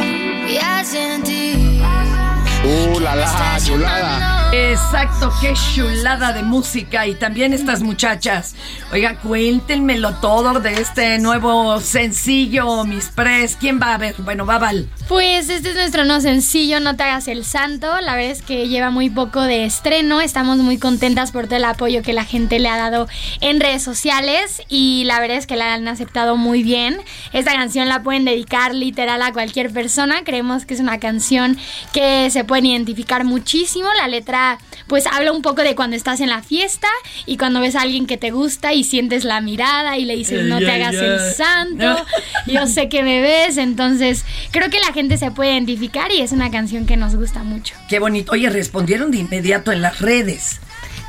La 3.05 3.13
la, 3.13 3.59
chulada. 3.59 4.34
Exacto, 4.57 5.33
qué 5.41 5.53
chulada 5.73 6.31
de 6.31 6.41
música. 6.41 7.05
Y 7.07 7.15
también 7.15 7.51
estas 7.51 7.81
muchachas. 7.81 8.55
Oiga, 8.93 9.17
cuéntenmelo 9.17 10.15
todo 10.15 10.61
de 10.61 10.79
este 10.79 11.19
nuevo 11.19 11.81
sencillo, 11.81 12.85
mis 12.85 13.09
pres. 13.09 13.57
¿Quién 13.59 13.81
va 13.81 13.93
a 13.93 13.97
ver? 13.97 14.15
Bueno, 14.19 14.45
va 14.45 14.57
Val. 14.57 14.87
Pues 15.09 15.49
este 15.49 15.71
es 15.71 15.75
nuestro 15.75 16.05
nuevo 16.05 16.21
sencillo, 16.21 16.79
No 16.79 16.95
te 16.95 17.03
hagas 17.03 17.27
el 17.27 17.43
santo. 17.43 17.87
La 17.99 18.15
verdad 18.15 18.31
es 18.31 18.41
que 18.41 18.69
lleva 18.69 18.91
muy 18.91 19.09
poco 19.09 19.41
de 19.41 19.65
estreno. 19.65 20.21
Estamos 20.21 20.57
muy 20.59 20.77
contentas 20.77 21.31
por 21.31 21.47
todo 21.47 21.57
el 21.57 21.65
apoyo 21.65 22.01
que 22.01 22.13
la 22.13 22.23
gente 22.23 22.59
le 22.59 22.69
ha 22.69 22.77
dado 22.77 23.09
en 23.41 23.59
redes 23.59 23.83
sociales. 23.83 24.61
Y 24.69 25.03
la 25.05 25.19
verdad 25.19 25.37
es 25.37 25.47
que 25.47 25.57
la 25.57 25.73
han 25.73 25.87
aceptado 25.89 26.37
muy 26.37 26.63
bien. 26.63 27.01
Esta 27.33 27.51
canción 27.51 27.89
la 27.89 28.03
pueden 28.03 28.23
dedicar 28.23 28.73
literal 28.73 29.21
a 29.21 29.33
cualquier 29.33 29.73
persona. 29.73 30.23
Creemos 30.23 30.65
que 30.65 30.75
es 30.75 30.79
una 30.79 30.99
canción 30.99 31.57
que 31.91 32.29
se 32.29 32.45
puede 32.45 32.67
identificar 32.67 33.25
muchísimo. 33.25 33.89
La 33.97 34.07
letra 34.07 34.44
pues 34.87 35.05
habla 35.07 35.31
un 35.31 35.41
poco 35.41 35.61
de 35.61 35.75
cuando 35.75 35.95
estás 35.95 36.19
en 36.19 36.29
la 36.29 36.41
fiesta 36.41 36.87
y 37.25 37.37
cuando 37.37 37.59
ves 37.59 37.75
a 37.75 37.81
alguien 37.81 38.07
que 38.07 38.17
te 38.17 38.31
gusta 38.31 38.73
y 38.73 38.83
sientes 38.83 39.23
la 39.23 39.41
mirada 39.41 39.97
y 39.97 40.05
le 40.05 40.15
dices 40.15 40.45
no 40.45 40.59
te 40.59 40.71
hagas 40.71 40.95
el 40.95 41.33
santo, 41.33 42.05
yo 42.47 42.67
sé 42.67 42.89
que 42.89 43.03
me 43.03 43.21
ves, 43.21 43.57
entonces 43.57 44.25
creo 44.51 44.69
que 44.69 44.79
la 44.79 44.93
gente 44.93 45.17
se 45.17 45.31
puede 45.31 45.53
identificar 45.53 46.11
y 46.11 46.21
es 46.21 46.31
una 46.31 46.51
canción 46.51 46.85
que 46.85 46.97
nos 46.97 47.15
gusta 47.15 47.43
mucho. 47.43 47.75
Qué 47.89 47.99
bonito, 47.99 48.33
oye, 48.33 48.49
respondieron 48.49 49.11
de 49.11 49.17
inmediato 49.19 49.71
en 49.71 49.81
las 49.81 49.99
redes. 49.99 50.59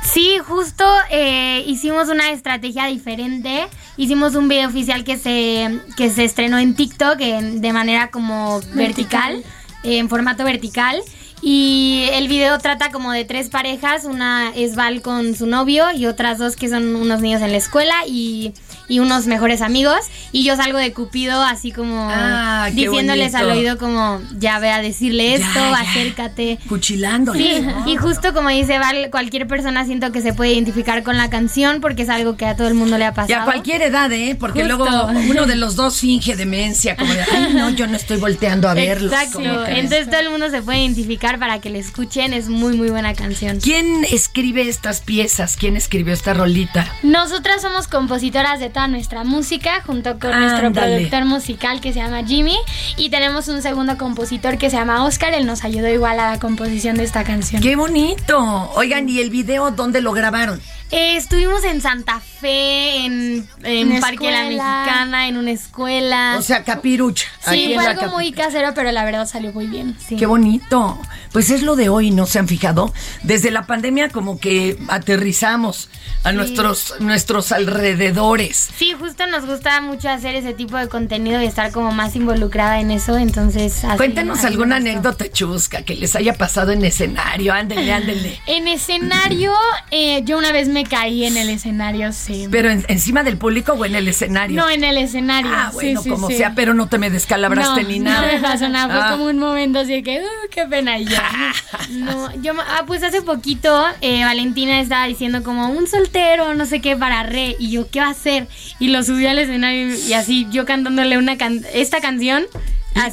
Sí, 0.03 0.37
justo 0.39 0.85
eh, 1.11 1.63
hicimos 1.67 2.07
una 2.07 2.31
estrategia 2.31 2.85
diferente. 2.85 3.67
Hicimos 3.97 4.35
un 4.35 4.47
video 4.47 4.69
oficial 4.69 5.03
que 5.03 5.17
se, 5.17 5.81
que 5.97 6.09
se 6.09 6.23
estrenó 6.23 6.57
en 6.59 6.75
TikTok 6.75 7.17
de 7.17 7.73
manera 7.73 8.09
como 8.09 8.61
vertical, 8.73 9.43
en 9.83 10.07
formato 10.07 10.43
vertical. 10.45 11.01
Y 11.41 12.09
el 12.13 12.27
video 12.27 12.57
trata 12.57 12.91
como 12.91 13.11
de 13.11 13.23
tres 13.23 13.49
parejas, 13.49 14.05
una 14.05 14.51
es 14.55 14.75
Val 14.75 15.01
con 15.01 15.35
su 15.35 15.45
novio 15.45 15.91
y 15.91 16.07
otras 16.07 16.39
dos 16.39 16.55
que 16.55 16.67
son 16.67 16.95
unos 16.95 17.21
niños 17.21 17.41
en 17.41 17.51
la 17.51 17.57
escuela. 17.57 17.93
Y 18.07 18.53
y 18.87 18.99
unos 18.99 19.27
mejores 19.27 19.61
amigos. 19.61 19.99
Y 20.31 20.43
yo 20.43 20.55
salgo 20.55 20.77
de 20.77 20.93
Cupido 20.93 21.41
así 21.41 21.71
como 21.71 22.07
ah, 22.09 22.69
diciéndoles 22.73 23.35
al 23.35 23.49
oído 23.49 23.77
como, 23.77 24.21
ya 24.37 24.59
ve 24.59 24.69
a 24.69 24.81
decirle 24.81 25.35
esto, 25.35 25.59
acércate. 25.59 26.59
Cuchilando. 26.67 27.33
Sí, 27.33 27.65
y 27.85 27.95
justo 27.97 28.33
como 28.33 28.49
dice 28.49 28.79
Val, 28.79 29.09
cualquier 29.11 29.47
persona 29.47 29.85
siento 29.85 30.11
que 30.11 30.21
se 30.21 30.33
puede 30.33 30.53
identificar 30.53 31.03
con 31.03 31.17
la 31.17 31.29
canción 31.29 31.81
porque 31.81 32.03
es 32.03 32.09
algo 32.09 32.37
que 32.37 32.45
a 32.45 32.55
todo 32.55 32.67
el 32.67 32.73
mundo 32.73 32.97
le 32.97 33.05
ha 33.05 33.13
pasado. 33.13 33.31
Y 33.31 33.33
a 33.33 33.45
cualquier 33.45 33.81
edad, 33.81 34.11
¿eh? 34.11 34.35
Porque 34.39 34.63
luego 34.63 34.85
uno 34.85 35.45
de 35.45 35.55
los 35.55 35.75
dos 35.75 35.99
finge 35.99 36.35
demencia, 36.35 36.95
como 36.95 37.13
de, 37.13 37.21
ay, 37.21 37.53
no, 37.53 37.69
yo 37.71 37.87
no 37.87 37.97
estoy 37.97 38.17
volteando 38.17 38.69
a 38.69 38.73
verlo. 38.73 39.11
Exacto. 39.11 39.39
Entonces 39.67 40.09
todo 40.09 40.19
el 40.19 40.29
mundo 40.29 40.49
se 40.49 40.61
puede 40.61 40.79
identificar 40.79 41.39
para 41.39 41.59
que 41.59 41.69
le 41.69 41.79
escuchen. 41.79 42.33
Es 42.33 42.49
muy, 42.49 42.75
muy 42.75 42.89
buena 42.89 43.13
canción. 43.13 43.59
¿Quién 43.59 44.05
escribe 44.05 44.67
estas 44.67 45.01
piezas? 45.01 45.57
¿Quién 45.57 45.77
escribió 45.77 46.13
esta 46.13 46.33
rolita? 46.33 46.91
Nosotras 47.03 47.61
somos 47.61 47.87
compositoras 47.87 48.59
de 48.59 48.69
nuestra 48.85 49.23
música 49.23 49.81
junto 49.83 50.19
con 50.19 50.39
nuestro 50.39 50.71
productor 50.71 51.25
musical 51.25 51.81
que 51.81 51.93
se 51.93 51.99
llama 51.99 52.23
Jimmy 52.23 52.57
y 52.97 53.09
tenemos 53.09 53.47
un 53.47 53.63
segundo 53.63 53.97
compositor 53.97 54.59
que 54.59 54.69
se 54.69 54.77
llama 54.77 55.05
Oscar, 55.05 55.33
él 55.33 55.47
nos 55.47 55.63
ayudó 55.63 55.87
igual 55.87 56.19
a 56.19 56.33
la 56.33 56.39
composición 56.39 56.97
de 56.97 57.05
esta 57.05 57.23
canción. 57.23 57.63
¡Qué 57.63 57.75
bonito! 57.75 58.69
Oigan, 58.75 59.09
¿y 59.09 59.19
el 59.19 59.31
video 59.31 59.71
dónde 59.71 60.01
lo 60.01 60.11
grabaron? 60.11 60.61
Eh, 60.89 61.17
estuvimos 61.17 61.63
en 61.65 61.81
Santa 61.81 62.21
Fe, 62.21 63.05
en, 63.05 63.47
en 63.63 63.99
Parque 63.99 64.31
La 64.31 64.43
Mexicana, 64.43 65.27
en 65.27 65.37
una 65.37 65.51
escuela. 65.51 66.35
O 66.37 66.41
sea, 66.41 66.63
capirucha. 66.63 67.27
Sí, 67.49 67.71
fue 67.73 67.85
algo 67.85 68.07
muy 68.09 68.31
casero, 68.31 68.73
pero 68.73 68.91
la 68.91 69.03
verdad 69.03 69.27
salió 69.27 69.51
muy 69.51 69.67
bien. 69.67 69.97
Qué 70.17 70.25
bonito. 70.25 70.97
Pues 71.33 71.49
es 71.49 71.61
lo 71.61 71.75
de 71.75 71.89
hoy, 71.89 72.11
¿no 72.11 72.25
se 72.25 72.39
han 72.39 72.47
fijado? 72.47 72.93
Desde 73.23 73.51
la 73.51 73.67
pandemia 73.67 74.09
como 74.09 74.39
que 74.39 74.77
aterrizamos 74.87 75.89
a 76.23 76.31
nuestros, 76.31 76.95
nuestros 76.99 77.51
alrededores. 77.51 78.69
Sí, 78.75 78.93
justo 78.99 79.27
nos 79.27 79.45
gusta 79.45 79.79
mucho 79.81 80.09
hacer 80.09 80.35
ese 80.35 80.53
tipo 80.53 80.77
de 80.77 80.87
contenido 80.87 81.41
y 81.41 81.45
estar 81.45 81.71
como 81.71 81.91
más 81.91 82.15
involucrada 82.15 82.79
en 82.79 82.91
eso, 82.91 83.17
entonces... 83.17 83.81
Cuéntanos 83.97 84.43
alguna 84.43 84.77
anécdota 84.77 85.29
chusca 85.31 85.83
que 85.83 85.95
les 85.95 86.15
haya 86.15 86.33
pasado 86.33 86.71
en 86.71 86.83
escenario, 86.83 87.53
ándele, 87.53 87.91
ándele. 87.91 88.41
En 88.47 88.67
escenario, 88.67 89.53
eh, 89.91 90.21
yo 90.23 90.37
una 90.37 90.51
vez 90.51 90.67
me 90.69 90.76
caí 90.83 91.25
en 91.25 91.37
el 91.37 91.49
escenario, 91.49 92.11
sí. 92.11 92.47
¿Pero 92.51 92.69
encima 92.69 93.23
del 93.23 93.37
público 93.37 93.73
o 93.73 93.85
en 93.85 93.95
el 93.95 94.07
escenario? 94.07 94.61
No, 94.61 94.69
en 94.69 94.83
el 94.83 94.97
escenario. 94.97 95.51
Ah, 95.53 95.71
bueno, 95.73 96.01
como 96.03 96.27
sea, 96.27 96.53
pero 96.55 96.73
no 96.73 96.87
te 96.87 96.97
me 96.97 97.09
descalabraste 97.09 97.83
ni 97.83 97.99
nada. 97.99 98.27
No 98.27 98.33
me 98.33 98.39
pasó 98.39 98.69
nada, 98.69 98.87
fue 98.87 99.03
ah. 99.03 99.11
como 99.11 99.25
un 99.25 99.39
momento 99.39 99.79
así 99.79 100.03
que, 100.03 100.19
uh, 100.19 100.49
qué 100.49 100.65
pena. 100.65 100.97
Y 100.97 101.05
ya. 101.05 101.53
no, 101.89 102.33
yo, 102.41 102.53
ah, 102.59 102.83
pues 102.85 103.03
hace 103.03 103.21
poquito 103.21 103.85
eh, 104.01 104.23
Valentina 104.23 104.79
estaba 104.79 105.05
diciendo 105.07 105.43
como 105.43 105.69
un 105.69 105.87
soltero, 105.87 106.53
no 106.55 106.65
sé 106.65 106.81
qué, 106.81 106.95
para 106.95 107.23
re. 107.23 107.55
Y 107.59 107.71
yo, 107.71 107.89
¿qué 107.89 107.99
va 107.99 108.07
a 108.07 108.11
hacer? 108.11 108.47
Y 108.79 108.89
lo 108.89 109.03
subí 109.03 109.25
al 109.25 109.39
escenario 109.39 109.95
y 109.95 110.13
así, 110.13 110.47
yo 110.51 110.65
cantándole 110.65 111.17
una 111.17 111.37
esta 111.73 112.01
canción 112.01 112.45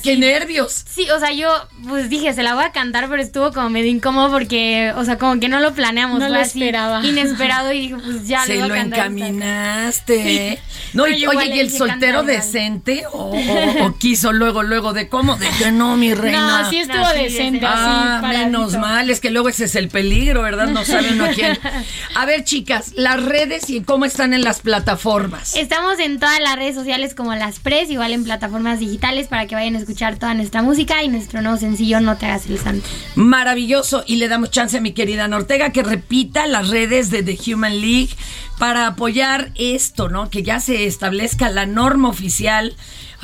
¡Qué 0.03 0.17
nervios! 0.17 0.85
Sí, 0.89 1.09
o 1.11 1.19
sea, 1.21 1.33
yo 1.33 1.49
pues 1.87 2.09
dije, 2.09 2.33
se 2.33 2.43
la 2.43 2.55
voy 2.55 2.65
a 2.65 2.73
cantar, 2.73 3.09
pero 3.09 3.21
estuvo 3.23 3.53
como 3.53 3.69
medio 3.71 3.91
incómodo 3.91 4.31
porque, 4.31 4.93
o 4.97 5.05
sea, 5.05 5.19
como 5.19 5.39
que 5.39 5.49
no 5.49 5.61
lo 5.61 5.75
planeamos. 5.75 6.19
No 6.21 6.29
lo 6.29 6.37
así, 6.41 6.63
esperaba. 6.63 7.05
Inesperado 7.05 7.73
y 7.73 7.81
dije, 7.81 7.97
pues 8.03 8.27
ya 8.27 8.43
Se 8.47 8.55
le 8.55 8.61
voy 8.61 8.69
lo 8.69 8.75
a 8.75 8.79
cantar. 8.79 8.99
esta. 9.01 9.07
encaminaste. 9.07 10.59
No, 10.95 11.07
y, 11.07 11.27
oye, 11.27 11.55
¿y 11.55 11.59
el 11.61 11.71
soltero 11.71 12.23
decente? 12.23 13.05
O, 13.13 13.31
o- 13.37 13.85
o 13.87 13.99
quiso 13.99 14.33
luego, 14.33 14.63
luego 14.63 14.93
de 14.95 15.09
cómo? 15.09 15.37
De 15.37 15.49
que 15.59 15.71
no, 15.71 15.97
mi 15.97 16.15
reina. 16.15 16.63
No, 16.63 16.71
sí 16.71 16.79
estuvo 16.79 16.99
No, 17.01 17.11
sí, 17.13 17.19
decente, 17.25 17.67
Ah, 17.67 18.21
así, 18.23 18.37
menos 18.39 18.77
mal, 18.77 19.11
es 19.11 19.21
que 19.21 19.31
luego 19.31 19.49
ese 19.49 19.65
es 19.65 19.75
el 19.75 19.89
peligro, 19.89 20.43
¿verdad? 20.43 20.69
No 20.69 20.85
sabe 20.85 21.13
uno 21.13 21.25
a 21.27 21.29
quién. 21.29 21.59
A 22.15 22.25
ver, 22.27 22.45
chicas, 22.45 22.93
las 22.97 23.23
redes 23.23 23.69
y 23.71 23.83
cómo 23.83 24.05
están 24.07 24.33
en 24.35 24.43
las 24.43 24.61
plataformas. 24.61 25.55
Estamos 25.57 25.99
en 25.99 26.19
todas 26.19 26.41
las 26.41 26.57
redes 26.57 26.75
sociales 26.75 27.15
como 27.15 27.35
Las 27.35 27.59
Pres, 27.59 27.91
igual 27.91 28.13
en 28.13 28.25
plataformas 28.25 28.79
digitales 28.79 29.27
para 29.27 29.47
que 29.47 29.55
vayan 29.55 29.74
escuchar 29.77 30.19
toda 30.19 30.35
nuestra 30.35 30.63
música 30.63 31.03
y 31.03 31.09
nuestro 31.09 31.43
nuevo 31.43 31.57
sencillo 31.57 32.01
No 32.01 32.17
te 32.17 32.27
hagas 32.27 32.47
el 32.47 32.59
santo. 32.59 32.89
Maravilloso. 33.15 34.05
Y 34.07 34.17
le 34.17 34.29
damos 34.29 34.51
chance 34.51 34.79
a 34.79 34.81
mi 34.81 34.93
querida 34.93 35.29
Nortega 35.29 35.71
que 35.71 35.83
repita 35.83 36.47
las 36.47 36.69
redes 36.69 37.11
de 37.11 37.23
The 37.23 37.39
Human 37.53 37.81
League 37.81 38.11
para 38.59 38.87
apoyar 38.87 39.51
esto, 39.57 40.09
¿no? 40.09 40.31
Que 40.31 40.43
ya 40.43 40.61
se 40.61 40.87
establezca 40.87 41.51
la 41.51 41.67
norma 41.67 42.09
oficial. 42.09 42.77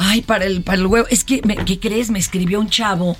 Ay, 0.02 0.22
para 0.22 0.46
el, 0.46 0.62
para 0.62 0.78
el 0.78 0.86
huevo. 0.86 1.06
Es 1.10 1.24
que, 1.24 1.42
me- 1.44 1.56
¿qué 1.56 1.78
crees? 1.78 2.08
Me 2.10 2.18
escribió 2.18 2.58
un 2.58 2.70
chavo 2.70 3.16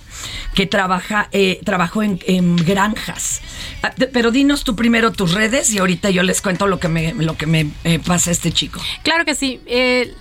que 0.55 0.64
trabaja, 0.66 1.28
eh, 1.33 1.61
trabajó 1.64 2.03
en, 2.03 2.18
en 2.26 2.57
granjas. 2.57 3.43
Ah, 3.83 3.93
de- 3.97 4.07
Pero 4.07 4.31
dinos 4.31 4.64
tú 4.64 4.74
primero 4.76 5.12
tus 5.12 5.35
redes 5.35 5.70
y 5.74 5.78
ahorita 5.78 6.09
yo 6.11 6.22
les 6.22 6.41
cuento 6.41 6.66
lo 6.66 6.78
que 6.81 6.89
me, 6.89 7.12
lo 7.12 7.37
que 7.37 7.47
me 7.47 7.70
eh, 7.85 7.99
pasa 7.99 8.31
a 8.31 8.33
este 8.33 8.51
chico. 8.51 8.81
Claro 9.03 9.24
que 9.26 9.35
sí. 9.35 9.61
El, 9.66 10.14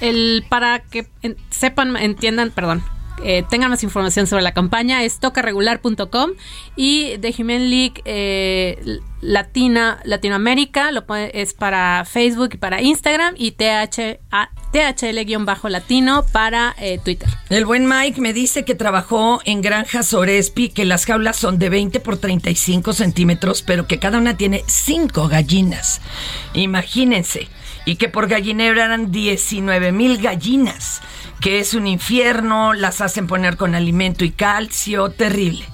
el- 0.00 0.44
para 0.48 0.80
que 0.84 1.06
sepan, 1.50 1.96
entiendan, 1.96 2.50
perdón, 2.50 2.84
eh, 3.24 3.42
tengan 3.50 3.68
más 3.70 3.82
información 3.82 4.28
sobre 4.28 4.44
la 4.44 4.52
campaña 4.54 5.02
es 5.02 5.18
tocaregular.com 5.18 6.30
y 6.76 7.18
The 7.18 7.34
Human 7.38 7.68
League 7.68 8.02
eh, 8.04 9.00
Latina, 9.20 9.98
Latinoamérica 10.04 10.92
lo 10.92 11.04
puede- 11.06 11.42
es 11.42 11.52
para 11.54 12.04
Facebook 12.04 12.50
y 12.54 12.56
para 12.58 12.80
Instagram 12.82 13.34
y 13.36 13.50
TH, 13.52 14.20
a- 14.30 14.50
THL-latino 14.72 16.26
para 16.30 16.74
eh, 16.78 16.98
Twitter. 17.02 17.28
El 17.48 17.64
buen 17.64 17.88
Mike 17.88 18.20
me 18.20 18.32
dice 18.32 18.64
que 18.64 18.74
trabajó 18.74 19.40
en 19.44 19.62
granjas 19.62 20.12
Orespi, 20.12 20.68
que 20.68 20.84
las 20.84 21.06
jaulas 21.06 21.36
son 21.36 21.58
de 21.58 21.70
20 21.70 22.00
por 22.00 22.18
35 22.18 22.92
centímetros, 22.92 23.62
pero 23.62 23.86
que 23.86 23.98
cada 23.98 24.18
una 24.18 24.36
tiene 24.36 24.62
5 24.66 25.28
gallinas. 25.28 26.00
Imagínense. 26.54 27.48
Y 27.84 27.96
que 27.96 28.10
por 28.10 28.28
gallinero 28.28 28.82
eran 28.82 29.10
19 29.10 29.92
mil 29.92 30.18
gallinas, 30.18 31.00
que 31.40 31.58
es 31.58 31.72
un 31.72 31.86
infierno, 31.86 32.74
las 32.74 33.00
hacen 33.00 33.26
poner 33.26 33.56
con 33.56 33.74
alimento 33.74 34.26
y 34.26 34.30
calcio, 34.30 35.08
terrible. 35.10 35.64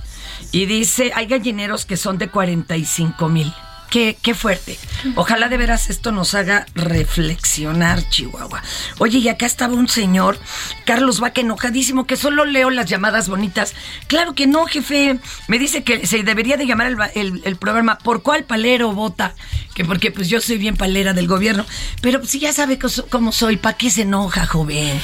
Y 0.53 0.66
dice, 0.66 1.11
hay 1.16 1.26
gallineros 1.26 1.84
que 1.84 1.97
son 1.97 2.18
de 2.18 2.28
45 2.28 3.28
mil. 3.28 3.53
Qué, 3.91 4.16
qué 4.20 4.35
fuerte. 4.35 4.76
Ojalá 5.14 5.49
de 5.49 5.57
veras 5.57 5.89
esto 5.89 6.11
nos 6.11 6.35
haga 6.35 6.66
reflexionar, 6.74 8.09
Chihuahua. 8.09 8.61
Oye, 8.99 9.18
y 9.18 9.28
acá 9.28 9.47
estaba 9.47 9.74
un 9.74 9.89
señor, 9.89 10.37
Carlos 10.85 11.20
Vaca, 11.20 11.41
enojadísimo, 11.41 12.05
que 12.07 12.16
solo 12.16 12.45
leo 12.45 12.70
las 12.70 12.87
llamadas 12.87 13.28
bonitas. 13.28 13.74
Claro 14.09 14.35
que 14.35 14.49
no, 14.49 14.66
jefe. 14.66 15.18
Me 15.47 15.59
dice 15.61 15.85
que 15.85 16.07
se 16.09 16.24
debería 16.24 16.57
de 16.57 16.66
llamar 16.66 16.89
el, 16.89 16.97
el- 17.14 17.43
el 17.45 17.57
programa 17.57 17.99
¿Por 17.99 18.22
cuál 18.22 18.45
palero 18.45 18.93
vota? 18.93 19.35
Que 19.74 19.85
porque 19.85 20.11
pues 20.11 20.28
yo 20.28 20.41
soy 20.41 20.59
bien 20.59 20.76
palera 20.76 21.12
del 21.12 21.28
gobierno. 21.28 21.64
Pero 22.01 22.18
pues, 22.18 22.30
si 22.32 22.41
ya 22.41 22.53
sabe 22.53 22.78
cómo 23.11 23.30
soy, 23.30 23.57
¿para 23.59 23.76
qué 23.76 23.91
se 23.91 24.03
enoja, 24.03 24.47
joven? 24.47 25.01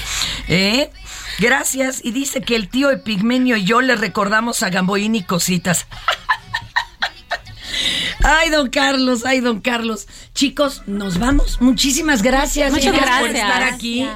¿Eh? 0.49 0.91
Gracias. 1.39 2.01
Y 2.05 2.11
dice 2.11 2.41
que 2.43 2.57
el 2.57 2.69
tío 2.69 2.91
Epigmenio 2.91 3.57
y 3.57 3.65
yo 3.65 3.81
le 3.83 3.95
recordamos 3.95 4.63
a 4.65 4.71
Gamboín 4.71 5.23
cositas. 5.23 5.87
Ay, 8.23 8.51
don 8.51 8.69
Carlos, 8.71 9.25
ay, 9.25 9.41
don 9.41 9.61
Carlos. 9.61 10.07
Chicos, 10.35 10.83
nos 10.87 11.19
vamos. 11.19 11.61
Muchísimas 11.61 12.23
gracias. 12.23 12.73
Muchas 12.73 12.95
chicas, 12.95 13.21
por 13.21 13.31
estar 13.31 13.63
aquí. 13.63 14.07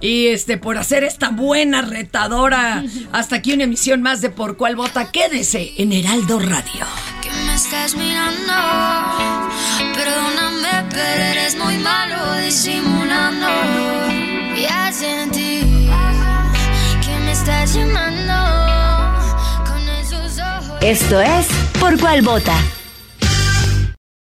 Y 0.00 0.26
este, 0.26 0.58
por 0.58 0.76
hacer 0.76 1.04
esta 1.04 1.30
buena 1.30 1.80
retadora. 1.82 2.84
Hasta 3.12 3.36
aquí 3.36 3.52
una 3.54 3.64
emisión 3.64 4.02
más 4.02 4.20
de 4.20 4.30
Por 4.30 4.56
Cuál 4.56 4.76
Vota. 4.76 5.10
Quédese 5.10 5.72
en 5.78 5.92
Heraldo 5.92 6.38
Radio. 6.38 6.86
que 7.22 7.30
me 7.30 7.54
estás 7.54 7.94
mirando. 7.94 8.52
Perdóname, 9.94 10.86
pero 10.90 11.22
eres 11.22 11.56
muy 11.56 11.78
malo 11.78 12.34
disimulando. 12.44 13.46
Ya 14.60 14.92
sentí 14.92 15.60
que 17.04 17.18
me 17.24 17.32
estás 17.32 17.74
llamando 17.74 18.34
con 19.66 19.88
esos 19.88 20.38
ojos. 20.38 20.76
Esto 20.82 21.20
es 21.20 21.46
Por 21.80 21.98
Cuál 21.98 22.22
Vota. 22.22 22.56